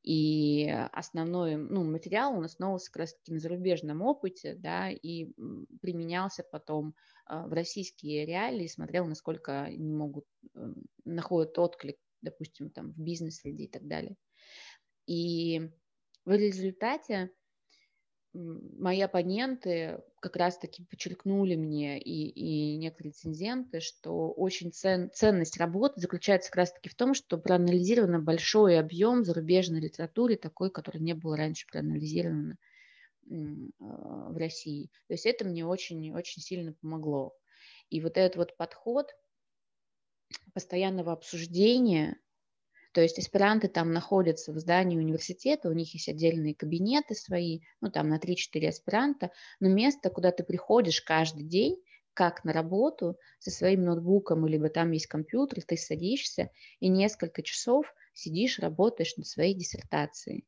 И 0.03 0.69
основной 0.93 1.57
ну, 1.57 1.83
материал 1.83 2.37
он 2.37 2.45
основывался 2.45 2.93
как 2.93 3.01
раз-таки 3.01 3.33
на 3.33 3.41
зарубежном 3.41 4.03
опыте, 4.03 4.55
да, 4.55 4.89
и 4.89 5.33
применялся 5.81 6.45
потом 6.45 6.95
а, 7.25 7.49
в 7.49 7.53
российские 7.53 8.25
реалии, 8.25 8.69
смотрел, 8.69 9.07
насколько 9.07 9.63
они 9.63 9.93
могут, 9.93 10.27
эм, 10.55 10.85
находят 11.05 11.59
отклик 11.59 11.97
допустим, 12.27 12.71
там 12.71 12.93
в 12.93 12.99
бизнес-среде 12.99 13.65
и 13.65 13.69
так 13.69 13.87
далее. 13.87 14.17
И 15.07 15.71
в 16.25 16.33
результате 16.33 17.31
мои 18.37 19.01
оппоненты 19.01 20.03
как 20.21 20.37
раз-таки 20.37 20.85
подчеркнули 20.85 21.57
мне 21.57 21.99
и, 22.01 22.29
и 22.29 22.77
некоторые 22.77 23.11
рецензенты, 23.13 23.81
что 23.81 24.31
очень 24.31 24.73
цен, 24.73 25.11
ценность 25.13 25.57
работы 25.57 26.01
заключается 26.01 26.51
как 26.51 26.59
раз-таки 26.59 26.89
в 26.89 26.95
том, 26.95 27.15
что 27.15 27.39
проанализирован 27.39 28.25
большой 28.25 28.79
объем 28.79 29.25
зарубежной 29.25 29.81
литературы, 29.81 30.37
такой, 30.37 30.71
который 30.71 31.01
не 31.01 31.15
был 31.15 31.35
раньше 31.35 31.67
проанализирован 31.71 32.57
а, 33.31 34.31
в 34.31 34.37
России. 34.37 34.91
То 35.09 35.15
есть 35.15 35.27
это 35.27 35.45
мне 35.45 35.67
очень-очень 35.67 36.43
сильно 36.43 36.73
помогло. 36.73 37.35
И 37.89 38.01
вот 38.01 38.17
этот 38.17 38.37
вот 38.37 38.57
подход 38.57 39.13
постоянного 40.53 41.13
обсуждения 41.13 42.19
то 42.97 43.03
есть 43.03 43.19
аспиранты 43.19 43.69
там 43.69 43.93
находятся 43.93 44.55
в 44.55 44.59
здании 44.59 44.97
университета, 44.97 45.69
у 45.69 45.75
них 45.75 45.93
есть 45.93 46.09
отдельные 46.09 46.55
кабинеты 46.55 47.15
свои, 47.15 47.61
ну 47.83 47.91
там 47.91 48.09
на 48.09 48.19
3-4 48.19 48.69
аспиранта, 48.69 49.33
но 49.61 49.69
место, 49.69 50.09
куда 50.09 50.33
ты 50.33 50.43
приходишь 50.45 51.03
каждый 51.03 51.45
день, 51.45 51.77
как 52.15 52.43
на 52.45 52.55
работу 52.55 53.19
со 53.39 53.51
своим 53.51 53.85
ноутбуком, 53.85 54.47
либо 54.47 54.71
там 54.71 54.93
есть 54.93 55.09
компьютер, 55.09 55.63
ты 55.63 55.77
садишься 55.77 56.49
и 56.81 56.89
несколько 56.89 57.43
часов 57.43 57.85
сидишь, 58.15 58.61
работаешь 58.61 59.15
над 59.19 59.27
своей 59.27 59.53
диссертацией. 59.53 60.47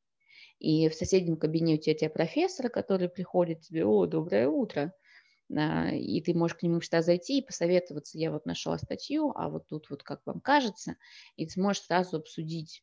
И 0.59 0.89
в 0.89 0.95
соседнем 0.95 1.37
кабинете 1.37 1.93
у 1.93 1.97
тебя 1.99 2.09
профессор, 2.09 2.71
который 2.71 3.11
приходит 3.11 3.61
тебе, 3.61 3.85
о, 3.85 4.07
доброе 4.07 4.49
утро, 4.49 4.95
и 5.51 6.21
ты 6.23 6.35
можешь 6.35 6.57
к 6.59 6.63
нему 6.63 6.81
всегда 6.81 7.03
зайти 7.03 7.39
и 7.39 7.47
посоветоваться, 7.47 8.19
я 8.19 8.31
вот 8.31 8.47
нашла 8.47 8.79
статью, 8.79 9.33
а 9.35 9.49
вот 9.49 9.67
тут 9.69 9.91
вот 9.91 10.03
как 10.03 10.21
вам 10.27 10.41
кажется, 10.41 10.97
и 11.37 11.47
ты 11.47 11.53
сможешь 11.53 11.83
сразу 11.83 12.19
обсудить. 12.19 12.83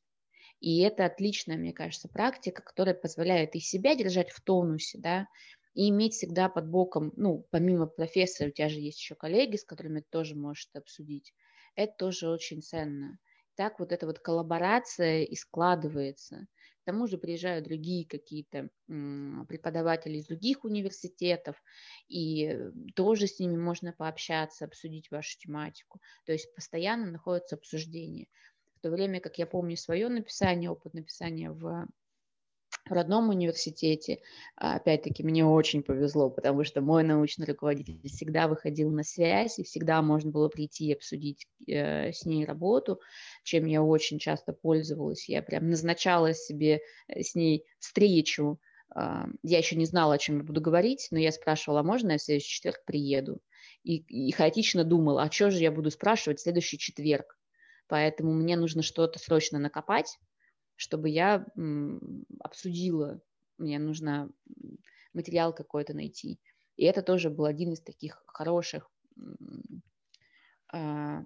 И 0.59 0.79
это 0.81 1.05
отличная, 1.05 1.57
мне 1.57 1.73
кажется, 1.73 2.07
практика, 2.09 2.61
которая 2.61 2.95
позволяет 2.95 3.55
и 3.55 3.59
себя 3.59 3.95
держать 3.95 4.31
в 4.31 4.41
тонусе, 4.41 4.97
да, 4.99 5.27
и 5.73 5.89
иметь 5.89 6.13
всегда 6.13 6.47
под 6.49 6.69
боком, 6.69 7.11
ну, 7.17 7.45
помимо 7.51 7.85
профессора, 7.87 8.49
у 8.49 8.51
тебя 8.51 8.69
же 8.69 8.79
есть 8.79 8.99
еще 8.99 9.15
коллеги, 9.15 9.57
с 9.57 9.65
которыми 9.65 9.99
ты 9.99 10.07
тоже 10.09 10.35
можешь 10.35 10.67
это 10.71 10.79
обсудить. 10.79 11.33
Это 11.75 11.93
тоже 11.97 12.29
очень 12.29 12.61
ценно. 12.61 13.19
Так 13.55 13.79
вот 13.79 13.91
эта 13.91 14.05
вот 14.05 14.19
коллаборация 14.19 15.23
и 15.23 15.35
складывается. 15.35 16.47
К 16.85 16.91
тому 16.91 17.07
же 17.07 17.17
приезжают 17.17 17.65
другие 17.65 18.07
какие-то 18.07 18.69
преподаватели 18.85 20.17
из 20.17 20.27
других 20.27 20.63
университетов, 20.65 21.55
и 22.07 22.59
тоже 22.95 23.25
с 23.25 23.39
ними 23.39 23.57
можно 23.57 23.91
пообщаться, 23.91 24.65
обсудить 24.65 25.09
вашу 25.09 25.35
тематику. 25.39 25.99
То 26.27 26.33
есть 26.33 26.53
постоянно 26.53 27.09
находится 27.09 27.55
обсуждение. 27.55 28.27
В 28.75 28.81
то 28.81 28.91
время 28.91 29.19
как 29.19 29.39
я 29.39 29.47
помню 29.47 29.77
свое 29.77 30.09
написание, 30.09 30.69
опыт 30.69 30.93
написания 30.93 31.49
в 31.49 31.87
в 32.87 32.91
родном 32.91 33.29
университете, 33.29 34.19
опять-таки, 34.55 35.23
мне 35.23 35.43
очень 35.43 35.81
повезло, 35.81 36.29
потому 36.29 36.63
что 36.63 36.81
мой 36.81 37.03
научный 37.03 37.47
руководитель 37.47 37.99
всегда 38.07 38.47
выходил 38.47 38.91
на 38.91 39.03
связь, 39.03 39.57
и 39.57 39.63
всегда 39.63 40.01
можно 40.01 40.31
было 40.31 40.49
прийти 40.49 40.87
и 40.87 40.93
обсудить 40.93 41.47
э, 41.67 42.11
с 42.11 42.25
ней 42.25 42.45
работу, 42.45 42.99
чем 43.43 43.65
я 43.65 43.81
очень 43.81 44.19
часто 44.19 44.53
пользовалась. 44.53 45.27
Я 45.27 45.41
прям 45.41 45.69
назначала 45.69 46.33
себе 46.33 46.81
э, 47.07 47.23
с 47.23 47.33
ней 47.33 47.65
встречу. 47.79 48.59
Э, 48.95 49.25
я 49.41 49.57
еще 49.57 49.75
не 49.75 49.85
знала, 49.85 50.13
о 50.13 50.19
чем 50.19 50.37
я 50.37 50.43
буду 50.43 50.61
говорить, 50.61 51.07
но 51.09 51.17
я 51.17 51.31
спрашивала, 51.31 51.79
а 51.79 51.83
можно 51.83 52.11
я 52.11 52.17
в 52.19 52.21
следующий 52.21 52.53
четверг 52.53 52.83
приеду? 52.85 53.41
И, 53.83 53.97
и 53.97 54.31
хаотично 54.31 54.83
думала, 54.83 55.23
а 55.23 55.31
что 55.31 55.49
же 55.49 55.59
я 55.59 55.71
буду 55.71 55.89
спрашивать 55.89 56.39
в 56.39 56.43
следующий 56.43 56.77
четверг? 56.77 57.35
Поэтому 57.87 58.33
мне 58.33 58.57
нужно 58.57 58.83
что-то 58.83 59.19
срочно 59.19 59.57
накопать, 59.57 60.17
чтобы 60.75 61.09
я 61.09 61.45
обсудила, 62.39 63.21
мне 63.57 63.79
нужно 63.79 64.29
материал 65.13 65.53
какой-то 65.53 65.93
найти. 65.93 66.39
И 66.75 66.83
это 66.83 67.01
тоже 67.01 67.29
был 67.29 67.45
один 67.45 67.73
из 67.73 67.81
таких 67.81 68.21
хороших 68.27 68.91
а, 70.71 71.23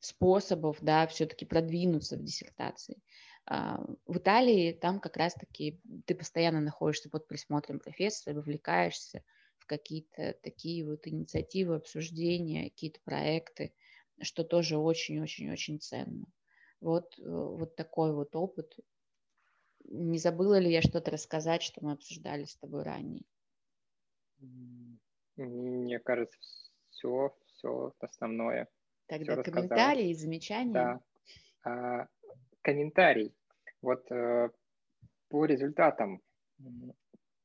способов, 0.00 0.78
да, 0.80 1.06
все-таки 1.06 1.44
продвинуться 1.44 2.16
в 2.16 2.22
диссертации. 2.22 3.02
А, 3.46 3.84
в 4.06 4.18
Италии 4.18 4.72
там 4.72 5.00
как 5.00 5.16
раз-таки 5.16 5.80
ты 6.06 6.14
постоянно 6.14 6.60
находишься 6.60 7.10
под 7.10 7.28
присмотром 7.28 7.78
профессора, 7.78 8.34
вовлекаешься 8.34 9.22
в 9.58 9.66
какие-то 9.66 10.34
такие 10.42 10.86
вот 10.86 11.06
инициативы, 11.06 11.76
обсуждения, 11.76 12.70
какие-то 12.70 13.00
проекты, 13.04 13.74
что 14.20 14.44
тоже 14.44 14.78
очень-очень-очень 14.78 15.80
ценно. 15.80 16.26
Вот, 16.84 17.18
э, 17.18 17.22
вот 17.24 17.76
такой 17.76 18.12
вот 18.12 18.36
опыт. 18.36 18.76
Не 19.84 20.18
забыла 20.18 20.58
ли 20.58 20.70
я 20.70 20.82
что-то 20.82 21.10
рассказать, 21.10 21.62
что 21.62 21.82
мы 21.82 21.92
обсуждали 21.92 22.44
с 22.44 22.56
тобой 22.56 22.82
ранее? 22.82 23.22
Мне 25.36 25.98
кажется, 25.98 26.38
все, 26.90 27.34
все 27.46 27.94
основное. 28.00 28.68
Тогда 29.06 29.32
все 29.32 29.50
комментарии, 29.50 30.10
и 30.10 30.14
замечания. 30.14 30.72
Да. 30.74 31.00
А, 31.64 32.06
комментарий. 32.60 33.34
Вот 33.80 34.12
а, 34.12 34.50
по 35.28 35.46
результатам 35.46 36.20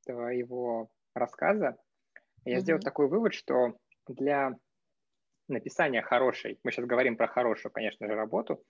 твоего 0.03 0.91
рассказа 1.13 1.77
я 2.43 2.57
угу. 2.57 2.61
сделал 2.61 2.81
такой 2.81 3.07
вывод, 3.07 3.33
что 3.33 3.79
для 4.05 4.53
написания 5.47 6.01
хорошей, 6.01 6.59
мы 6.63 6.73
сейчас 6.73 6.85
говорим 6.85 7.15
про 7.15 7.27
хорошую, 7.27 7.71
конечно 7.71 8.05
же, 8.05 8.15
работу, 8.15 8.61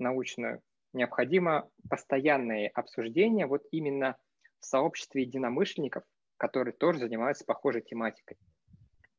научную, 0.00 0.62
необходимо 0.92 1.68
постоянное 1.88 2.70
обсуждение 2.74 3.46
вот 3.46 3.62
именно 3.70 4.16
в 4.60 4.66
сообществе 4.66 5.22
единомышленников, 5.22 6.04
которые 6.36 6.74
тоже 6.74 6.98
занимаются 7.00 7.44
похожей 7.44 7.82
тематикой. 7.82 8.36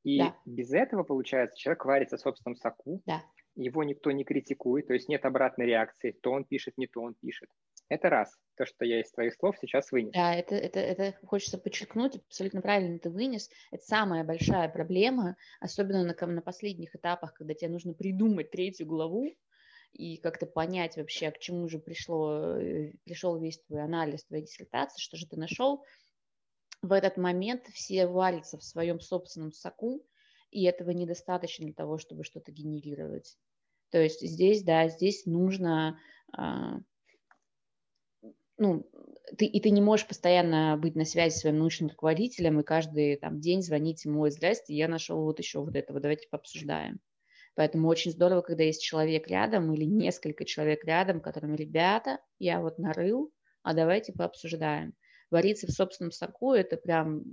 И 0.04 0.20
да. 0.20 0.36
без 0.46 0.72
этого, 0.72 1.04
получается, 1.04 1.58
человек 1.58 1.86
варится 1.86 2.18
в 2.18 2.22
собственном 2.22 2.56
соку, 2.56 3.02
да. 3.06 3.24
его 3.56 3.84
никто 3.84 4.12
не 4.12 4.24
критикует, 4.24 4.88
то 4.88 4.94
есть 4.94 5.10
нет 5.10 5.26
обратной 5.26 5.68
реакции, 5.68 6.12
то 6.12 6.32
он 6.32 6.44
пишет, 6.44 6.78
не 6.78 6.88
то 6.88 7.02
он 7.02 7.14
пишет. 7.14 7.50
Это 7.88 8.10
раз, 8.10 8.36
то, 8.56 8.66
что 8.66 8.86
я 8.86 9.02
из 9.02 9.12
твоих 9.12 9.36
слов 9.36 9.58
сейчас 9.60 9.92
вынес. 9.92 10.14
Да, 10.14 10.34
это, 10.34 10.56
это, 10.56 10.80
это 10.80 11.14
хочется 11.26 11.58
подчеркнуть, 11.58 12.16
абсолютно 12.16 12.62
правильно 12.62 12.98
ты 13.00 13.10
вынес. 13.10 13.50
Это 13.70 13.84
самая 13.84 14.24
большая 14.24 14.70
проблема, 14.70 15.36
особенно 15.60 16.04
на, 16.04 16.28
на 16.28 16.42
последних 16.42 16.96
этапах, 16.96 17.34
когда 17.34 17.54
тебе 17.54 17.70
нужно 17.70 17.94
придумать 17.94 18.50
третью 18.50 18.88
главу, 18.88 19.30
и 19.94 20.18
как-то 20.18 20.46
понять 20.46 20.98
вообще, 20.98 21.32
к 21.32 21.40
чему 21.40 21.68
же 21.68 21.80
пришло, 21.80 22.58
э, 22.58 22.94
пришел 23.04 23.38
весь 23.38 23.60
твой 23.64 23.84
анализ, 23.84 24.24
твоей 24.26 24.46
диссертации, 24.46 25.02
что 25.02 25.18
же 25.18 25.28
ты 25.28 25.38
нашел, 25.38 25.84
в 26.82 26.94
этот 26.94 27.18
момент 27.18 27.68
все 27.74 28.08
варятся 28.08 28.58
в 28.58 28.64
своем 28.64 29.00
собственном 29.00 29.52
соку, 29.52 30.06
и 30.50 30.64
этого 30.64 30.92
недостаточно 30.92 31.66
для 31.66 31.74
того, 31.74 31.98
чтобы 31.98 32.24
что-то 32.24 32.52
генерировать. 32.52 33.38
То 33.90 34.02
есть 34.02 34.22
здесь, 34.22 34.64
да, 34.64 34.88
здесь 34.88 35.26
нужно, 35.26 36.00
а, 36.34 36.80
ну, 38.58 38.90
ты, 39.38 39.46
и 39.46 39.60
ты 39.60 39.70
не 39.70 39.82
можешь 39.82 40.08
постоянно 40.08 40.78
быть 40.78 40.96
на 40.96 41.06
связи 41.06 41.36
с 41.36 41.40
своим 41.40 41.60
научным 41.60 41.90
руководителем 41.90 42.60
и 42.60 42.64
каждый 42.64 43.16
там, 43.18 43.40
день 43.40 43.62
звонить 43.62 44.06
ему, 44.06 44.28
здрасте, 44.30 44.74
я 44.74 44.88
нашел 44.88 45.24
вот 45.24 45.40
еще 45.40 45.60
вот 45.60 45.76
этого, 45.76 46.00
давайте 46.00 46.28
пообсуждаем. 46.30 47.00
Поэтому 47.56 47.88
очень 47.90 48.12
здорово, 48.12 48.42
когда 48.42 48.64
есть 48.64 48.82
человек 48.82 49.28
рядом 49.28 49.74
или 49.74 49.84
несколько 49.86 50.46
человек 50.46 50.86
рядом, 50.86 51.20
которым, 51.22 51.56
ребята, 51.56 52.20
я 52.40 52.62
вот 52.62 52.78
нарыл, 52.78 53.34
а 53.62 53.74
давайте 53.74 54.14
пообсуждаем. 54.14 54.94
Вариться 55.30 55.68
в 55.68 55.72
собственном 55.72 56.12
соку– 56.12 56.54
это 56.54 56.78
прям 56.78 57.24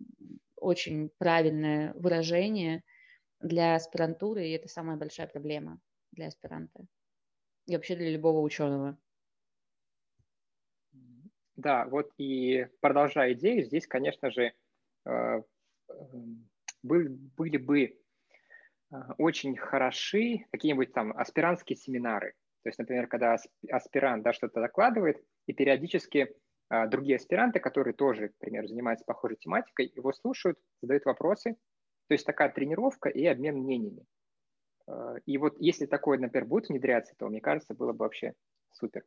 очень 0.56 1.10
правильное 1.18 1.92
выражение 1.94 2.82
для 3.40 3.76
аспирантуры, 3.76 4.46
и 4.46 4.52
это 4.52 4.68
самая 4.68 4.96
большая 4.96 5.28
проблема 5.28 5.80
для 6.12 6.26
аспиранта. 6.26 6.86
И 7.66 7.74
вообще 7.74 7.96
для 7.96 8.10
любого 8.10 8.40
ученого. 8.40 8.98
Да, 11.56 11.86
вот 11.86 12.12
и 12.18 12.66
продолжая 12.80 13.32
идею, 13.34 13.64
здесь, 13.64 13.86
конечно 13.86 14.30
же, 14.30 14.52
э, 15.06 15.42
были 16.82 17.56
бы 17.56 18.00
очень 19.18 19.56
хороши 19.56 20.46
какие-нибудь 20.50 20.92
там 20.92 21.12
аспирантские 21.16 21.76
семинары. 21.76 22.34
То 22.62 22.68
есть, 22.68 22.78
например, 22.78 23.06
когда 23.06 23.36
аспирант 23.70 24.22
да, 24.22 24.32
что-то 24.32 24.60
докладывает, 24.60 25.22
и 25.46 25.52
периодически 25.52 26.28
а, 26.68 26.86
другие 26.86 27.16
аспиранты, 27.16 27.60
которые 27.60 27.94
тоже, 27.94 28.28
к 28.28 28.38
примеру, 28.38 28.66
занимаются 28.66 29.04
похожей 29.04 29.36
тематикой, 29.38 29.90
его 29.94 30.12
слушают, 30.12 30.58
задают 30.82 31.04
вопросы. 31.04 31.56
То 32.08 32.14
есть 32.14 32.26
такая 32.26 32.50
тренировка 32.50 33.08
и 33.08 33.24
обмен 33.24 33.56
мнениями. 33.56 34.04
А, 34.86 35.16
и 35.24 35.38
вот 35.38 35.56
если 35.58 35.86
такое, 35.86 36.18
например, 36.18 36.46
будет 36.46 36.68
внедряться, 36.68 37.14
то, 37.16 37.28
мне 37.28 37.40
кажется, 37.40 37.74
было 37.74 37.92
бы 37.92 38.00
вообще 38.00 38.34
супер. 38.72 39.04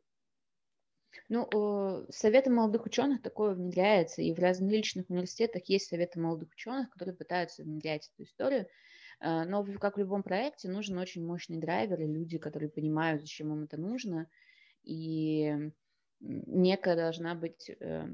Ну, 1.28 2.06
советы 2.08 2.50
молодых 2.50 2.86
ученых 2.86 3.22
такое 3.22 3.54
внедряется, 3.54 4.22
и 4.22 4.32
в 4.34 4.38
различных 4.38 5.10
университетах 5.10 5.64
есть 5.66 5.88
советы 5.88 6.18
молодых 6.18 6.50
ученых, 6.50 6.90
которые 6.90 7.14
пытаются 7.14 7.62
внедрять 7.62 8.10
эту 8.12 8.24
историю. 8.24 8.66
Но, 9.20 9.64
как 9.80 9.96
в 9.96 10.00
любом 10.00 10.22
проекте, 10.22 10.68
нужен 10.68 10.98
очень 10.98 11.24
мощный 11.24 11.58
драйвер 11.58 12.00
и 12.00 12.06
люди, 12.06 12.38
которые 12.38 12.68
понимают, 12.68 13.20
зачем 13.20 13.52
им 13.52 13.64
это 13.64 13.76
нужно. 13.76 14.28
и 14.82 15.72
некая 16.22 16.96
должна 16.96 17.34
быть, 17.34 17.70
э, 17.80 18.06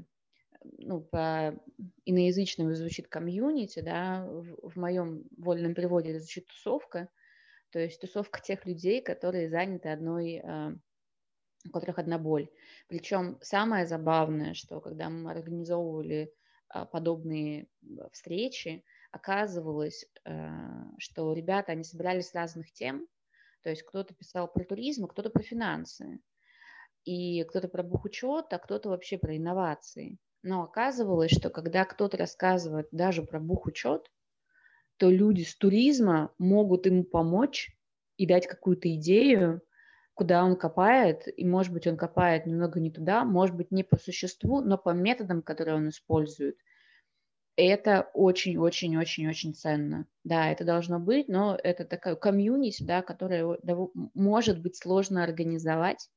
ну, 0.77 1.01
по 1.01 1.55
иноязычному 2.05 2.73
звучит 2.73 3.07
комьюнити, 3.07 3.81
да, 3.81 4.25
в, 4.25 4.71
в 4.71 4.75
моем 4.75 5.23
вольном 5.37 5.73
переводе 5.73 6.09
это 6.11 6.19
звучит 6.19 6.47
тусовка, 6.47 7.09
то 7.71 7.79
есть 7.79 8.01
тусовка 8.01 8.41
тех 8.41 8.65
людей, 8.65 9.01
которые 9.01 9.49
заняты 9.49 9.89
одной, 9.89 10.41
э, 10.43 10.71
у 11.67 11.71
которых 11.71 11.99
одна 11.99 12.17
боль. 12.17 12.49
Причем 12.87 13.37
самое 13.41 13.85
забавное, 13.85 14.53
что 14.53 14.79
когда 14.79 15.09
мы 15.09 15.31
организовывали 15.31 16.33
подобные 16.91 17.67
встречи, 18.11 18.83
оказывалось, 19.11 20.05
э, 20.25 20.49
что 20.97 21.33
ребята, 21.33 21.71
они 21.73 21.83
собирались 21.83 22.29
с 22.29 22.35
разных 22.35 22.71
тем, 22.71 23.07
то 23.63 23.69
есть 23.69 23.83
кто-то 23.83 24.13
писал 24.13 24.51
про 24.51 24.63
туризм, 24.63 25.05
а 25.05 25.07
кто-то 25.07 25.29
про 25.29 25.43
финансы, 25.43 26.19
и 27.05 27.43
кто-то 27.43 27.67
про 27.67 27.83
бухучет, 27.83 28.51
а 28.51 28.59
кто-то 28.59 28.89
вообще 28.89 29.17
про 29.17 29.35
инновации. 29.35 30.17
Но 30.43 30.63
оказывалось, 30.63 31.31
что 31.31 31.49
когда 31.49 31.85
кто-то 31.85 32.17
рассказывает 32.17 32.87
даже 32.91 33.23
про 33.23 33.39
бухучет, 33.39 34.09
то 34.97 35.09
люди 35.09 35.43
с 35.43 35.55
туризма 35.55 36.33
могут 36.37 36.85
ему 36.85 37.03
помочь 37.03 37.71
и 38.17 38.27
дать 38.27 38.47
какую-то 38.47 38.93
идею, 38.95 39.61
куда 40.13 40.43
он 40.43 40.57
копает, 40.57 41.23
и, 41.37 41.45
может 41.45 41.71
быть, 41.73 41.87
он 41.87 41.95
копает 41.95 42.45
немного 42.45 42.79
не 42.81 42.91
туда, 42.91 43.23
может 43.23 43.55
быть, 43.55 43.71
не 43.71 43.83
по 43.83 43.97
существу, 43.97 44.61
но 44.61 44.77
по 44.77 44.89
методам, 44.89 45.41
которые 45.41 45.75
он 45.77 45.89
использует. 45.89 46.57
Это 47.61 48.09
очень-очень-очень-очень 48.13 49.53
ценно. 49.53 50.07
Да, 50.23 50.49
это 50.49 50.63
должно 50.63 50.97
быть, 50.97 51.27
но 51.27 51.59
это 51.61 51.83
такая 51.83 52.15
комьюнити, 52.15 52.83
да, 52.83 53.01
которая 53.01 53.57
может 54.13 54.61
быть 54.61 54.77
сложно 54.77 55.25
организовать, 55.25 56.09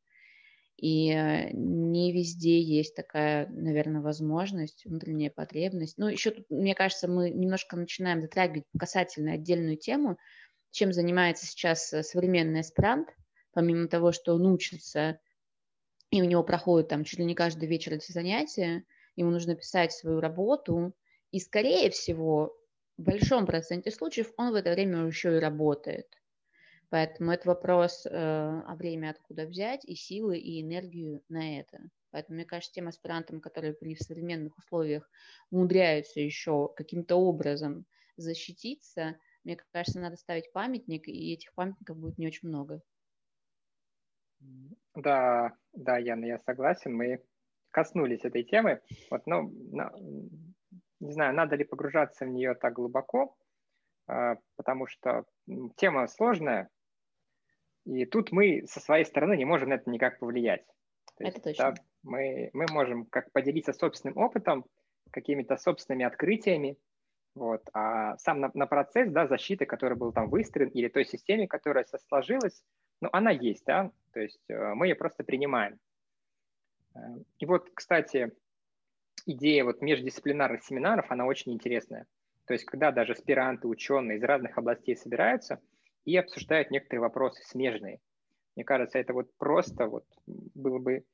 и 0.77 1.11
э, 1.11 1.51
не 1.53 2.13
везде 2.13 2.61
есть 2.61 2.95
такая, 2.95 3.49
наверное, 3.49 4.01
возможность, 4.01 4.85
внутренняя 4.85 5.31
потребность. 5.31 5.99
Ну, 5.99 6.07
еще 6.07 6.31
тут, 6.31 6.49
мне 6.49 6.77
кажется, 6.77 7.09
мы 7.09 7.31
немножко 7.31 7.77
начинаем 7.77 8.21
затрагивать 8.21 8.67
касательно 8.79 9.33
отдельную 9.33 9.77
тему, 9.77 10.19
чем 10.71 10.93
занимается 10.93 11.45
сейчас 11.45 11.93
э, 11.93 12.05
современный 12.05 12.61
аспирант, 12.61 13.09
помимо 13.53 13.89
того, 13.89 14.13
что 14.13 14.35
он 14.35 14.47
учится, 14.47 15.19
и 16.13 16.23
у 16.23 16.25
него 16.25 16.45
проходит 16.45 16.89
там 16.89 17.03
чуть 17.03 17.19
ли 17.19 17.25
не 17.25 17.35
каждый 17.35 17.69
вечер 17.69 17.95
эти 17.95 18.13
занятия, 18.13 18.85
ему 19.17 19.31
нужно 19.31 19.57
писать 19.57 19.91
свою 19.91 20.21
работу, 20.21 20.95
и, 21.33 21.41
скорее 21.41 21.91
всего, 21.91 22.57
в 22.97 23.03
большом 23.03 23.47
проценте 23.47 23.91
случаев 23.91 24.33
он 24.37 24.53
в 24.53 24.55
это 24.55 24.71
время 24.73 25.07
еще 25.07 25.37
и 25.37 25.41
работает. 25.41 26.07
Поэтому 26.91 27.33
это 27.33 27.49
вопрос 27.49 28.05
э, 28.05 28.11
о 28.11 28.75
времени, 28.77 29.09
откуда 29.09 29.47
взять, 29.47 29.85
и 29.85 29.95
силы, 29.95 30.39
и 30.39 30.61
энергию 30.61 31.23
на 31.31 31.59
это. 31.59 31.81
Поэтому, 32.11 32.37
мне 32.37 32.45
кажется, 32.45 32.75
тем 32.75 32.89
аспирантам, 32.89 33.41
которые 33.41 33.73
при 33.73 33.97
современных 33.97 34.59
условиях 34.59 35.11
умудряются 35.51 36.21
еще 36.21 36.71
каким-то 36.77 37.17
образом 37.17 37.87
защититься, 38.17 39.17
мне 39.45 39.57
кажется, 39.73 40.01
надо 40.01 40.17
ставить 40.17 40.53
памятник, 40.53 41.09
и 41.09 41.33
этих 41.33 41.55
памятников 41.55 41.97
будет 41.97 42.19
не 42.19 42.27
очень 42.27 42.49
много. 42.49 42.83
Да, 44.95 45.57
да, 45.73 45.99
Яна, 45.99 46.27
я 46.27 46.39
согласен. 46.41 46.95
Мы 46.95 47.25
коснулись 47.71 48.25
этой 48.25 48.45
темы. 48.45 48.83
Вот, 49.11 49.27
но, 49.27 49.51
не 51.03 51.13
знаю, 51.13 51.35
надо 51.35 51.57
ли 51.57 51.65
погружаться 51.65 52.25
в 52.25 52.29
нее 52.29 52.55
так 52.55 52.75
глубоко, 52.75 53.37
а, 54.07 54.37
потому 54.57 54.87
что 54.87 55.25
тема 55.77 56.07
сложная, 56.07 56.69
и 57.85 58.05
тут 58.07 58.31
мы 58.31 58.65
со 58.67 58.81
своей 58.81 59.05
стороны 59.05 59.37
не 59.37 59.45
можем 59.45 59.71
на 59.71 59.75
это 59.75 59.91
никак 59.91 60.19
повлиять. 60.21 60.65
То 61.17 61.25
это 61.25 61.27
есть, 61.27 61.43
точно. 61.43 61.73
Да, 61.73 61.83
мы, 62.05 62.51
мы 62.53 62.67
можем 62.71 63.07
как 63.07 63.33
поделиться 63.33 63.73
собственным 63.73 64.17
опытом, 64.17 64.65
какими-то 65.11 65.57
собственными 65.57 66.05
открытиями, 66.05 66.79
вот, 67.35 67.63
а 67.73 68.17
сам 68.19 68.41
на, 68.41 68.51
на 68.55 68.67
процесс 68.67 69.11
да, 69.11 69.27
защиты, 69.27 69.67
который 69.67 69.97
был 69.97 70.13
там 70.13 70.29
выстроен, 70.29 70.69
или 70.69 70.89
той 70.89 71.05
системе, 71.05 71.49
которая 71.49 71.85
сложилась, 72.09 72.63
ну, 73.01 73.09
она 73.13 73.31
есть, 73.31 73.65
да, 73.67 73.91
то 74.13 74.21
есть 74.21 74.45
э, 74.49 74.75
мы 74.75 74.87
ее 74.87 74.95
просто 74.95 75.25
принимаем. 75.25 75.79
Э, 76.95 76.99
и 77.39 77.47
вот, 77.47 77.71
кстати, 77.75 78.33
идея 79.27 79.65
вот 79.65 79.83
междисциплинарных 79.83 80.63
семинаров, 80.65 81.11
она 81.11 81.27
очень 81.27 81.53
интересная. 81.53 82.07
То 82.47 82.55
есть, 82.55 82.65
когда 82.65 82.91
даже 82.91 83.13
аспиранты, 83.13 83.69
ученые 83.69 84.19
из 84.19 84.23
разных 84.23 84.59
областей 84.59 84.97
собираются– 84.97 85.61
и 86.05 86.17
обсуждают 86.17 86.71
некоторые 86.71 87.01
вопросы 87.01 87.43
смежные. 87.45 88.01
Мне 88.57 88.65
кажется, 88.65 88.99
это 88.99 89.13
вот 89.13 89.31
просто 89.39 89.87
вот 89.87 90.05
было 90.27 90.79
бы 90.79 91.05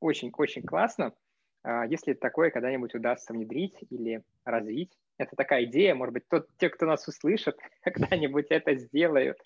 очень-очень 0.00 0.62
классно, 0.62 1.14
а, 1.62 1.86
если 1.86 2.12
такое 2.12 2.50
когда-нибудь 2.50 2.94
удастся 2.94 3.32
внедрить 3.32 3.76
или 3.90 4.22
развить. 4.44 4.92
Это 5.18 5.34
такая 5.36 5.64
идея, 5.64 5.94
может 5.94 6.12
быть, 6.12 6.28
тот, 6.28 6.48
те, 6.58 6.68
кто 6.68 6.86
нас 6.86 7.06
услышит, 7.08 7.56
когда-нибудь 7.82 8.46
это 8.50 8.74
сделают. 8.74 9.38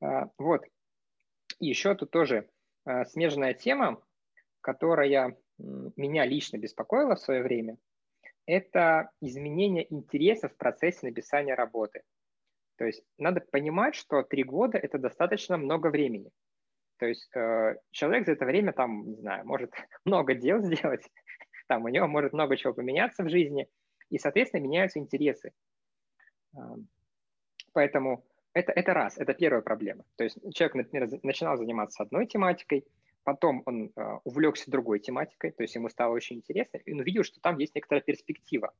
А, 0.00 0.30
вот. 0.38 0.64
И 1.60 1.66
еще 1.66 1.94
тут 1.94 2.10
тоже 2.10 2.48
а, 2.84 3.04
смежная 3.04 3.54
тема, 3.54 4.02
которая 4.60 5.36
меня 5.96 6.24
лично 6.24 6.58
беспокоила 6.58 7.14
в 7.14 7.20
свое 7.20 7.42
время, 7.42 7.76
это 8.46 9.10
изменение 9.20 9.92
интереса 9.92 10.48
в 10.48 10.56
процессе 10.56 11.06
написания 11.06 11.54
работы. 11.54 12.02
То 12.76 12.86
есть 12.86 13.04
надо 13.18 13.40
понимать, 13.40 13.94
что 13.94 14.22
три 14.22 14.42
года– 14.42 14.78
это 14.82 14.98
достаточно 14.98 15.56
много 15.56 15.88
времени. 15.88 16.30
То 16.98 17.06
есть 17.06 17.34
э, 17.36 17.76
человек 17.90 18.26
за 18.26 18.32
это 18.32 18.44
время 18.44 18.72
там, 18.72 19.06
не 19.06 19.16
знаю, 19.16 19.46
может 19.46 19.72
много 20.04 20.34
дел 20.34 20.62
сделать, 20.62 21.02
там 21.68 21.84
у 21.84 21.88
него 21.88 22.06
может 22.06 22.32
много 22.32 22.56
чего 22.56 22.74
поменяться 22.74 23.22
в 23.22 23.28
жизни, 23.28 23.68
и, 24.08 24.18
соответственно, 24.18 24.62
меняются 24.62 24.98
интересы. 24.98 25.52
Э, 26.56 26.58
поэтому 27.72 28.24
это, 28.54 28.72
это 28.72 28.94
раз, 28.94 29.18
это 29.18 29.34
первая 29.34 29.62
проблема. 29.62 30.04
То 30.16 30.24
есть 30.24 30.38
человек, 30.54 30.74
например, 30.74 31.08
начинал 31.22 31.56
заниматься 31.56 32.02
одной 32.02 32.26
тематикой, 32.26 32.84
потом 33.24 33.62
он 33.66 33.92
э, 33.94 34.18
увлекся 34.24 34.70
другой 34.70 35.00
тематикой, 35.00 35.52
то 35.52 35.62
есть 35.62 35.74
ему 35.74 35.88
стало 35.88 36.14
очень 36.14 36.36
интересно, 36.36 36.78
и 36.78 36.92
он 36.92 37.00
увидел, 37.00 37.24
что 37.24 37.40
там 37.40 37.58
есть 37.58 37.74
некоторая 37.74 38.02
перспектива. 38.02 38.72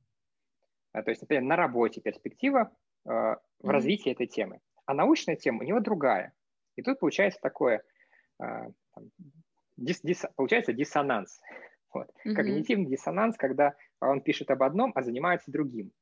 Э, 0.93 1.03
то 1.03 1.11
есть, 1.11 1.23
например, 1.23 1.43
на 1.45 1.57
работе 1.57 2.01
перспектива, 2.01 2.73
Э, 3.05 3.37
в 3.59 3.69
развитии 3.69 4.11
этой 4.11 4.27
темы. 4.27 4.61
А 4.87 4.95
научная 4.95 5.37
тема 5.37 5.61
у 5.61 5.63
него 5.63 5.79
другая. 5.79 6.33
И 6.75 6.83
тут 6.83 6.99
получается 6.99 7.39
такое, 7.41 7.83
э, 8.41 8.71
дис, 9.77 10.01
дис, 10.03 10.25
получается 10.37 10.73
диссонанс. 10.73 11.41
Вот. 11.95 12.09
Mm-hmm. 12.09 12.35
Когнитивный 12.35 12.87
диссонанс, 12.87 13.37
когда 13.37 13.75
он 14.01 14.23
пишет 14.23 14.51
об 14.51 14.63
одном, 14.63 14.93
а 14.95 15.03
занимается 15.03 15.51
другим. 15.51 15.93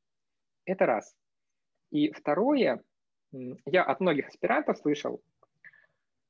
Это 0.64 0.86
раз. 0.86 1.16
И 1.90 2.12
второе, 2.12 2.84
я 3.32 3.82
от 3.82 3.98
многих 3.98 4.28
аспирантов 4.28 4.78
слышал, 4.78 5.20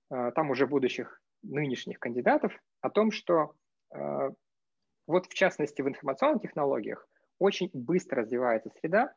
там 0.09 0.49
уже 0.49 0.67
будущих 0.67 1.21
нынешних 1.43 1.99
кандидатов, 1.99 2.53
о 2.81 2.91
том, 2.91 3.11
что 3.11 3.55
вот 5.07 5.27
в 5.27 5.35
частности 5.35 5.83
в 5.83 5.89
информационных 5.89 6.43
технологиях 6.43 7.07
очень 7.39 7.71
быстро 7.73 8.23
развивается 8.23 8.71
среда, 8.79 9.13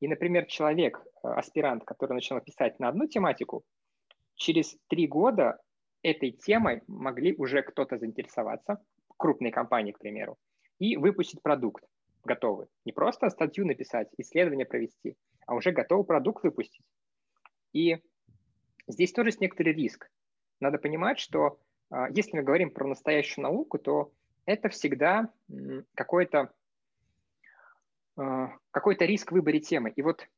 и, 0.00 0.08
например, 0.08 0.46
человек, 0.46 0.98
э, 0.98 1.28
аспирант, 1.28 1.84
который 1.84 2.14
начал 2.14 2.40
писать 2.40 2.78
на 2.80 2.88
одну 2.88 3.06
тематику, 3.06 3.62
через 4.34 4.76
три 4.88 5.06
года 5.06 5.58
этой 6.02 6.32
темой 6.32 6.82
могли 6.88 7.34
уже 7.36 7.62
кто-то 7.62 7.96
заинтересоваться, 7.98 8.82
крупные 9.16 9.52
компании, 9.52 9.92
к 9.92 10.00
примеру, 10.00 10.36
и 10.80 10.96
выпустить 10.96 11.40
продукт 11.40 11.84
готовый. 12.24 12.66
Не 12.84 12.92
просто 12.92 13.30
статью 13.30 13.64
написать, 13.64 14.08
исследование 14.18 14.66
провести, 14.66 15.16
а 15.46 15.54
уже 15.54 15.70
готовый 15.70 16.04
продукт 16.04 16.42
выпустить. 16.42 16.84
И 17.72 17.98
здесь 18.88 19.12
тоже 19.12 19.28
есть 19.28 19.40
некоторый 19.40 19.72
риск. 19.72 20.10
Надо 20.62 20.78
понимать, 20.78 21.18
что 21.18 21.58
а, 21.90 22.08
если 22.10 22.36
мы 22.36 22.44
говорим 22.44 22.70
про 22.70 22.86
настоящую 22.86 23.42
науку, 23.42 23.80
то 23.80 24.12
это 24.46 24.68
всегда 24.68 25.28
какой-то 25.96 26.52
а, 28.16 28.52
какой-то 28.70 29.04
риск 29.04 29.32
в 29.32 29.34
выборе 29.34 29.58
темы. 29.58 29.90
И 29.90 30.02
вот 30.02 30.28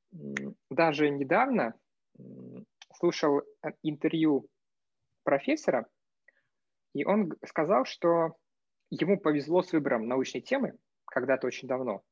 даже 0.70 1.10
недавно 1.10 1.74
слушал 2.94 3.40
э, 3.40 3.72
интервью 3.82 4.48
профессора, 5.24 5.86
и 6.94 7.04
он 7.04 7.34
сказал, 7.46 7.84
что 7.84 8.36
ему 8.88 9.20
повезло 9.20 9.62
с 9.62 9.72
выбором 9.72 10.08
научной 10.08 10.40
темы 10.40 10.78
когда-то 11.04 11.46
очень 11.46 11.68
давно. 11.68 12.02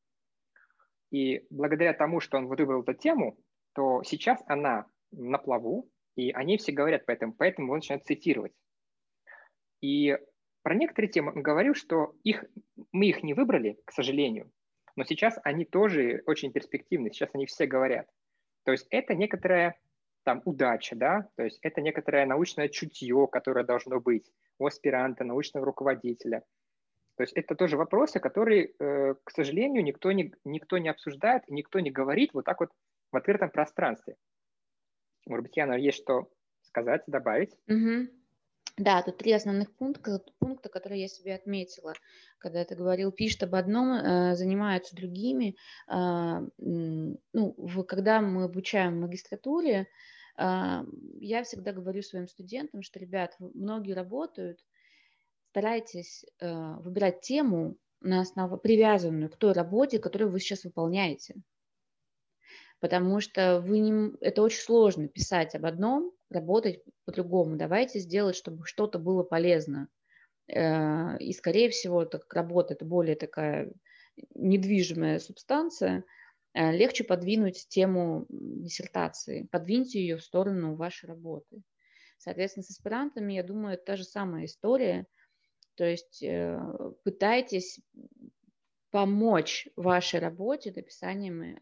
И 1.10 1.46
благодаря 1.48 1.94
тому, 1.94 2.20
что 2.20 2.36
он 2.36 2.46
выбрал 2.46 2.82
эту 2.82 2.92
тему, 2.92 3.38
то 3.72 4.02
сейчас 4.02 4.42
она 4.48 4.84
на 5.12 5.38
плаву, 5.38 5.88
и 6.16 6.30
они 6.32 6.56
все 6.56 6.72
говорят 6.72 7.04
поэтому, 7.06 7.32
поэтому 7.32 7.72
он 7.72 7.78
начинает 7.78 8.04
цитировать. 8.04 8.52
И 9.80 10.16
про 10.62 10.74
некоторые 10.74 11.10
темы 11.10 11.32
он 11.34 11.42
говорил, 11.42 11.74
что 11.74 12.14
их, 12.22 12.44
мы 12.92 13.06
их 13.06 13.22
не 13.22 13.34
выбрали, 13.34 13.78
к 13.84 13.92
сожалению, 13.92 14.50
но 14.96 15.04
сейчас 15.04 15.38
они 15.42 15.64
тоже 15.64 16.22
очень 16.26 16.52
перспективны, 16.52 17.10
сейчас 17.10 17.30
они 17.32 17.46
все 17.46 17.66
говорят. 17.66 18.06
То 18.64 18.72
есть 18.72 18.86
это 18.90 19.14
некоторая 19.14 19.78
там 20.24 20.42
удача, 20.44 20.94
да, 20.94 21.28
то 21.36 21.42
есть 21.42 21.58
это 21.62 21.80
некоторое 21.80 22.26
научное 22.26 22.68
чутье, 22.68 23.26
которое 23.30 23.64
должно 23.64 24.00
быть. 24.00 24.30
у 24.58 24.66
аспиранта, 24.66 25.24
научного 25.24 25.66
руководителя. 25.66 26.44
То 27.16 27.24
есть 27.24 27.32
это 27.32 27.54
тоже 27.56 27.76
вопросы, 27.76 28.20
которые, 28.20 28.72
э, 28.78 29.14
к 29.24 29.30
сожалению, 29.30 29.82
никто 29.82 30.12
не, 30.12 30.32
никто 30.44 30.78
не 30.78 30.88
обсуждает, 30.88 31.42
никто 31.48 31.80
не 31.80 31.90
говорит 31.90 32.32
вот 32.32 32.44
так 32.44 32.60
вот 32.60 32.70
в 33.10 33.16
открытом 33.16 33.50
пространстве. 33.50 34.16
Может 35.26 35.44
быть, 35.44 35.56
Яна, 35.56 35.74
есть 35.74 35.98
что 35.98 36.30
сказать, 36.62 37.02
добавить? 37.06 37.56
Угу. 37.68 38.08
Да, 38.78 39.02
тут 39.02 39.18
три 39.18 39.32
основных 39.32 39.74
пункта, 39.74 40.24
пункта, 40.38 40.68
которые 40.70 41.02
я 41.02 41.08
себе 41.08 41.34
отметила. 41.34 41.92
Когда 42.38 42.64
ты 42.64 42.74
говорил, 42.74 43.12
пишет 43.12 43.42
об 43.42 43.54
одном, 43.54 43.92
э, 43.92 44.34
занимаются 44.34 44.96
другими. 44.96 45.56
Э, 45.88 46.40
ну, 46.58 47.84
когда 47.86 48.22
мы 48.22 48.44
обучаем 48.44 48.96
в 48.96 49.00
магистратуре, 49.02 49.88
э, 50.38 50.84
я 51.20 51.42
всегда 51.42 51.72
говорю 51.72 52.02
своим 52.02 52.26
студентам, 52.26 52.82
что, 52.82 52.98
ребят, 52.98 53.36
многие 53.38 53.92
работают, 53.92 54.64
старайтесь 55.50 56.24
э, 56.40 56.74
выбирать 56.78 57.20
тему 57.20 57.76
на 58.00 58.20
основе 58.20 58.56
привязанную 58.56 59.28
к 59.30 59.36
той 59.36 59.52
работе, 59.52 59.98
которую 59.98 60.30
вы 60.30 60.40
сейчас 60.40 60.64
выполняете. 60.64 61.34
Потому 62.82 63.20
что 63.20 63.60
вы 63.60 63.78
не, 63.78 64.12
это 64.20 64.42
очень 64.42 64.60
сложно 64.60 65.06
писать 65.06 65.54
об 65.54 65.66
одном, 65.66 66.10
работать 66.30 66.82
по-другому. 67.04 67.56
Давайте 67.56 68.00
сделать, 68.00 68.34
чтобы 68.34 68.66
что-то 68.66 68.98
было 68.98 69.22
полезно. 69.22 69.86
Э, 70.48 71.16
и, 71.18 71.32
скорее 71.32 71.70
всего, 71.70 72.04
так 72.04 72.34
работа– 72.34 72.74
это 72.74 72.84
более 72.84 73.14
такая 73.14 73.72
недвижимая 74.34 75.20
субстанция, 75.20 76.02
э, 76.54 76.72
легче 76.72 77.04
подвинуть 77.04 77.68
тему 77.68 78.26
диссертации, 78.28 79.48
подвиньте 79.52 80.00
ее 80.00 80.16
в 80.16 80.24
сторону 80.24 80.74
вашей 80.74 81.06
работы. 81.06 81.62
Соответственно, 82.18 82.64
с 82.64 82.70
аспирантами, 82.70 83.34
я 83.34 83.44
думаю, 83.44 83.74
это 83.74 83.84
та 83.84 83.96
же 83.96 84.02
самая 84.02 84.46
история. 84.46 85.06
То 85.76 85.84
есть 85.84 86.20
э, 86.20 86.58
пытайтесь 87.04 87.78
помочь 88.92 89.66
вашей 89.74 90.20
работе 90.20 90.72
написанием 90.74 91.58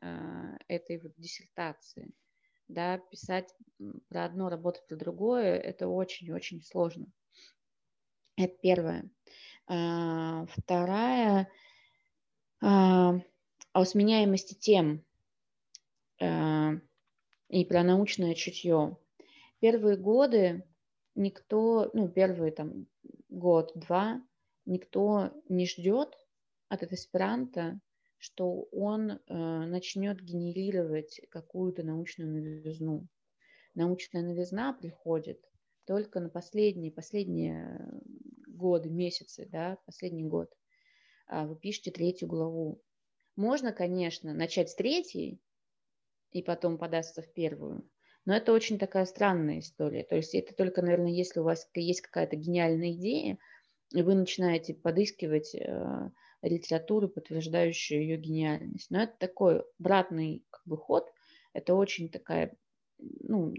этой 0.68 0.98
вот 0.98 1.12
диссертации 1.16 2.12
да, 2.70 2.98
писать 2.98 3.54
про 4.08 4.24
одно, 4.24 4.48
работать 4.48 4.86
про 4.86 4.96
другое, 4.96 5.56
это 5.56 5.88
очень-очень 5.88 6.62
сложно. 6.62 7.06
Это 8.36 8.56
первое. 8.62 9.10
А, 9.66 10.46
вторая 10.46 11.48
а, 12.62 13.20
о 13.72 13.84
сменяемости 13.84 14.54
тем 14.54 15.04
а, 16.20 16.74
и 17.48 17.64
про 17.64 17.82
научное 17.82 18.34
чутье. 18.34 18.96
Первые 19.58 19.96
годы 19.96 20.64
никто, 21.14 21.90
ну, 21.92 22.08
первый 22.08 22.50
там 22.52 22.86
год-два, 23.28 24.22
никто 24.64 25.32
не 25.48 25.66
ждет 25.66 26.16
от 26.70 26.82
аспиранта 26.84 27.80
что 28.20 28.68
он 28.70 29.12
э, 29.12 29.18
начнет 29.28 30.20
генерировать 30.20 31.22
какую-то 31.30 31.82
научную 31.82 32.30
новизну. 32.30 33.08
Научная 33.74 34.22
новизна 34.22 34.74
приходит 34.74 35.40
только 35.86 36.20
на 36.20 36.28
последние, 36.28 36.92
последние 36.92 37.80
годы, 38.46 38.90
месяцы, 38.90 39.48
да, 39.50 39.78
последний 39.86 40.24
год. 40.24 40.52
А 41.26 41.46
вы 41.46 41.56
пишете 41.56 41.90
третью 41.90 42.28
главу. 42.28 42.82
Можно, 43.36 43.72
конечно, 43.72 44.34
начать 44.34 44.68
с 44.68 44.74
третьей 44.74 45.40
и 46.30 46.42
потом 46.42 46.76
податься 46.76 47.22
в 47.22 47.32
первую, 47.32 47.88
но 48.26 48.36
это 48.36 48.52
очень 48.52 48.78
такая 48.78 49.06
странная 49.06 49.60
история. 49.60 50.04
То 50.04 50.16
есть 50.16 50.34
это 50.34 50.54
только, 50.54 50.82
наверное, 50.82 51.10
если 51.10 51.40
у 51.40 51.44
вас 51.44 51.66
есть 51.74 52.02
какая-то 52.02 52.36
гениальная 52.36 52.92
идея, 52.92 53.38
и 53.94 54.02
вы 54.02 54.14
начинаете 54.14 54.74
подыскивать 54.74 55.56
литературу, 56.42 57.08
подтверждающую 57.08 58.00
ее 58.00 58.16
гениальность. 58.16 58.90
Но 58.90 59.02
это 59.02 59.14
такой 59.18 59.62
обратный 59.78 60.44
как 60.50 60.62
бы, 60.64 60.76
ход, 60.76 61.10
это 61.52 61.74
очень 61.74 62.08
такая 62.08 62.56
ну, 62.98 63.54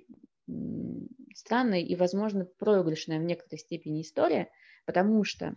странная 1.36 1.82
и, 1.82 1.96
возможно, 1.96 2.46
проигрышная 2.46 3.20
в 3.20 3.24
некоторой 3.24 3.60
степени 3.60 4.02
история, 4.02 4.50
потому 4.86 5.24
что 5.24 5.56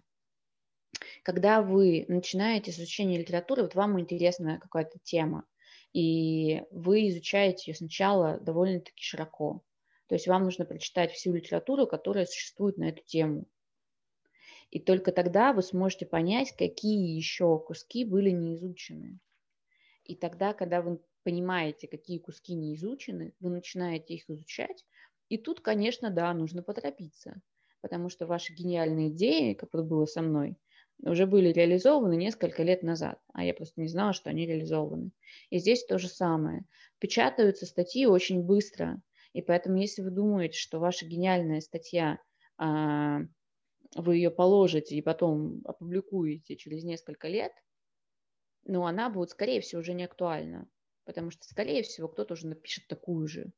когда 1.23 1.63
вы 1.63 2.05
начинаете 2.09 2.71
изучение 2.71 3.19
литературы, 3.19 3.63
вот 3.63 3.75
вам 3.75 3.99
интересна 3.99 4.59
какая-то 4.61 4.99
тема, 5.03 5.45
и 5.93 6.63
вы 6.71 7.09
изучаете 7.09 7.71
ее 7.71 7.77
сначала 7.77 8.39
довольно-таки 8.41 9.03
широко. 9.03 9.63
То 10.07 10.15
есть 10.15 10.27
вам 10.27 10.45
нужно 10.45 10.65
прочитать 10.65 11.13
всю 11.13 11.33
литературу, 11.33 11.87
которая 11.87 12.27
существует 12.27 12.77
на 12.77 12.89
эту 12.91 13.03
тему. 13.05 13.47
И 14.75 14.81
только 14.81 15.13
тогда 15.13 15.53
вы 15.53 15.63
сможете 15.63 16.05
понять, 16.05 16.53
какие 16.57 17.17
еще 17.17 17.61
куски 17.61 18.05
были 18.05 18.31
не 18.31 18.57
изучены. 18.57 19.21
И 20.03 20.17
тогда, 20.17 20.53
когда 20.53 20.83
вы 20.83 20.99
понимаете, 21.23 21.87
какие 21.87 22.19
куски 22.19 22.55
не 22.55 22.75
изучены, 22.75 23.35
вы 23.39 23.51
начинаете 23.51 24.15
их 24.15 24.29
изучать. 24.29 24.85
И 25.29 25.39
тут, 25.39 25.61
конечно, 25.61 26.11
да, 26.11 26.35
нужно 26.35 26.65
поторопиться, 26.65 27.41
потому 27.83 28.09
что 28.09 28.27
ваши 28.27 28.53
гениальные 28.53 29.11
идеи, 29.11 29.55
как 29.55 29.69
это 29.73 29.85
было 29.85 30.07
со 30.07 30.23
мной, 30.23 30.57
уже 31.05 31.29
были 31.29 31.53
реализованы 31.53 32.17
несколько 32.17 32.65
лет 32.65 32.83
назад, 32.83 33.21
а 33.33 33.45
я 33.45 33.55
просто 33.55 33.81
не 33.81 33.87
знала, 33.87 34.13
что 34.13 34.31
они 34.31 34.45
реализованы. 34.45 35.13
И 35.51 35.59
здесь 35.59 35.85
то 35.85 35.99
же 35.99 36.09
самое. 36.09 36.65
Печатаются 36.99 37.67
статьи 37.67 38.07
очень 38.07 38.43
быстро, 38.43 39.01
и 39.35 39.41
поэтому 39.41 39.77
если 39.77 40.03
вы 40.03 40.11
думаете, 40.11 40.59
что 40.59 40.81
ваша 40.81 41.07
гениальная 41.07 41.61
статья 41.61 42.19
а, 42.59 43.21
вы 43.95 44.17
ее 44.17 44.31
положите 44.31 44.97
и 44.97 45.03
потом 45.03 45.63
опубликуете 45.65 46.57
через 46.57 46.85
несколько 46.85 47.29
лет, 47.29 47.53
но 48.65 48.87
она 48.87 49.11
будет, 49.11 49.31
скорее 49.31 49.61
всего, 49.61 49.81
уже 49.81 49.95
не 49.95 50.05
актуальна, 50.05 50.69
потому 51.05 51.31
что, 51.31 51.45
скорее 51.45 51.83
всего, 51.83 52.09
кто-то 52.09 52.35
уже 52.35 52.47
напишет 52.47 52.87
такую 52.89 53.27
же. 53.29 53.53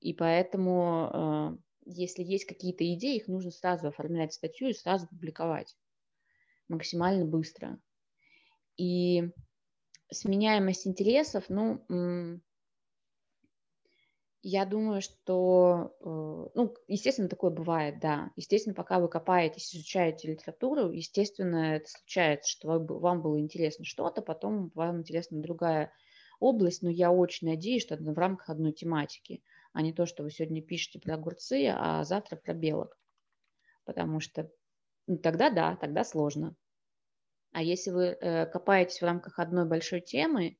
И 0.00 0.14
поэтому, 0.14 1.10
э, 1.12 1.58
если 1.86 2.22
есть 2.22 2.44
какие-то 2.44 2.84
идеи, 2.94 3.16
их 3.16 3.28
нужно 3.28 3.50
сразу 3.50 3.88
оформлять 3.88 4.32
статью 4.32 4.68
и 4.68 4.74
сразу 4.74 5.08
публиковать 5.08 5.76
максимально 6.68 7.24
быстро. 7.24 7.80
И 8.76 9.30
сменяемость 10.10 10.86
интересов, 10.86 11.46
ну, 11.48 11.84
я 14.42 14.64
думаю, 14.64 15.00
что, 15.00 15.96
э, 16.00 16.50
ну, 16.54 16.74
естественно, 16.86 17.28
такое 17.28 17.50
бывает, 17.50 17.98
да. 18.00 18.30
Естественно, 18.36 18.74
пока 18.74 19.00
вы 19.00 19.08
копаетесь, 19.08 19.74
изучаете 19.74 20.28
литературу, 20.28 20.90
естественно, 20.90 21.76
это 21.76 21.88
случается, 21.88 22.50
что 22.50 22.78
вам 22.78 23.20
было 23.22 23.40
интересно 23.40 23.84
что-то, 23.84 24.22
потом 24.22 24.70
вам 24.74 25.00
интересна 25.00 25.42
другая 25.42 25.92
область, 26.40 26.82
но 26.82 26.90
я 26.90 27.10
очень 27.10 27.48
надеюсь, 27.48 27.82
что 27.82 27.96
в 27.96 28.18
рамках 28.18 28.50
одной 28.50 28.72
тематики, 28.72 29.42
а 29.72 29.82
не 29.82 29.92
то, 29.92 30.06
что 30.06 30.22
вы 30.22 30.30
сегодня 30.30 30.62
пишете 30.62 31.00
про 31.00 31.14
огурцы, 31.14 31.72
а 31.74 32.04
завтра 32.04 32.36
про 32.36 32.54
белок. 32.54 32.96
Потому 33.84 34.20
что 34.20 34.50
ну, 35.08 35.16
тогда 35.18 35.50
да, 35.50 35.76
тогда 35.76 36.04
сложно. 36.04 36.54
А 37.52 37.62
если 37.62 37.90
вы 37.90 38.04
э, 38.04 38.46
копаетесь 38.46 39.00
в 39.00 39.04
рамках 39.04 39.38
одной 39.38 39.66
большой 39.66 40.00
темы, 40.00 40.58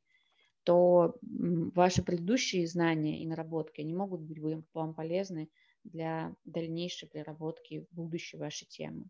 то 0.64 1.16
ваши 1.22 2.02
предыдущие 2.02 2.66
знания 2.66 3.22
и 3.22 3.26
наработки, 3.26 3.80
они 3.80 3.94
могут 3.94 4.20
быть 4.20 4.38
вам 4.74 4.94
полезны 4.94 5.48
для 5.84 6.34
дальнейшей 6.44 7.08
переработки 7.08 7.86
будущей 7.90 8.36
вашей 8.36 8.66
темы. 8.66 9.06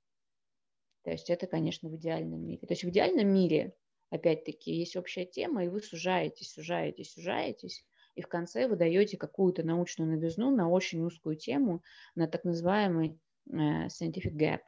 То 1.03 1.11
есть 1.11 1.31
это, 1.31 1.47
конечно, 1.47 1.89
в 1.89 1.97
идеальном 1.97 2.45
мире. 2.45 2.67
То 2.67 2.73
есть 2.73 2.85
в 2.85 2.91
идеальном 2.91 3.29
мире, 3.29 3.75
опять-таки, 4.11 4.73
есть 4.73 4.97
общая 4.97 5.25
тема, 5.25 5.65
и 5.65 5.69
вы 5.69 5.81
сужаетесь, 5.81 6.53
сужаетесь, 6.53 7.13
сужаетесь, 7.13 7.85
и 8.15 8.21
в 8.21 8.29
конце 8.29 8.67
вы 8.69 8.77
даете 8.77 9.17
какую-то 9.17 9.63
научную 9.63 10.11
новизну 10.11 10.55
на 10.55 10.69
очень 10.69 11.03
узкую 11.03 11.37
тему, 11.37 11.83
на 12.15 12.27
так 12.27 12.45
называемый 12.45 13.19
э, 13.51 13.87
scientific 13.87 14.35
gap. 14.35 14.61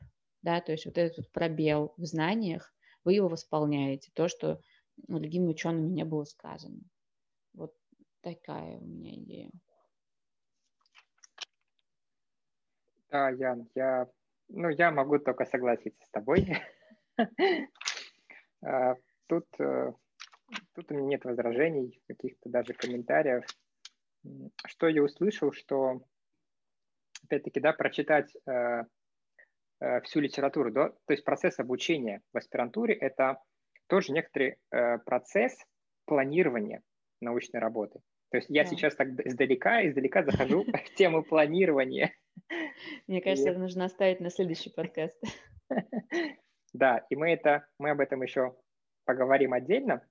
Да, 0.43 0.61
то 0.61 0.73
есть 0.73 0.87
вот 0.87 0.97
этот 0.97 1.31
пробел 1.33 1.93
в 1.97 2.05
знаниях, 2.07 2.73
вы 3.05 3.15
его 3.15 3.29
восполняете. 3.29 4.11
То, 4.15 4.29
что 4.29 4.61
другими 5.09 5.49
учеными 5.49 5.89
не 5.89 6.05
было 6.05 6.25
сказано. 6.25 6.81
Вот 7.55 7.75
такая 8.23 8.79
у 8.79 8.85
меня 8.85 9.15
идея. 9.15 9.51
Да, 13.11 13.31
Ян, 13.31 13.69
я, 13.75 14.09
ну, 14.49 14.69
я 14.69 14.93
могу 14.93 15.19
только 15.19 15.45
согласиться 15.45 16.05
с 16.05 16.11
тобой. 16.11 16.47
А, 18.63 18.95
тут, 19.27 19.47
э, 19.59 19.93
тут 20.75 20.93
у 20.93 20.95
меня 20.95 21.07
нет 21.07 21.25
возражений, 21.25 21.99
каких-то 22.07 22.51
даже 22.51 22.75
комментариев. 22.75 23.43
Что 24.67 24.87
я 24.87 25.03
услышал, 25.03 25.51
что, 25.51 26.03
опять-таки, 27.25 27.59
да, 27.59 27.73
прочитать 27.73 28.37
э, 28.47 28.83
э, 29.81 30.01
всю 30.03 30.21
литературу, 30.21 30.71
да, 30.71 30.91
то 30.91 31.13
есть 31.15 31.25
процесс 31.25 31.59
обучения 31.59 32.21
в 32.35 32.37
аспирантуре– 32.37 32.93
это 33.01 33.43
тоже 33.91 34.13
некоторый 34.13 34.57
э, 34.71 34.99
процесс 34.99 35.55
планирования 36.07 36.83
научной 37.21 37.61
работы. 37.61 38.01
То 38.31 38.39
есть 38.39 38.49
я 38.49 38.63
да. 38.63 38.71
сейчас 38.71 38.95
так 38.95 39.09
издалека, 39.27 39.87
издалека 39.87 40.23
захожу 40.23 40.65
в 40.65 40.95
тему 40.95 41.23
планирования. 41.23 42.15
Мне 43.09 43.21
кажется, 43.21 43.51
и... 43.51 43.57
нужно 43.57 43.85
оставить 43.85 44.21
на 44.21 44.31
следующий 44.31 44.71
подкаст. 44.71 45.21
Да, 46.73 47.05
и 47.11 47.17
мы 47.17 47.33
это, 47.33 47.67
мы 47.79 47.91
об 47.91 47.99
этом 47.99 48.23
еще 48.23 48.57
поговорим 49.05 49.55
отдельно. 49.55 50.07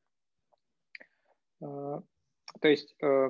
А, 1.63 2.01
то 2.59 2.67
есть 2.67 2.93
э, 3.01 3.29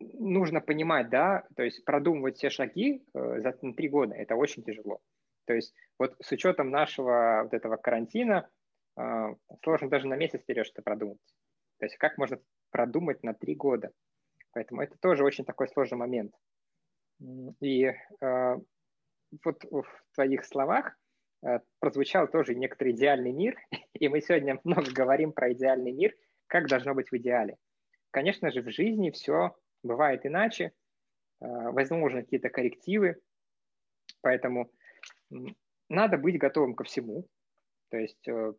нужно 0.00 0.62
понимать, 0.62 1.10
да, 1.10 1.46
то 1.56 1.62
есть 1.62 1.84
продумывать 1.84 2.38
все 2.38 2.48
шаги 2.48 3.04
э, 3.12 3.40
за 3.42 3.52
три 3.52 3.90
года, 3.90 4.14
это 4.14 4.34
очень 4.34 4.64
тяжело. 4.64 5.00
То 5.44 5.52
есть 5.52 5.74
вот 5.98 6.16
с 6.22 6.32
учетом 6.32 6.70
нашего 6.70 7.42
вот 7.44 7.52
этого 7.52 7.76
карантина 7.76 8.48
сложно 9.62 9.88
даже 9.88 10.06
на 10.06 10.14
месяц 10.14 10.40
вперед 10.40 10.66
что-то 10.66 10.82
продумать. 10.82 11.18
То 11.78 11.86
есть 11.86 11.96
как 11.96 12.18
можно 12.18 12.38
продумать 12.70 13.22
на 13.22 13.34
три 13.34 13.54
года? 13.54 13.92
Поэтому 14.52 14.82
это 14.82 14.96
тоже 14.98 15.24
очень 15.24 15.44
такой 15.44 15.68
сложный 15.68 15.98
момент. 15.98 16.34
И 17.60 17.84
э, 17.84 18.56
вот 19.44 19.64
в 19.64 19.84
твоих 20.14 20.44
словах 20.44 20.96
э, 21.44 21.60
прозвучал 21.78 22.28
тоже 22.28 22.54
некоторый 22.54 22.92
идеальный 22.92 23.32
мир, 23.32 23.56
и 23.94 24.08
мы 24.08 24.20
сегодня 24.20 24.60
много 24.64 24.92
говорим 24.92 25.32
про 25.32 25.52
идеальный 25.52 25.92
мир, 25.92 26.14
как 26.46 26.68
должно 26.68 26.94
быть 26.94 27.10
в 27.10 27.16
идеале. 27.16 27.56
Конечно 28.10 28.50
же, 28.50 28.62
в 28.62 28.70
жизни 28.70 29.10
все 29.10 29.56
бывает 29.82 30.26
иначе, 30.26 30.64
э, 30.64 30.70
возможны 31.40 32.22
какие-то 32.22 32.50
коррективы, 32.50 33.20
поэтому 34.20 34.70
надо 35.88 36.18
быть 36.18 36.38
готовым 36.38 36.74
ко 36.74 36.84
всему, 36.84 37.26
то 37.90 37.96
есть 37.96 38.28
э, 38.28 38.52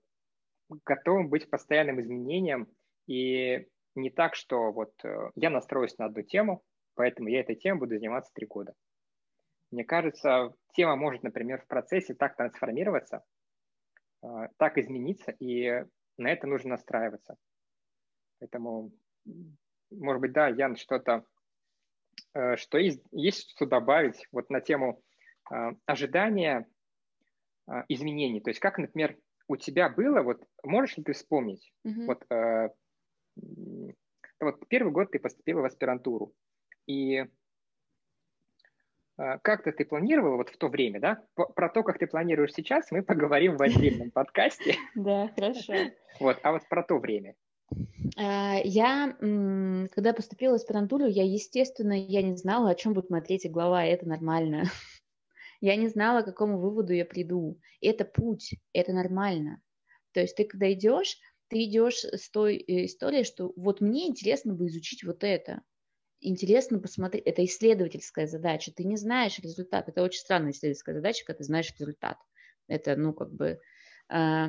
готовым 0.86 1.30
быть 1.30 1.50
постоянным 1.50 2.00
изменениям 2.02 2.68
и 3.08 3.68
не 3.96 4.10
так, 4.10 4.36
что 4.36 4.72
вот 4.72 4.94
э, 5.04 5.30
я 5.36 5.50
настроюсь 5.50 5.98
на 5.98 6.06
одну 6.06 6.24
тему, 6.24 6.64
поэтому 6.96 7.30
я 7.30 7.42
этой 7.42 7.56
темой 7.56 7.80
буду 7.80 7.98
заниматься 7.98 8.32
три 8.34 8.48
года. 8.48 8.74
Мне 9.72 9.84
кажется, 9.84 10.54
тема 10.74 10.96
может, 10.96 11.24
например, 11.24 11.62
в 11.62 11.68
процессе 11.68 12.14
так 12.14 12.36
трансформироваться, 12.36 13.24
э, 14.24 14.28
так 14.58 14.78
измениться, 14.78 15.32
и 15.32 15.86
на 16.18 16.32
это 16.32 16.48
нужно 16.48 16.72
настраиваться. 16.72 17.36
Поэтому, 18.40 18.92
может 19.92 20.22
быть, 20.22 20.34
да, 20.34 20.48
Ян, 20.48 20.76
что-то, 20.76 21.26
э, 22.34 22.56
что 22.56 22.78
есть, 22.78 23.04
есть 23.12 23.52
что 23.52 23.66
добавить 23.66 24.28
вот 24.32 24.50
на 24.50 24.62
тему 24.62 25.02
ожидания 25.86 26.66
изменений. 27.90 28.40
То 28.40 28.50
есть 28.50 28.62
как, 28.62 28.78
например, 28.78 29.18
у 29.54 29.58
тебя 29.58 29.90
было, 29.90 30.22
вот 30.22 30.44
можешь 30.64 30.98
ли 30.98 31.04
ты 31.04 31.14
вспомнить, 31.14 31.74
mm-hmm. 31.86 32.06
вот 32.06 32.26
вот 34.40 34.68
первый 34.68 34.92
год 34.92 35.12
ты 35.12 35.20
поступила 35.20 35.62
в 35.62 35.66
аспирантуру, 35.66 36.34
и 36.86 37.26
а, 39.18 39.38
как-то 39.40 39.72
ты 39.72 39.86
планировала 39.86 40.38
вот 40.38 40.50
в 40.50 40.58
то 40.58 40.68
время, 40.68 41.00
да? 41.00 41.24
Про 41.36 41.70
то, 41.70 41.84
как 41.84 42.00
ты 42.00 42.08
планируешь 42.08 42.54
сейчас, 42.54 42.92
мы 42.92 43.04
поговорим 43.04 43.58
в 43.58 43.62
отдельном 43.62 44.12
подкасте. 44.12 44.76
Да, 44.96 45.30
хорошо. 45.36 45.74
Вот, 46.20 46.38
а 46.44 46.52
вот 46.52 46.68
про 46.68 46.84
то 46.84 46.98
время. 46.98 47.36
А, 48.18 48.56
я, 48.64 49.16
когда 49.20 50.14
поступила 50.14 50.54
в 50.54 50.56
аспирантуру, 50.56 51.06
я, 51.06 51.24
естественно, 51.24 51.94
я 51.94 52.22
не 52.22 52.36
знала, 52.36 52.72
о 52.72 52.76
чем 52.76 52.94
будет 52.94 53.10
моя 53.10 53.24
третья 53.24 53.50
глава, 53.50 53.86
и 53.86 53.90
это 53.92 54.08
нормально. 54.08 54.66
Я 55.64 55.78
не 55.78 55.88
знала, 55.88 56.24
к 56.24 56.26
какому 56.26 56.60
выводу 56.60 56.92
я 56.92 57.06
приду. 57.06 57.58
Это 57.80 58.04
путь, 58.04 58.56
это 58.74 58.92
нормально. 58.92 59.62
То 60.12 60.20
есть 60.20 60.36
ты, 60.36 60.44
когда 60.44 60.70
идешь, 60.74 61.18
ты 61.48 61.64
идешь 61.64 62.04
с 62.04 62.30
той 62.30 62.58
э, 62.58 62.84
историей, 62.84 63.24
что 63.24 63.54
вот 63.56 63.80
мне 63.80 64.10
интересно 64.10 64.54
бы 64.54 64.68
изучить 64.68 65.06
вот 65.06 65.24
это. 65.24 65.62
Интересно 66.20 66.80
посмотреть, 66.80 67.24
это 67.24 67.46
исследовательская 67.46 68.28
задача, 68.28 68.74
ты 68.76 68.84
не 68.84 68.98
знаешь 68.98 69.40
результат, 69.40 69.88
это 69.88 70.04
очень 70.04 70.20
странная 70.20 70.52
исследовательская 70.52 70.96
задача, 70.96 71.24
когда 71.26 71.38
ты 71.38 71.44
знаешь 71.46 71.72
результат. 71.80 72.18
Это, 72.68 72.98
ну, 72.98 73.14
как 73.14 73.32
бы, 73.32 73.62
э, 74.10 74.48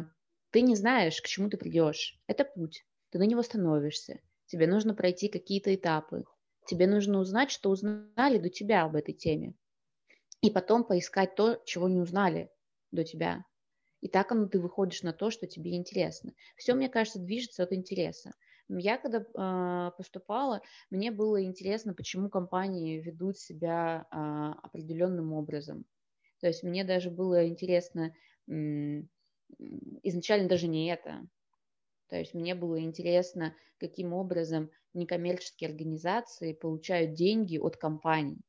ты 0.50 0.62
не 0.62 0.74
знаешь, 0.74 1.22
к 1.22 1.26
чему 1.26 1.48
ты 1.48 1.56
придешь. 1.56 2.20
Это 2.26 2.44
путь, 2.44 2.84
ты 3.10 3.20
на 3.20 3.24
него 3.26 3.42
становишься, 3.44 4.18
тебе 4.46 4.66
нужно 4.66 4.96
пройти 4.96 5.28
какие-то 5.28 5.72
этапы, 5.72 6.24
тебе 6.66 6.88
нужно 6.88 7.20
узнать, 7.20 7.52
что 7.52 7.70
узнали 7.70 8.38
до 8.38 8.48
тебя 8.50 8.82
об 8.82 8.96
этой 8.96 9.14
теме, 9.14 9.54
и 10.44 10.50
потом 10.50 10.84
поискать 10.84 11.36
то, 11.36 11.58
чего 11.64 11.88
не 11.88 11.98
узнали 11.98 12.50
до 12.92 13.02
тебя. 13.02 13.46
И 14.02 14.08
так 14.08 14.30
оно 14.30 14.46
ты 14.46 14.60
выходишь 14.60 15.02
на 15.02 15.14
то, 15.14 15.30
что 15.30 15.46
тебе 15.46 15.74
интересно. 15.74 16.34
Все, 16.54 16.74
мне 16.74 16.90
кажется, 16.90 17.18
движется 17.18 17.62
от 17.62 17.72
интереса. 17.72 18.32
Я 18.68 18.98
когда 18.98 19.20
э, 19.20 19.90
поступала, 19.96 20.60
мне 20.90 21.10
было 21.10 21.42
интересно, 21.42 21.94
почему 21.94 22.28
компании 22.28 23.00
ведут 23.00 23.38
себя 23.38 24.06
э, 24.10 24.16
определенным 24.66 25.32
образом. 25.32 25.86
То 26.40 26.48
есть 26.48 26.62
мне 26.62 26.84
даже 26.84 27.10
было 27.10 27.48
интересно 27.48 28.14
э, 28.46 29.02
изначально 30.02 30.46
даже 30.46 30.68
не 30.68 30.92
это. 30.92 31.26
То 32.08 32.16
есть 32.16 32.34
мне 32.34 32.54
было 32.54 32.78
интересно, 32.80 33.56
каким 33.78 34.12
образом 34.12 34.70
некоммерческие 34.92 35.70
организации 35.70 36.52
получают 36.52 37.14
деньги 37.14 37.56
от 37.56 37.78
компаний. 37.78 38.42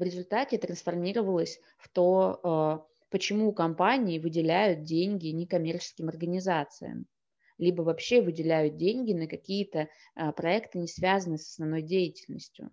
В 0.00 0.02
результате 0.02 0.56
трансформировалось 0.56 1.60
в 1.76 1.90
то, 1.90 2.88
почему 3.10 3.52
компании 3.52 4.18
выделяют 4.18 4.82
деньги 4.82 5.26
некоммерческим 5.26 6.08
организациям, 6.08 7.06
либо 7.58 7.82
вообще 7.82 8.22
выделяют 8.22 8.78
деньги 8.78 9.12
на 9.12 9.26
какие-то 9.26 9.90
а, 10.14 10.32
проекты, 10.32 10.78
не 10.78 10.88
связанные 10.88 11.36
с 11.36 11.50
основной 11.50 11.82
деятельностью. 11.82 12.70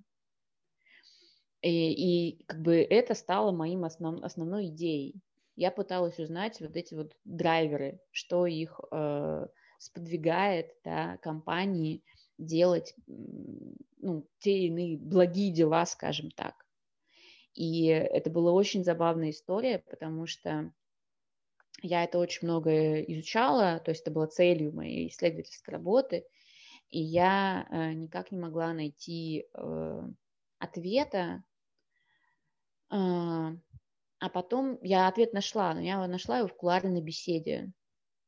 И, 1.61 2.29
и 2.29 2.45
как 2.45 2.61
бы 2.61 2.77
это 2.77 3.13
стало 3.13 3.51
моим 3.51 3.83
основ, 3.83 4.23
основной 4.23 4.67
идеей. 4.67 5.19
Я 5.57 5.71
пыталась 5.71 6.17
узнать 6.19 6.61
вот 6.61 6.77
эти 6.77 6.93
вот 6.93 7.11
драйверы, 7.25 7.99
что 8.11 8.45
их 8.45 8.79
э, 8.89 9.47
сподвигает 9.79 10.67
да, 10.85 11.17
компании 11.17 12.05
делать 12.37 12.95
ну, 13.05 14.29
те 14.39 14.59
или 14.59 14.67
иные 14.67 14.97
благие 14.97 15.51
дела, 15.51 15.85
скажем 15.85 16.31
так. 16.31 16.66
И 17.57 17.87
это 17.87 18.29
была 18.29 18.51
очень 18.51 18.83
забавная 18.83 19.31
история, 19.31 19.79
потому 19.89 20.27
что 20.27 20.71
я 21.81 22.03
это 22.03 22.19
очень 22.19 22.47
много 22.47 23.01
изучала, 23.01 23.79
то 23.79 23.89
есть 23.89 24.03
это 24.03 24.11
было 24.11 24.27
целью 24.27 24.75
моей 24.75 25.07
исследовательской 25.07 25.71
работы, 25.71 26.23
и 26.91 26.99
я 26.99 27.67
э, 27.71 27.93
никак 27.93 28.31
не 28.31 28.37
могла 28.37 28.73
найти 28.73 29.47
э, 29.55 30.01
ответа. 30.59 31.43
Э, 32.91 32.95
а 34.19 34.29
потом 34.31 34.77
я 34.83 35.07
ответ 35.07 35.33
нашла, 35.33 35.73
но 35.73 35.81
я 35.81 36.05
нашла 36.07 36.37
его 36.37 36.47
в 36.47 36.55
кулуарной 36.55 37.01
беседе, 37.01 37.71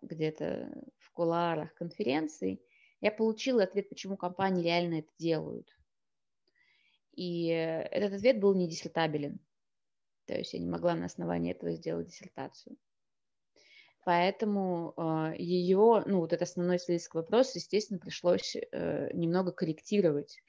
где-то 0.01 0.73
в 0.97 1.11
кулуарах 1.11 1.75
конференции. 1.75 2.63
Я 2.99 3.11
получила 3.11 3.61
ответ, 3.61 3.89
почему 3.89 4.17
компании 4.17 4.63
реально 4.63 4.95
это 5.01 5.11
делают. 5.19 5.69
И 7.19 7.47
этот 7.47 8.13
ответ 8.13 8.39
был 8.39 8.55
не 8.55 8.65
диссертабелен. 8.65 9.41
То 10.25 10.35
есть 10.35 10.53
я 10.53 10.59
не 10.59 10.69
могла 10.69 10.95
на 10.95 11.07
основании 11.07 11.51
этого 11.51 11.73
сделать 11.73 12.07
диссертацию. 12.07 12.77
Поэтому 14.05 14.93
э, 14.95 15.33
ее, 15.37 16.01
ну, 16.05 16.19
вот 16.19 16.31
этот 16.31 16.47
основной 16.47 16.77
исследовательский 16.77 17.19
вопрос, 17.19 17.53
естественно, 17.55 17.99
пришлось 17.99 18.55
э, 18.55 19.09
немного 19.11 19.51
корректировать 19.51 20.41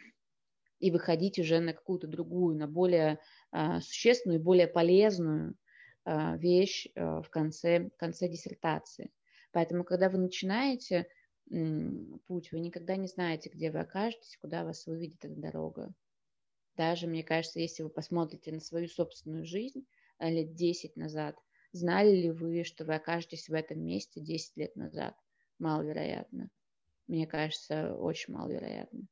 и 0.78 0.92
выходить 0.92 1.40
уже 1.40 1.58
на 1.58 1.72
какую-то 1.72 2.06
другую, 2.06 2.56
на 2.56 2.68
более 2.68 3.18
э, 3.50 3.80
существенную 3.80 4.40
более 4.40 4.68
полезную 4.68 5.56
э, 6.04 6.36
вещь 6.36 6.86
э, 6.94 7.02
в 7.20 7.28
конце, 7.30 7.88
в 7.88 7.96
конце 7.96 8.28
диссертации. 8.28 9.10
Поэтому, 9.50 9.82
когда 9.82 10.08
вы 10.08 10.18
начинаете 10.18 11.08
путь, 12.28 12.52
вы 12.52 12.60
никогда 12.60 12.94
не 12.94 13.08
знаете, 13.08 13.50
где 13.52 13.72
вы 13.72 13.80
окажетесь, 13.80 14.38
куда 14.40 14.62
вас 14.62 14.86
выведет 14.86 15.24
эта 15.24 15.34
дорога. 15.34 15.92
Даже, 16.80 17.06
мне 17.06 17.22
кажется, 17.22 17.60
если 17.60 17.82
вы 17.82 17.90
посмотрите 17.90 18.52
на 18.52 18.60
свою 18.60 18.88
собственную 18.88 19.44
жизнь 19.44 19.86
э, 20.18 20.30
лет 20.30 20.54
10 20.54 20.96
назад, 20.96 21.36
знали 21.72 22.16
ли 22.16 22.30
вы, 22.30 22.64
что 22.64 22.86
вы 22.86 22.94
окажетесь 22.94 23.50
в 23.50 23.52
этом 23.52 23.84
месте 23.84 24.18
10 24.18 24.56
лет 24.56 24.76
назад? 24.76 25.14
Маловероятно. 25.58 26.48
Мне 27.06 27.26
кажется, 27.26 27.94
очень 27.94 28.32
маловероятно. 28.32 29.02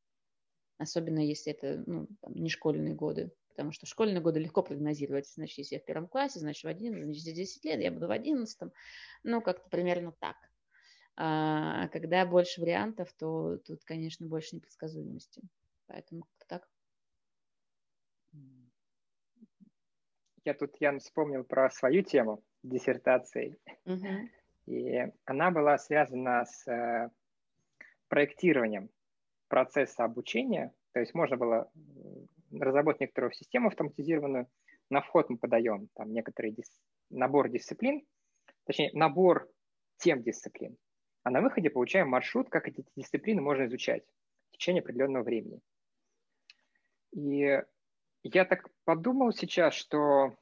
Особенно 0.78 1.18
если 1.18 1.52
это 1.52 1.84
ну, 1.86 2.08
там, 2.22 2.36
не 2.36 2.48
школьные 2.48 2.94
годы. 2.94 3.32
Потому 3.50 3.72
что 3.72 3.84
школьные 3.84 4.22
годы 4.22 4.40
легко 4.40 4.62
прогнозировать. 4.62 5.28
Значит, 5.28 5.58
если 5.58 5.74
я 5.74 5.82
в 5.82 5.84
первом 5.84 6.08
классе, 6.08 6.40
значит, 6.40 6.64
в 6.64 6.68
11, 6.68 7.04
значит, 7.04 7.22
через 7.22 7.36
10 7.36 7.64
лет 7.66 7.82
я 7.82 7.92
буду 7.92 8.06
в 8.06 8.12
11. 8.12 8.72
Ну, 9.24 9.42
как-то 9.42 9.68
примерно 9.68 10.12
так. 10.12 10.36
А 11.16 11.88
когда 11.88 12.24
больше 12.24 12.62
вариантов, 12.62 13.12
то 13.18 13.58
тут, 13.58 13.84
конечно, 13.84 14.26
больше 14.26 14.56
непредсказуемости. 14.56 15.42
Поэтому 15.86 16.26
так. 16.46 16.66
Я 20.44 20.54
тут, 20.54 20.76
Ян, 20.80 20.98
вспомнил 20.98 21.44
про 21.44 21.70
свою 21.70 22.02
тему 22.02 22.42
диссертации. 22.62 23.58
Uh-huh. 23.84 24.28
И 24.66 25.12
она 25.24 25.50
была 25.50 25.78
связана 25.78 26.44
с 26.44 26.66
э, 26.66 27.10
проектированием 28.08 28.90
процесса 29.48 30.04
обучения. 30.04 30.72
То 30.92 31.00
есть 31.00 31.14
можно 31.14 31.36
было 31.36 31.70
разработать 32.50 33.00
некоторую 33.00 33.32
систему 33.32 33.68
автоматизированную, 33.68 34.46
на 34.90 35.02
вход 35.02 35.28
мы 35.28 35.36
подаем 35.36 35.88
там 35.94 36.12
некоторый 36.12 36.52
дис... 36.52 36.70
набор 37.10 37.50
дисциплин, 37.50 38.06
точнее, 38.64 38.90
набор 38.94 39.48
тем 39.98 40.22
дисциплин, 40.22 40.76
а 41.24 41.30
на 41.30 41.42
выходе 41.42 41.68
получаем 41.70 42.08
маршрут, 42.08 42.48
как 42.48 42.68
эти 42.68 42.84
дисциплины 42.96 43.42
можно 43.42 43.66
изучать 43.66 44.04
в 44.48 44.52
течение 44.52 44.80
определенного 44.80 45.24
времени. 45.24 45.60
И 47.12 47.62
я 48.22 48.44
так 48.44 48.68
подумал 48.84 49.32
сейчас, 49.32 49.74
что 49.74 50.34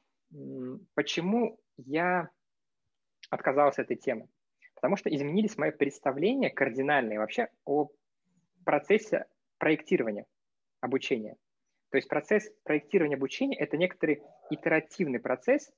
почему 0.93 1.59
я 1.77 2.29
отказался 3.29 3.81
от 3.81 3.91
этой 3.91 3.97
темы. 3.97 4.27
Потому 4.75 4.95
что 4.95 5.13
изменились 5.13 5.57
мои 5.57 5.71
представления 5.71 6.49
кардинальные 6.49 7.19
вообще 7.19 7.49
о 7.65 7.89
процессе 8.63 9.25
проектирования 9.57 10.25
обучения. 10.81 11.35
То 11.89 11.97
есть 11.97 12.09
процесс 12.09 12.51
проектирования 12.63 13.15
обучения– 13.15 13.57
это 13.59 13.77
некоторый 13.77 14.21
итеративный 14.49 15.19
процесс, 15.19 15.71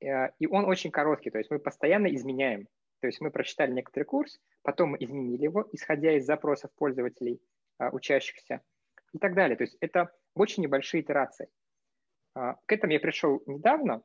э, 0.00 0.30
и 0.38 0.46
он 0.46 0.64
очень 0.64 0.90
короткий, 0.90 1.30
то 1.30 1.38
есть 1.38 1.50
мы 1.50 1.60
постоянно 1.60 2.12
изменяем. 2.14 2.66
То 3.00 3.06
есть 3.06 3.20
мы 3.20 3.30
прочитали 3.30 3.72
некоторый 3.72 4.04
курс, 4.04 4.40
потом 4.62 4.90
мы 4.90 4.98
изменили 5.00 5.44
его, 5.44 5.68
исходя 5.72 6.16
из 6.16 6.26
запросов 6.26 6.70
пользователей, 6.74 7.40
э, 7.78 7.88
учащихся 7.90 8.60
и 9.12 9.18
так 9.18 9.34
далее. 9.34 9.56
То 9.56 9.64
есть 9.64 9.76
это 9.80 10.10
очень 10.34 10.62
небольшие 10.62 11.02
итерации. 11.02 11.48
А, 12.34 12.54
к 12.66 12.72
этому 12.72 12.92
я 12.92 13.00
пришел 13.00 13.42
недавно, 13.46 14.02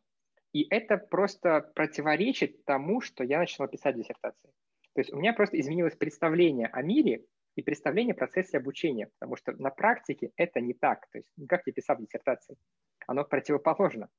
и 0.53 0.68
это 0.70 0.97
просто 0.97 1.72
противоречит 1.76 2.64
тому, 2.66 3.01
что 3.01 3.24
я 3.24 3.39
начал 3.39 3.68
писать 3.68 3.95
диссертации. 3.95 4.49
То 4.93 5.01
есть 5.01 5.14
у 5.14 5.18
меня 5.18 5.34
просто 5.34 5.60
изменилось 5.60 5.95
представление 5.95 6.68
о 6.68 6.82
мире 6.82 7.26
и 7.55 7.62
представление 7.62 8.14
о 8.14 8.18
процессе 8.18 8.58
обучения, 8.58 9.10
потому 9.20 9.36
что 9.36 9.51
на 9.53 9.70
практике 9.70 10.32
это 10.36 10.60
не 10.60 10.74
так. 10.74 11.08
То 11.12 11.20
есть 11.20 11.30
как 11.47 11.62
я 11.66 11.74
писал 11.74 11.97
в 11.97 12.01
диссертации, 12.01 12.58
оно 13.05 13.24
противоположно. 13.24 14.10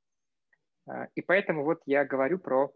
А, 0.86 1.08
и 1.14 1.20
поэтому 1.20 1.64
вот 1.64 1.82
я 1.86 2.04
говорю 2.04 2.38
про 2.38 2.72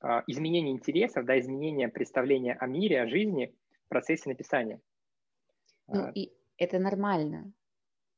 а, 0.00 0.22
изменение 0.26 0.72
интересов, 0.72 1.24
да, 1.24 1.38
изменение 1.38 1.88
представления 1.88 2.54
о 2.54 2.66
мире, 2.66 3.02
о 3.02 3.08
жизни 3.08 3.54
в 3.86 3.88
процессе 3.88 4.28
написания. 4.28 4.80
Ну 5.88 6.10
и 6.14 6.32
это 6.58 6.78
нормально. 6.78 7.52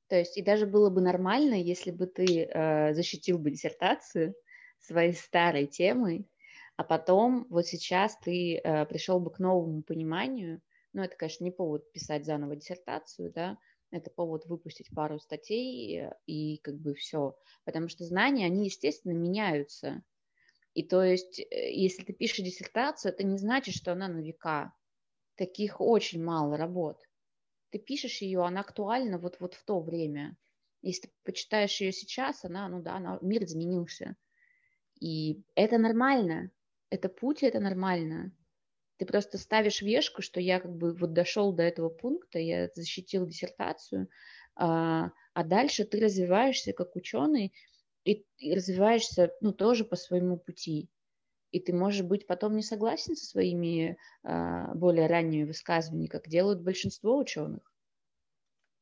То 0.09 0.16
есть 0.16 0.37
и 0.37 0.43
даже 0.43 0.66
было 0.66 0.89
бы 0.91 1.01
нормально, 1.01 1.55
если 1.55 1.91
бы 1.91 2.07
ты 2.07 2.45
э, 2.45 2.95
защитил 2.95 3.39
бы 3.39 3.51
диссертацию 3.51 4.34
своей 4.78 5.14
старой 5.14 5.66
темой, 5.66 6.28
а 6.76 6.84
потом 6.84 7.47
вот 7.51 7.66
сейчас 7.66 8.16
ты 8.18 8.59
э, 8.59 8.87
пришел 8.87 9.18
бы 9.18 9.30
к 9.30 9.39
новому 9.39 9.82
пониманию. 9.82 10.62
Ну, 10.93 11.03
это, 11.03 11.16
конечно, 11.16 11.45
не 11.45 11.51
повод 11.51 11.91
писать 11.93 12.24
заново 12.24 12.55
диссертацию, 12.57 13.32
да, 13.32 13.59
это 13.91 14.11
повод 14.11 14.47
выпустить 14.47 14.95
пару 14.95 15.18
статей 15.18 15.99
э, 15.99 16.12
и 16.26 16.59
как 16.59 16.76
бы 16.76 16.95
все. 16.95 17.37
Потому 17.64 17.89
что 17.89 18.05
знания, 18.05 18.47
они, 18.47 18.66
естественно, 18.66 19.12
меняются. 19.12 20.03
И 20.74 20.84
то 20.84 21.03
есть, 21.03 21.41
э, 21.41 21.72
если 21.72 22.05
ты 22.05 22.12
пишешь 22.12 22.45
диссертацию, 22.45 23.12
это 23.12 23.24
не 23.24 23.39
значит, 23.39 23.74
что 23.74 23.93
она 23.93 24.07
на 24.07 24.20
века. 24.20 24.72
Таких 25.34 25.80
очень 25.80 26.22
мало 26.22 26.57
работ 26.57 27.03
ты 27.71 27.79
пишешь 27.79 28.23
ее, 28.23 28.45
она 28.45 28.61
актуальна 28.61 29.19
вот, 29.19 29.37
вот 29.41 29.55
в 29.55 29.64
то 29.64 29.81
время. 29.81 30.37
Если 30.83 31.09
ты 31.09 31.12
почитаешь 31.25 31.81
ее 31.81 31.93
сейчас, 31.93 32.45
она, 32.45 32.69
ну 32.69 32.83
да, 32.83 32.97
она, 32.97 33.19
мир 33.21 33.45
изменился. 33.45 34.17
И 35.01 35.43
это 35.55 35.79
нормально. 35.79 36.51
Это 36.91 37.09
путь, 37.09 37.43
это 37.43 37.61
нормально. 37.61 38.33
Ты 38.99 39.05
просто 39.05 39.37
ставишь 39.39 39.83
вешку, 39.83 40.23
что 40.23 40.41
я 40.41 40.61
как 40.61 40.75
бы 40.75 40.95
вот 40.95 41.12
дошел 41.12 41.53
до 41.53 41.62
этого 41.62 41.89
пункта, 41.91 42.39
я 42.39 42.71
защитил 42.75 43.27
диссертацию, 43.27 44.09
а, 44.55 45.11
а 45.35 45.45
дальше 45.45 45.85
ты 45.85 46.01
развиваешься 46.01 46.73
как 46.73 46.97
ученый 46.97 47.53
и, 48.05 48.25
и 48.39 48.55
развиваешься, 48.55 49.33
ну, 49.41 49.53
тоже 49.53 49.85
по 49.85 49.97
своему 49.97 50.39
пути. 50.39 50.89
И 51.53 51.61
ты 51.61 51.73
можешь 51.73 52.03
быть 52.03 52.27
потом 52.27 52.57
не 52.57 52.63
согласен 52.63 53.17
со 53.17 53.27
своими 53.27 53.99
а, 54.25 54.75
более 54.75 55.07
ранними 55.07 55.45
высказываниями, 55.45 56.09
как 56.09 56.29
делают 56.29 56.63
большинство 56.63 57.17
ученых, 57.19 57.73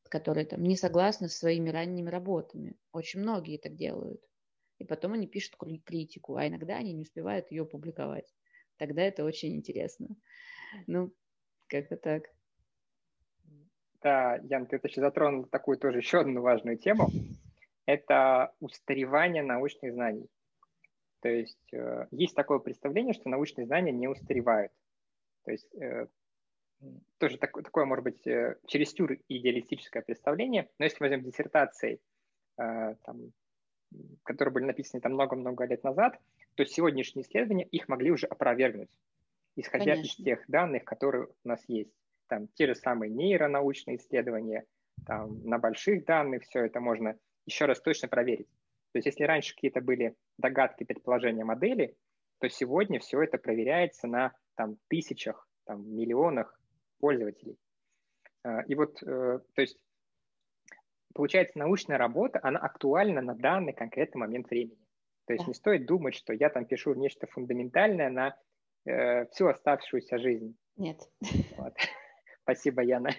которые 0.08 0.46
там 0.46 0.62
не 0.62 0.76
согласны 0.76 1.28
со 1.28 1.38
своими 1.38 1.70
ранними 1.70 2.08
работами. 2.08 2.76
Очень 2.92 3.20
многие 3.20 3.58
так 3.58 3.74
делают. 3.76 4.22
И 4.78 4.84
потом 4.84 5.12
они 5.12 5.26
пишут 5.26 5.56
критику, 5.84 6.36
а 6.36 6.48
иногда 6.48 6.76
они 6.76 6.92
не 6.92 7.02
успевают 7.02 7.50
ее 7.50 7.64
публиковать. 7.64 8.32
Тогда 8.76 9.02
это 9.02 9.24
очень 9.24 9.54
интересно. 9.56 10.16
Ну, 10.86 11.14
как-то 11.68 11.96
так. 11.96 12.24
Да, 14.02 14.36
Ян, 14.44 14.66
ты 14.66 14.80
еще 14.82 15.00
затронул 15.00 15.46
такую 15.46 15.78
тоже 15.78 15.98
еще 15.98 16.20
одну 16.20 16.42
важную 16.42 16.78
тему. 16.78 17.14
Это 17.86 18.54
устаревание 18.60 19.42
научных 19.42 19.94
знаний. 19.94 20.28
То 21.24 21.30
есть 21.30 21.72
э, 21.72 22.06
есть 22.10 22.34
такое 22.34 22.58
представление, 22.58 23.14
что 23.14 23.30
научные 23.30 23.64
знания 23.64 23.92
не 23.92 24.08
устаревают. 24.08 24.70
То 25.46 25.52
есть 25.52 25.74
э, 25.74 26.06
тоже 27.16 27.38
так, 27.38 27.50
такое, 27.62 27.86
может 27.86 28.04
быть, 28.04 28.26
э, 28.26 28.58
чересчур 28.66 29.16
идеалистическое 29.30 30.02
представление, 30.02 30.68
но 30.78 30.84
если 30.84 30.98
возьмем 31.00 31.22
диссертации, 31.22 31.98
там, 32.56 33.32
которые 34.22 34.52
были 34.52 34.64
написаны 34.64 35.00
там 35.00 35.14
много-много 35.14 35.64
лет 35.64 35.82
назад, 35.82 36.20
то 36.56 36.64
сегодняшние 36.66 37.24
исследования 37.24 37.64
их 37.64 37.88
могли 37.88 38.10
уже 38.10 38.26
опровергнуть, 38.26 38.90
исходя 39.56 39.94
Конечно. 39.94 40.06
из 40.20 40.24
тех 40.24 40.44
данных, 40.46 40.84
которые 40.84 41.28
у 41.42 41.48
нас 41.48 41.64
есть. 41.68 41.94
Там 42.28 42.48
те 42.48 42.66
же 42.66 42.74
самые 42.74 43.10
нейронаучные 43.10 43.96
исследования, 43.96 44.66
там, 45.06 45.42
на 45.42 45.58
больших 45.58 46.04
данных 46.04 46.42
все 46.42 46.66
это 46.66 46.80
можно 46.80 47.18
еще 47.46 47.64
раз 47.64 47.80
точно 47.80 48.08
проверить. 48.08 48.48
То 48.94 48.98
есть 48.98 49.06
если 49.06 49.24
раньше 49.24 49.56
какие-то 49.56 49.80
были 49.80 50.14
догадки, 50.38 50.84
предположения 50.84 51.44
модели, 51.44 51.96
то 52.38 52.48
сегодня 52.48 53.00
все 53.00 53.20
это 53.20 53.38
проверяется 53.38 54.06
на 54.06 54.32
там, 54.54 54.76
тысячах, 54.86 55.48
там, 55.64 55.84
миллионах 55.96 56.56
пользователей. 57.00 57.58
А, 58.44 58.60
и 58.60 58.76
вот, 58.76 59.02
э, 59.02 59.40
то 59.52 59.60
есть, 59.60 59.80
получается, 61.12 61.58
научная 61.58 61.98
работа, 61.98 62.38
она 62.40 62.60
актуальна 62.60 63.20
на 63.20 63.34
данный 63.34 63.72
конкретный 63.72 64.20
момент 64.20 64.48
времени. 64.48 64.78
То 65.26 65.32
есть 65.32 65.48
не 65.48 65.54
стоит 65.54 65.86
думать, 65.86 66.14
что 66.14 66.32
я 66.32 66.48
там 66.48 66.64
пишу 66.64 66.94
нечто 66.94 67.26
фундаментальное 67.26 68.10
на 68.10 68.38
э, 68.86 69.26
всю 69.32 69.48
оставшуюся 69.48 70.18
жизнь. 70.18 70.56
Нет. 70.76 71.00
Вот. 71.56 71.74
Спасибо, 72.44 72.82
Яна. 72.82 73.10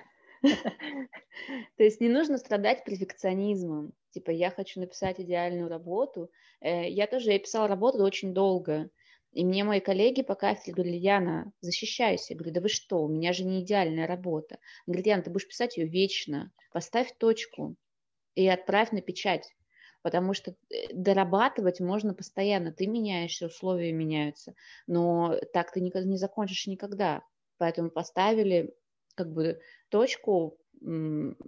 То 1.78 1.84
есть 1.84 2.02
не 2.02 2.10
нужно 2.10 2.38
страдать 2.38 2.84
перфекционизмом. 2.84 3.94
Типа, 4.12 4.32
я 4.32 4.52
хочу 4.52 4.80
написать 4.80 5.20
идеальную 5.20 5.70
работу. 5.70 6.32
Э, 6.62 6.90
я 6.90 7.08
тоже 7.08 7.32
я 7.32 7.40
писала 7.40 7.68
работу 7.68 8.04
очень 8.04 8.34
долго. 8.34 8.90
И 9.32 9.44
мне 9.44 9.66
мои 9.66 9.82
коллеги 9.82 10.22
по 10.22 10.36
кафедре 10.36 10.74
говорили, 10.74 10.96
Яна, 10.96 11.52
защищайся. 11.60 12.34
Я 12.34 12.38
говорю, 12.38 12.54
да 12.54 12.62
вы 12.62 12.70
что, 12.70 13.04
у 13.04 13.10
меня 13.10 13.34
же 13.34 13.44
не 13.44 13.62
идеальная 13.62 14.08
работа. 14.08 14.60
Он 14.88 14.94
говорит, 14.94 15.08
Яна, 15.08 15.24
ты 15.24 15.30
будешь 15.30 15.48
писать 15.48 15.76
ее 15.76 15.88
вечно. 15.88 16.52
Поставь 16.72 17.14
точку 17.18 17.76
и 18.36 18.48
отправь 18.48 18.92
на 18.92 19.02
печать. 19.02 19.54
Потому 20.02 20.34
что 20.34 20.56
э, 20.70 20.94
дорабатывать 20.94 21.82
можно 21.82 22.14
постоянно. 22.14 22.72
Ты 22.72 22.88
меняешься, 22.88 23.48
условия 23.48 23.92
меняются. 23.92 24.54
Но 24.88 25.38
так 25.52 25.74
ты 25.74 25.82
не 25.82 26.18
закончишь 26.18 26.68
никогда. 26.68 27.22
Поэтому 27.58 27.90
поставили 27.90 28.74
как 29.16 29.32
бы 29.32 29.60
точку 29.90 30.58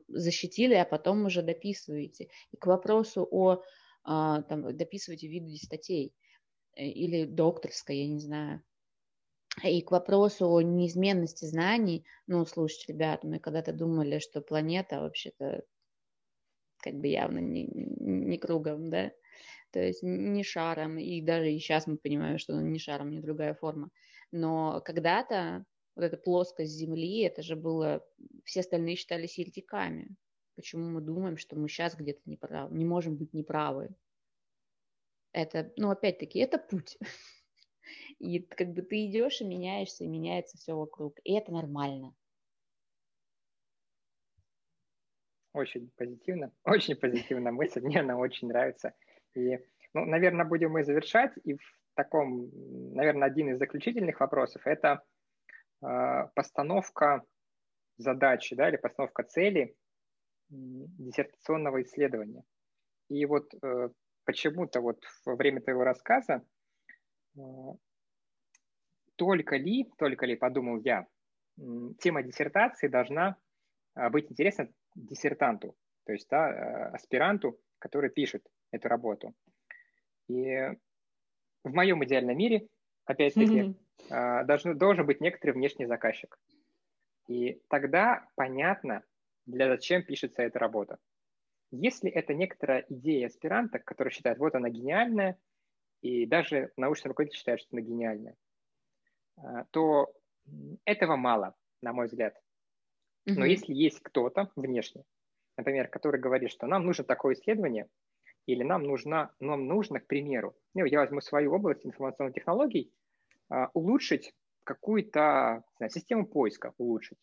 защитили, 0.08 0.74
а 0.74 0.86
потом 0.86 1.26
уже 1.26 1.42
дописываете. 1.42 2.30
И 2.52 2.58
к 2.58 2.66
вопросу 2.66 3.28
о 3.30 3.62
а, 4.04 4.42
там, 4.44 4.76
дописывайте 4.76 5.28
виды 5.28 5.58
статей 5.58 6.14
э, 6.76 6.86
или 6.86 7.26
докторской, 7.26 7.98
я 7.98 8.08
не 8.08 8.20
знаю. 8.20 8.64
И 9.64 9.82
к 9.82 9.92
вопросу 9.92 10.50
о 10.50 10.62
неизменности 10.62 11.46
знаний, 11.46 12.06
ну, 12.28 12.46
слушайте, 12.46 12.94
ребят, 12.94 13.24
мы 13.24 13.40
когда-то 13.40 13.74
думали, 13.74 14.20
что 14.20 14.42
планета 14.42 15.02
вообще-то 15.02 15.64
как 16.78 16.94
бы 16.94 17.08
явно 17.08 17.40
не, 17.40 17.66
не 17.66 18.38
кругом, 18.38 18.90
да, 18.90 19.12
то 19.72 19.80
есть 19.82 20.04
не 20.04 20.44
шаром, 20.44 20.98
и 21.00 21.22
даже 21.22 21.52
и 21.52 21.60
сейчас 21.60 21.88
мы 21.88 21.98
понимаем, 21.98 22.38
что 22.38 22.54
не 22.62 22.80
шаром, 22.80 23.10
не 23.10 23.20
другая 23.20 23.56
форма. 23.56 23.90
Но 24.32 24.82
когда-то 24.86 25.66
вот 25.98 26.04
эта 26.04 26.16
плоскость 26.16 26.74
Земли, 26.74 27.22
это 27.24 27.42
же 27.42 27.56
было, 27.56 28.06
все 28.44 28.60
остальные 28.60 28.98
считались 28.98 29.40
еретиками. 29.40 30.16
Почему 30.56 30.88
мы 30.90 31.02
думаем, 31.02 31.38
что 31.38 31.56
мы 31.56 31.68
сейчас 31.68 31.96
где-то 31.96 32.22
неправы, 32.26 32.76
не 32.76 32.86
можем 32.86 33.18
быть 33.18 33.34
неправы? 33.34 33.90
Это, 35.32 35.74
ну, 35.76 35.90
опять-таки, 35.90 36.38
это 36.38 36.60
путь. 36.60 37.00
И 38.20 38.40
как 38.40 38.74
бы 38.74 38.84
ты 38.84 39.06
идешь 39.06 39.42
и 39.42 39.46
меняешься, 39.46 40.04
и 40.04 40.08
меняется 40.08 40.58
все 40.58 40.76
вокруг. 40.76 41.18
И 41.24 41.34
это 41.34 41.52
нормально. 41.52 42.14
Очень 45.54 45.90
позитивно, 45.96 46.52
очень 46.64 46.96
позитивная 46.96 47.52
мысль, 47.52 47.82
мне 47.82 48.02
она 48.02 48.18
очень 48.18 48.50
нравится. 48.50 48.94
И, 49.34 49.58
ну, 49.94 50.06
наверное, 50.06 50.46
будем 50.46 50.72
мы 50.72 50.84
завершать. 50.84 51.32
И 51.44 51.54
в 51.56 51.62
таком, 51.96 52.52
наверное, 52.94 53.28
один 53.28 53.50
из 53.50 53.58
заключительных 53.58 54.20
вопросов– 54.20 54.62
это 54.66 55.04
постановка 55.80 57.24
задачи 57.98 58.56
да, 58.56 58.70
или 58.70 58.78
постановка 58.78 59.24
цели 59.24 59.76
диссертационного 60.50 61.82
исследования. 61.82 62.44
И 63.10 63.26
вот 63.26 63.54
э, 63.62 63.90
почему-то 64.26 64.82
вот 64.82 65.04
во 65.26 65.36
время 65.36 65.62
твоего 65.62 65.84
рассказа 65.84 66.44
только 69.16 69.58
ли, 69.58 69.90
только 69.98 70.26
ли, 70.26 70.36
подумал 70.36 70.80
я, 70.80 71.08
тема 72.00 72.24
диссертации 72.24 72.88
должна 72.88 73.36
быть 74.12 74.32
интересна 74.32 74.70
диссертанту, 74.96 75.76
то 76.06 76.14
есть 76.14 76.28
да, 76.30 76.90
аспиранту, 76.90 77.60
который 77.80 78.10
пишет 78.10 78.46
эту 78.72 78.88
работу. 78.88 79.34
И 80.28 80.56
в 81.64 81.74
моем 81.74 82.04
идеальном 82.04 82.38
мире, 82.38 82.68
опять-таки, 83.08 83.76
mm-hmm. 84.10 84.46
должен, 84.46 84.78
должен 84.78 85.06
быть 85.06 85.22
некоторый 85.22 85.52
внешний 85.52 85.88
заказчик. 85.88 86.38
И 87.28 87.62
тогда 87.70 88.28
понятно, 88.36 89.04
для 89.46 89.68
зачем 89.68 90.04
пишется 90.04 90.44
эта 90.44 90.60
работа. 90.60 91.00
Если 91.72 92.10
это 92.10 92.34
некоторая 92.34 92.86
идея 92.90 93.28
аспиранта, 93.28 93.80
который 93.80 94.10
считает, 94.10 94.38
вот 94.38 94.56
она 94.56 94.70
гениальная, 94.70 95.38
и 96.02 96.26
даже 96.26 96.72
научный 96.78 97.10
руководитель 97.10 97.38
считает, 97.38 97.60
что 97.60 97.70
она 97.72 97.82
гениальная, 97.82 98.36
а, 99.38 99.66
то 99.72 100.14
этого 100.86 101.16
мало, 101.16 101.56
на 101.82 101.92
мой 101.92 102.08
взгляд. 102.08 102.40
Но 103.26 103.46
mm-hmm. 103.46 103.50
если 103.50 103.74
есть 103.74 104.00
кто-то 104.02 104.52
внешний, 104.56 105.04
например, 105.58 105.90
который 105.90 106.22
говорит, 106.22 106.52
что 106.52 106.68
нам 106.68 106.86
нужно 106.86 107.04
такое 107.04 107.36
исследование, 107.36 107.88
или 108.46 108.64
нам, 108.64 108.84
нужно, 108.84 109.34
нам 109.42 109.68
нужно, 109.68 110.00
к 110.00 110.08
примеру, 110.08 110.56
ну, 110.74 110.86
я 110.86 111.00
возьму 111.00 111.20
свою 111.20 111.54
область 111.54 111.86
информационных 111.86 112.34
технологий, 112.36 112.94
а, 112.94 112.97
улучшить 113.74 114.34
какую-то 114.64 115.64
знаю, 115.78 115.90
систему 115.90 116.26
поиска, 116.26 116.74
улучшить 116.78 117.18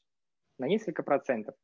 на 0.59 0.67
несколько 0.67 1.03
процентов. 1.03 1.55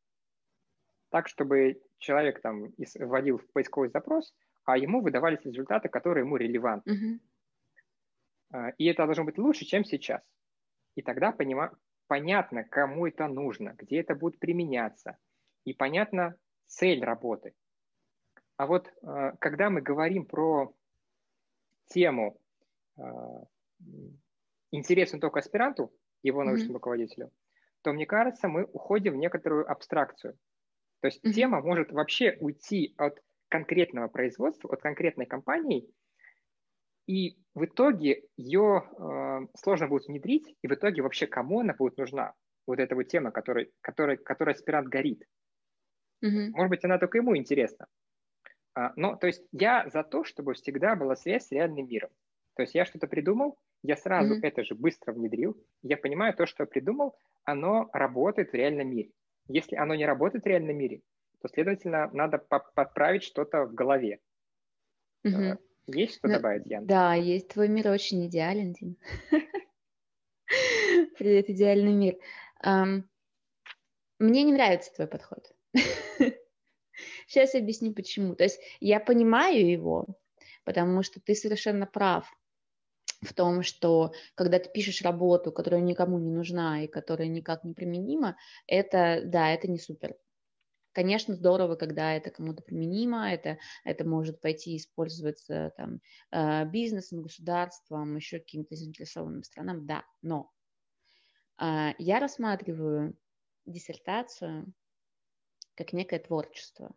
Так, 1.11 1.29
чтобы 1.29 1.81
человек 1.99 2.41
там 2.41 2.73
вводил 2.99 3.39
в 3.39 3.51
поисковый 3.53 3.91
запрос, 3.91 4.35
а 4.65 4.77
ему 4.77 5.01
выдавались 5.01 5.45
результаты, 5.45 5.89
которые 5.89 6.25
ему 6.25 6.37
релевантны. 6.37 7.21
Mm-hmm. 8.53 8.75
И 8.79 8.85
это 8.87 9.07
должно 9.07 9.25
быть 9.25 9.39
лучше, 9.39 9.65
чем 9.65 9.85
сейчас. 9.85 10.23
И 10.97 11.03
тогда 11.03 11.33
понима- 11.33 11.77
понятно, 12.07 12.65
кому 12.65 13.07
это 13.07 13.27
нужно, 13.29 13.75
где 13.79 14.01
это 14.01 14.15
будет 14.15 14.39
применяться, 14.39 15.17
и 15.65 15.73
понятна 15.73 16.37
цель 16.67 17.03
работы. 17.05 17.55
А 18.57 18.67
вот 18.67 18.93
а, 19.03 19.33
когда 19.37 19.71
мы 19.71 19.81
говорим 19.81 20.27
про 20.27 20.75
тему 21.87 22.39
интересную 24.71 25.21
только 25.21 25.41
аспиранту, 25.41 25.93
его 26.23 26.45
научному 26.45 26.73
mm-hmm. 26.73 26.75
руководителю, 26.75 27.31
то, 27.83 27.93
мне 27.93 28.07
кажется, 28.07 28.49
мы 28.49 28.65
уходим 28.65 29.15
в 29.15 29.17
некоторую 29.17 29.71
абстракцию. 29.71 30.39
То 31.01 31.07
есть 31.07 31.25
mm-hmm. 31.25 31.33
тема 31.33 31.61
может 31.63 31.93
вообще 31.93 32.37
уйти 32.41 32.95
от 32.99 33.23
конкретного 33.49 34.09
производства, 34.09 34.73
от 34.73 34.81
конкретной 34.83 35.27
компании, 35.27 35.89
и 37.07 37.39
в 37.55 37.65
итоге 37.65 38.23
ее 38.37 38.85
э, 38.97 39.47
сложно 39.57 39.89
будет 39.89 40.07
внедрить, 40.07 40.57
и 40.63 40.69
в 40.69 40.73
итоге 40.73 41.03
вообще 41.03 41.27
кому 41.27 41.61
она 41.61 41.75
будет 41.75 41.97
нужна, 41.97 42.35
вот 42.67 42.79
эта 42.79 42.95
вот 42.95 43.05
тема, 43.05 43.33
которой, 43.33 43.73
которой, 43.81 44.17
которой 44.17 44.55
аспирант 44.55 44.89
горит. 44.89 45.25
Mm-hmm. 46.25 46.51
Может 46.51 46.71
быть, 46.71 46.85
она 46.85 46.99
только 46.99 47.19
ему 47.19 47.37
интересна. 47.37 47.87
А, 48.75 48.93
но, 48.97 49.17
то 49.17 49.27
есть 49.27 49.43
я 49.53 49.89
за 49.89 50.05
то, 50.05 50.23
чтобы 50.23 50.55
всегда 50.55 50.95
была 50.95 51.17
связь 51.17 51.47
с 51.47 51.51
реальным 51.51 51.89
миром. 51.89 52.11
То 52.55 52.63
есть 52.63 52.75
я 52.75 52.85
что-то 52.85 53.09
придумал, 53.09 53.59
я 53.83 53.97
сразу 53.97 54.35
mm-hmm. 54.35 54.47
это 54.47 54.65
же 54.65 54.75
быстро 54.75 55.13
внедрил, 55.13 55.57
я 55.83 55.97
понимаю, 55.97 56.35
то, 56.35 56.47
что 56.47 56.65
я 56.65 56.67
придумал, 56.67 57.17
оно 57.45 57.89
работает 57.93 58.51
в 58.51 58.55
реальном 58.55 58.91
мире. 58.91 59.11
Если 59.49 59.77
оно 59.77 59.95
не 59.95 60.05
работает 60.05 60.45
в 60.45 60.47
реальном 60.47 60.77
мире, 60.77 61.03
то, 61.41 61.49
следовательно, 61.49 62.11
надо 62.13 62.39
подправить 62.39 63.23
что-то 63.23 63.65
в 63.65 63.75
голове. 63.75 64.21
Mm-hmm. 65.27 65.59
Есть 65.87 66.17
что 66.17 66.29
ну, 66.29 66.35
добавить, 66.35 66.67
Ян? 66.67 66.87
Да, 66.87 67.15
есть. 67.15 67.49
Твой 67.49 67.69
мир 67.69 67.89
очень 67.89 68.27
идеален, 68.27 68.73
Дим. 68.73 68.97
Привет, 71.19 71.49
идеальный 71.49 71.93
мир. 71.93 72.17
Мне 74.19 74.43
не 74.43 74.53
нравится 74.53 74.93
твой 74.95 75.09
подход. 75.09 75.51
Сейчас 77.27 77.55
объясню, 77.55 77.95
почему. 77.95 78.35
То 78.35 78.45
есть 78.45 78.61
я 78.81 79.01
понимаю 79.01 79.69
его, 79.69 80.07
потому 80.65 81.03
что 81.03 81.21
ты 81.21 81.35
совершенно 81.35 81.87
прав 81.87 82.31
в 83.21 83.35
том, 83.35 83.63
что 83.63 84.13
когда 84.35 84.59
ты 84.59 84.71
пишешь 84.71 85.03
работу, 85.03 85.53
которая 85.53 85.81
никому 85.81 86.19
не 86.19 86.31
нужна 86.31 86.85
и 86.85 86.89
которая 86.89 87.29
никак 87.29 87.65
не 87.65 87.75
применима, 87.75 88.37
это, 88.67 89.23
да, 89.25 89.51
это 89.51 89.69
не 89.69 89.79
супер. 89.79 90.17
Конечно, 90.93 91.35
здорово, 91.35 91.77
когда 91.77 92.15
это 92.15 92.31
кому-то 92.31 92.63
применимо, 92.63 93.31
это, 93.31 93.59
это 93.85 94.05
может 94.05 94.41
пойти 94.41 94.77
использоваться 94.77 95.73
там, 95.77 96.01
э, 96.33 96.65
бизнесом, 96.67 97.23
государством, 97.23 98.17
еще 98.17 98.41
каким-то 98.41 98.75
заинтересованным 98.75 99.45
странам, 99.45 99.87
да, 99.87 100.05
но 100.21 100.51
э, 101.61 101.93
я 101.99 102.19
рассматриваю 102.19 103.17
диссертацию 103.67 104.73
как 105.77 105.93
некое 105.93 106.19
творчество. 106.19 106.93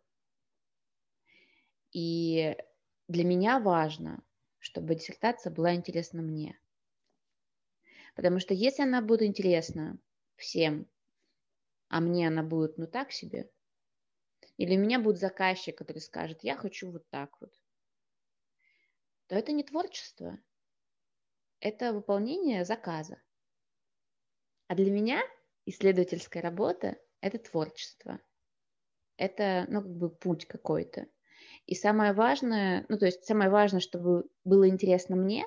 И 1.92 2.56
для 3.06 3.24
меня 3.24 3.60
важно, 3.60 4.24
чтобы 4.64 4.94
диссертация 4.94 5.52
была 5.52 5.74
интересна 5.74 6.22
мне. 6.22 6.58
Потому 8.16 8.40
что 8.40 8.54
если 8.54 8.82
она 8.82 9.02
будет 9.02 9.20
интересна 9.20 9.98
всем, 10.36 10.88
а 11.88 12.00
мне 12.00 12.28
она 12.28 12.42
будет 12.42 12.78
ну 12.78 12.86
так 12.86 13.12
себе, 13.12 13.50
или 14.56 14.74
у 14.74 14.80
меня 14.80 14.98
будет 14.98 15.18
заказчик, 15.18 15.76
который 15.76 15.98
скажет, 15.98 16.42
я 16.42 16.56
хочу 16.56 16.90
вот 16.90 17.06
так 17.10 17.38
вот, 17.42 17.52
то 19.26 19.34
это 19.34 19.52
не 19.52 19.64
творчество, 19.64 20.38
это 21.60 21.92
выполнение 21.92 22.64
заказа. 22.64 23.22
А 24.68 24.74
для 24.74 24.90
меня 24.90 25.20
исследовательская 25.66 26.42
работа– 26.42 26.98
это 27.20 27.38
творчество. 27.38 28.18
Это, 29.18 29.66
ну, 29.68 29.82
как 29.82 29.94
бы 29.94 30.08
путь 30.08 30.46
какой-то. 30.46 31.06
И 31.66 31.74
самое 31.74 32.12
важное, 32.12 32.84
ну, 32.88 32.98
то 32.98 33.06
есть 33.06 33.24
самое 33.24 33.50
важное, 33.50 33.80
чтобы 33.80 34.24
было 34.44 34.68
интересно 34.68 35.16
мне, 35.16 35.44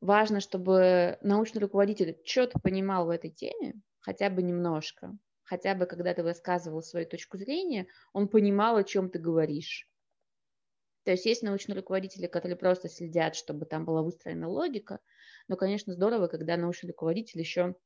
важно, 0.00 0.40
чтобы 0.40 1.18
научный 1.22 1.60
руководитель 1.60 2.20
четко 2.24 2.58
понимал 2.60 3.06
в 3.06 3.10
этой 3.10 3.30
теме, 3.30 3.80
хотя 4.00 4.30
бы 4.30 4.42
немножко, 4.42 5.16
хотя 5.44 5.74
бы 5.74 5.86
когда 5.86 6.14
ты 6.14 6.22
высказывал 6.22 6.82
свою 6.82 7.06
точку 7.06 7.38
зрения, 7.38 7.86
он 8.12 8.28
понимал, 8.28 8.76
о 8.76 8.84
чем 8.84 9.10
ты 9.10 9.18
говоришь. 9.18 9.88
То 11.04 11.12
есть 11.12 11.24
есть 11.24 11.42
научные 11.42 11.76
руководители, 11.76 12.26
которые 12.26 12.56
просто 12.56 12.88
следят, 12.90 13.34
чтобы 13.34 13.64
там 13.64 13.86
была 13.86 14.02
выстроена 14.02 14.46
логика, 14.46 15.00
но, 15.48 15.56
конечно, 15.56 15.94
здорово, 15.94 16.26
когда 16.26 16.58
научный 16.58 16.88
руководитель 16.88 17.40
еще 17.40 17.76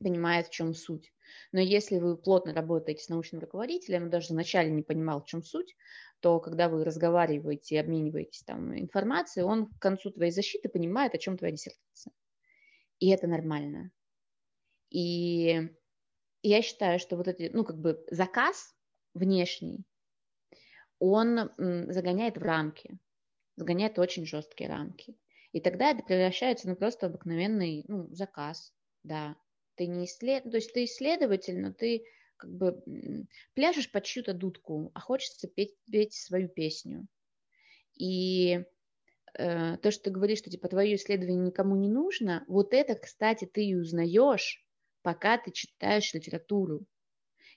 понимает, 0.00 0.48
в 0.48 0.50
чем 0.50 0.74
суть. 0.74 1.12
Но 1.52 1.60
если 1.60 1.98
вы 1.98 2.16
плотно 2.16 2.52
работаете 2.52 3.04
с 3.04 3.08
научным 3.08 3.40
руководителем, 3.40 4.04
он 4.04 4.10
даже 4.10 4.32
вначале 4.32 4.70
не 4.70 4.82
понимал, 4.82 5.22
в 5.22 5.26
чем 5.26 5.42
суть, 5.42 5.76
то 6.20 6.40
когда 6.40 6.68
вы 6.68 6.84
разговариваете 6.84 7.76
и 7.76 7.78
обмениваетесь 7.78 8.42
там 8.42 8.76
информацией, 8.78 9.44
он 9.44 9.66
к 9.66 9.78
концу 9.78 10.10
твоей 10.10 10.32
защиты 10.32 10.68
понимает, 10.68 11.14
о 11.14 11.18
чем 11.18 11.38
твоя 11.38 11.52
диссертация. 11.52 12.12
И 12.98 13.08
это 13.10 13.26
нормально. 13.26 13.90
И 14.90 15.70
я 16.42 16.62
считаю, 16.62 16.98
что 16.98 17.16
вот 17.16 17.28
этот, 17.28 17.52
ну, 17.54 17.64
как 17.64 17.78
бы 17.78 18.04
заказ 18.10 18.74
внешний, 19.14 19.84
он 20.98 21.50
загоняет 21.56 22.36
в 22.36 22.42
рамки, 22.42 22.98
загоняет 23.56 23.98
очень 23.98 24.26
жесткие 24.26 24.68
рамки. 24.68 25.16
И 25.52 25.60
тогда 25.60 25.90
это 25.90 26.02
превращается 26.02 26.68
на 26.68 26.76
просто 26.76 27.06
обыкновенный 27.06 27.84
ну, 27.88 28.08
заказ, 28.12 28.72
да, 29.02 29.36
ты 29.80 29.86
не 29.86 30.04
исслед... 30.04 30.42
то 30.42 30.56
есть 30.58 30.74
ты 30.74 30.84
исследователь, 30.84 31.58
но 31.58 31.72
ты 31.72 32.04
как 32.36 32.52
бы 32.52 32.82
пляшешь 33.54 33.90
под 33.90 34.04
чью-то 34.04 34.34
дудку, 34.34 34.90
а 34.94 35.00
хочется 35.00 35.48
петь, 35.48 35.74
петь 35.90 36.12
свою 36.12 36.48
песню. 36.50 37.06
И 37.94 38.60
э, 39.38 39.78
то, 39.78 39.90
что 39.90 40.04
ты 40.04 40.10
говоришь, 40.10 40.40
что 40.40 40.50
типа 40.50 40.68
твое 40.68 40.96
исследование 40.96 41.46
никому 41.46 41.76
не 41.76 41.88
нужно, 41.88 42.44
вот 42.46 42.74
это, 42.74 42.94
кстати, 42.94 43.46
ты 43.46 43.64
и 43.64 43.74
узнаешь, 43.74 44.62
пока 45.00 45.38
ты 45.38 45.50
читаешь 45.50 46.12
литературу. 46.12 46.84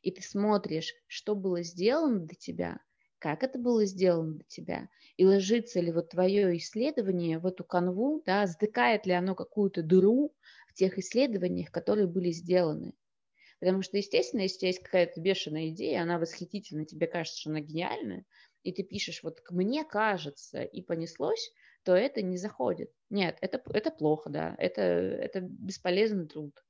И 0.01 0.09
ты 0.09 0.21
смотришь, 0.21 0.93
что 1.07 1.35
было 1.35 1.61
сделано 1.61 2.21
для 2.21 2.37
тебя, 2.37 2.79
как 3.19 3.43
это 3.43 3.59
было 3.59 3.85
сделано 3.85 4.35
для 4.35 4.45
тебя, 4.47 4.89
и 5.17 5.25
ложится 5.25 5.81
ли 5.81 5.91
вот 5.91 6.09
твое 6.11 6.55
исследование 6.57 7.39
в 7.39 7.45
эту 7.45 7.65
канву, 7.65 8.23
да, 8.25 8.47
сдыкает 8.47 9.05
ли 9.05 9.11
оно 9.11 9.35
какую-то 9.35 9.83
дыру, 9.83 10.33
тех 10.73 10.97
исследованиях, 10.97 11.71
которые 11.71 12.07
были 12.07 12.31
сделаны. 12.31 12.93
Потому 13.59 13.81
что, 13.81 13.97
естественно, 13.97 14.41
если 14.41 14.57
у 14.57 14.59
тебя 14.59 14.67
есть 14.69 14.83
какая-то 14.83 15.21
бешеная 15.21 15.69
идея, 15.69 16.01
она 16.01 16.19
восхитительна, 16.19 16.85
тебе 16.85 17.07
кажется, 17.07 17.39
что 17.39 17.49
она 17.49 17.61
гениальная, 17.61 18.25
и 18.63 18.71
ты 18.71 18.83
пишешь, 18.83 19.23
вот 19.23 19.41
мне 19.49 19.83
кажется, 19.83 20.63
и 20.63 20.81
понеслось, 20.81 21.53
то 21.83 21.95
это 21.95 22.21
не 22.21 22.37
заходит. 22.37 22.91
Нет, 23.09 23.37
это, 23.41 23.61
это 23.73 23.91
плохо, 23.91 24.29
да, 24.29 24.55
это, 24.57 24.81
это 24.81 25.41
бесполезный 25.41 26.27
труд. 26.27 26.63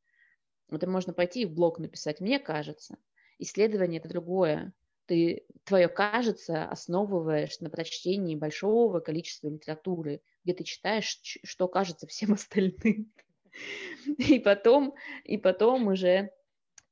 Это 0.70 0.90
можно 0.90 1.14
пойти 1.14 1.42
и 1.42 1.46
в 1.46 1.54
блог 1.54 1.80
написать, 1.80 2.20
мне 2.20 2.40
кажется. 2.40 2.98
Исследование– 3.40 4.00
это 4.02 4.10
другое. 4.10 4.74
ты 5.06 5.46
твое 5.66 5.88
кажется 5.88 6.66
основываешь 6.66 7.60
на 7.60 7.70
прочтении 7.70 8.36
большого 8.36 9.00
количества 9.00 9.50
литературы, 9.50 10.22
где 10.44 10.54
ты 10.54 10.64
читаешь, 10.64 11.20
что 11.44 11.68
кажется 11.68 12.08
всем 12.08 12.34
остальным. 12.34 13.12
И 14.18 14.40
потом, 14.40 14.96
и 15.24 15.38
потом 15.38 15.88
уже 15.88 16.32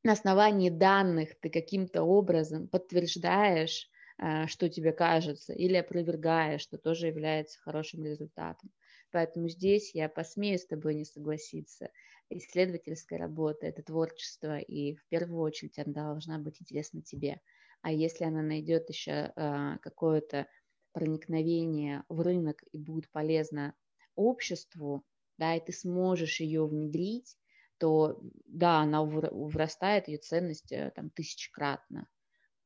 на 0.03 0.13
основании 0.13 0.69
данных 0.69 1.39
ты 1.39 1.49
каким-то 1.49 2.03
образом 2.03 2.67
подтверждаешь, 2.67 3.89
а, 4.17 4.47
что 4.47 4.69
тебе 4.69 4.93
кажется, 4.93 5.53
или 5.53 5.75
опровергаешь, 5.75 6.61
что 6.61 6.77
тоже 6.77 7.07
является 7.07 7.59
хорошим 7.59 8.03
результатом. 8.05 8.71
Поэтому 9.11 9.49
здесь 9.49 9.93
я 9.93 10.09
посмею 10.09 10.57
с 10.57 10.65
тобой 10.65 10.95
не 10.95 11.05
согласиться. 11.05 11.89
Исследовательская 12.29 13.19
работа– 13.19 13.65
это 13.67 13.83
творчество, 13.83 14.57
и 14.57 14.95
в 14.95 15.05
первую 15.07 15.41
очередь 15.41 15.77
она 15.79 15.93
должна 15.93 16.39
быть 16.39 16.61
интересна 16.61 17.01
тебе. 17.01 17.41
А 17.81 17.91
если 17.91 18.23
она 18.23 18.41
найдет 18.41 18.89
еще 18.89 19.33
э, 19.35 19.77
какое-то 19.81 20.47
проникновение 20.93 22.03
в 22.09 22.21
рынок 22.21 22.63
и 22.71 22.77
будет 22.77 23.09
полезна 23.11 23.73
обществу, 24.15 25.03
да, 25.41 25.55
и 25.55 25.59
ты 25.59 25.73
сможешь 25.73 26.39
ее 26.39 26.68
внедрить, 26.68 27.35
то 27.80 28.19
да, 28.45 28.81
она 28.81 29.03
вырастает, 29.03 30.07
ее 30.07 30.19
ценность 30.19 30.72
э, 30.72 30.91
там 30.95 31.09
тысячекратно. 31.09 32.07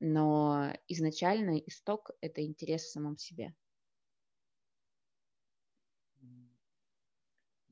Но 0.02 0.73
изначально 0.89 1.57
исток– 1.60 2.11
это 2.22 2.45
интерес 2.45 2.84
в 2.84 2.91
самом 2.91 3.15
себе. 3.15 3.56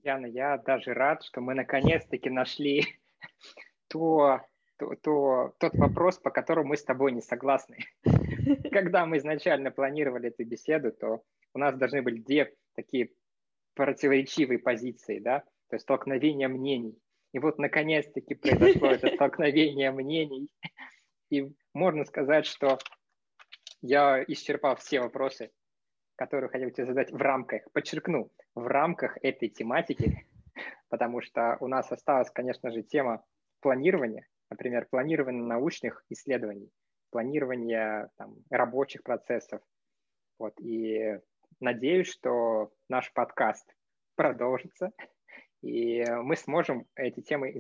Яна, 0.04 0.28
я 0.28 0.58
даже 0.58 0.94
рад, 0.94 1.22
что 1.24 1.42
мы 1.42 1.54
наконец-таки 1.54 2.30
нашли 2.30 2.86
то, 3.90 4.40
то, 4.78 4.96
то, 4.96 5.54
тот 5.60 5.74
вопрос, 5.76 6.18
по 6.18 6.32
которому 6.32 6.70
мы 6.70 6.78
с 6.78 6.84
тобой 6.86 7.12
не 7.12 7.22
согласны. 7.22 7.80
Когда 8.72 9.06
мы 9.06 9.18
изначально 9.18 9.70
планировали 9.70 10.30
эту 10.30 10.46
беседу, 10.46 10.94
то 10.94 11.24
у 11.54 11.60
нас 11.60 11.76
должны 11.76 12.02
быть 12.02 12.24
две 12.24 12.56
такие 12.74 13.12
противоречивые 13.76 14.60
позиции, 14.60 15.20
да, 15.20 15.40
то 15.70 15.76
есть 15.76 15.84
столкновение 15.84 16.48
мнений. 16.48 16.98
И 17.34 17.40
вот 17.40 17.58
наконец-таки 17.58 18.36
произошло 18.36 18.92
это 18.92 19.08
столкновение 19.16 19.92
мнений. 19.92 20.50
И 21.30 21.52
можно 21.74 22.06
сказать, 22.06 22.46
что 22.46 22.78
я 23.82 24.24
исчерпал 24.28 24.76
все 24.76 25.02
вопросы, 25.02 25.52
которую 26.16 26.50
хотел 26.50 26.70
тебе 26.70 26.86
задать 26.86 27.12
в 27.12 27.18
рамках, 27.18 27.64
подчеркну, 27.72 28.32
в 28.54 28.68
рамках 28.68 29.18
этой 29.24 29.50
тематики, 29.50 30.28
потому 30.90 31.22
что 31.22 31.58
у 31.60 31.68
нас 31.68 31.92
осталась, 31.92 32.30
конечно 32.30 32.72
же, 32.72 32.84
тема 32.84 33.26
планирования, 33.62 34.28
например, 34.52 34.88
планирование 34.90 35.44
научных 35.44 36.06
исследований, 36.10 36.70
планирование 37.10 38.10
там, 38.18 38.36
рабочих 38.52 39.02
процессов. 39.02 39.62
Вот, 40.38 40.54
и 40.60 41.20
надеюсь, 41.60 42.08
что 42.08 42.72
наш 42.90 43.12
подкаст 43.14 43.68
продолжится, 44.16 44.92
и 45.62 46.04
мы 46.06 46.36
сможем 46.36 46.86
эти 46.96 47.22
темы 47.22 47.54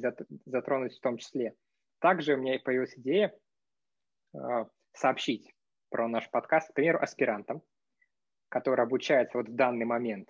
затронуть 0.45 0.95
в 0.95 1.01
том 1.01 1.17
числе. 1.17 1.55
Также 1.99 2.33
у 2.33 2.37
меня 2.37 2.59
появилась 2.59 2.97
идея 2.97 3.33
э, 4.33 4.37
сообщить 4.93 5.53
про 5.89 6.07
наш 6.07 6.29
подкаст, 6.29 6.69
к 6.69 6.73
примеру, 6.73 6.99
аспирантам, 7.01 7.61
которые 8.49 8.83
обучаются 8.83 9.37
вот 9.37 9.47
в 9.47 9.55
данный 9.55 9.85
момент. 9.85 10.29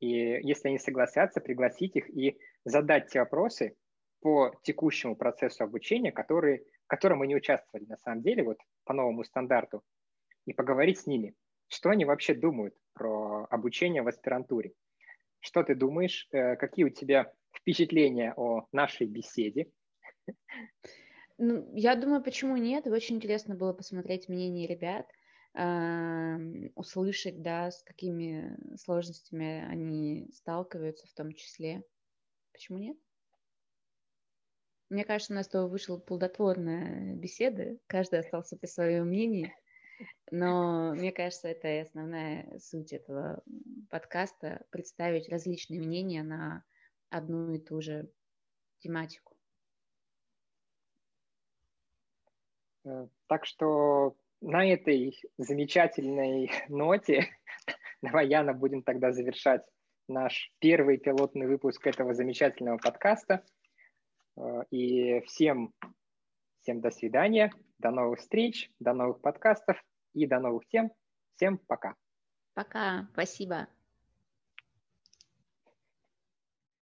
И 0.00 0.08
если 0.08 0.68
они 0.68 0.78
согласятся, 0.78 1.40
пригласить 1.40 1.96
их 1.96 2.10
и 2.10 2.38
задать 2.64 3.08
те 3.08 3.20
вопросы 3.20 3.76
по 4.20 4.52
текущему 4.62 5.16
процессу 5.16 5.64
обучения, 5.64 6.12
которые, 6.12 6.64
в 6.84 6.88
котором 6.88 7.18
мы 7.18 7.26
не 7.26 7.36
участвовали 7.36 7.86
на 7.86 7.96
самом 7.96 8.22
деле, 8.22 8.42
вот 8.42 8.58
по 8.84 8.92
новому 8.92 9.24
стандарту, 9.24 9.82
и 10.44 10.52
поговорить 10.52 11.00
с 11.00 11.06
ними, 11.06 11.34
что 11.68 11.90
они 11.90 12.04
вообще 12.04 12.34
думают 12.34 12.74
про 12.92 13.46
обучение 13.50 14.02
в 14.02 14.08
аспирантуре. 14.08 14.72
Что 15.40 15.62
ты 15.62 15.74
думаешь, 15.74 16.28
э, 16.32 16.56
какие 16.56 16.84
у 16.84 16.90
тебя 16.90 17.32
впечатления 17.54 18.32
о 18.36 18.66
нашей 18.72 19.06
беседе? 19.06 19.70
Ну, 21.38 21.70
я 21.74 21.96
думаю, 21.96 22.22
почему 22.22 22.56
нет. 22.56 22.86
Очень 22.86 23.16
интересно 23.16 23.54
было 23.54 23.72
посмотреть 23.72 24.28
мнение 24.28 24.66
ребят 24.66 25.06
услышать, 26.74 27.40
да, 27.40 27.70
с 27.70 27.82
какими 27.82 28.58
сложностями 28.76 29.66
они 29.66 30.28
сталкиваются 30.34 31.06
в 31.06 31.14
том 31.14 31.32
числе. 31.32 31.82
Почему 32.52 32.76
нет? 32.76 32.98
Мне 34.90 35.04
кажется, 35.04 35.32
у 35.32 35.36
нас 35.36 35.48
то 35.48 35.66
вышла 35.66 35.96
плодотворная 35.96 37.14
беседа, 37.14 37.78
каждый 37.86 38.20
остался 38.20 38.58
при 38.58 38.66
своем 38.66 39.08
мнении, 39.08 39.54
но 40.30 40.92
мне 40.94 41.12
кажется, 41.12 41.48
это 41.48 41.68
и 41.68 41.78
основная 41.78 42.58
суть 42.58 42.92
этого 42.92 43.42
подкаста– 43.90 44.64
представить 44.70 45.28
различные 45.28 45.80
мнения 45.80 46.22
на 46.22 46.64
одну 47.10 47.54
и 47.54 47.58
ту 47.58 47.80
же 47.80 48.10
тематику. 48.78 49.36
Э, 52.84 53.08
так 53.26 53.46
что 53.46 54.16
на 54.40 54.64
этой 54.66 55.18
замечательной 55.38 56.50
ноте 56.68 57.28
давай, 58.02 58.28
Яна, 58.28 58.52
будем 58.54 58.82
тогда 58.82 59.12
завершать 59.12 59.62
наш 60.08 60.52
первый 60.60 60.98
пилотный 60.98 61.46
выпуск 61.46 61.86
этого 61.86 62.14
замечательного 62.14 62.78
подкаста. 62.78 63.44
Э, 64.36 64.62
и 64.70 65.20
всем, 65.20 65.72
всем 66.60 66.80
до 66.80 66.90
свидания, 66.90 67.52
до 67.78 67.90
новых 67.90 68.20
встреч, 68.20 68.70
до 68.78 68.92
новых 68.92 69.20
подкастов 69.20 69.82
и 70.14 70.26
до 70.26 70.40
новых 70.40 70.66
тем. 70.68 70.92
Всем 71.36 71.58
пока. 71.58 71.94
Пока, 72.54 73.08
спасибо. 73.12 73.68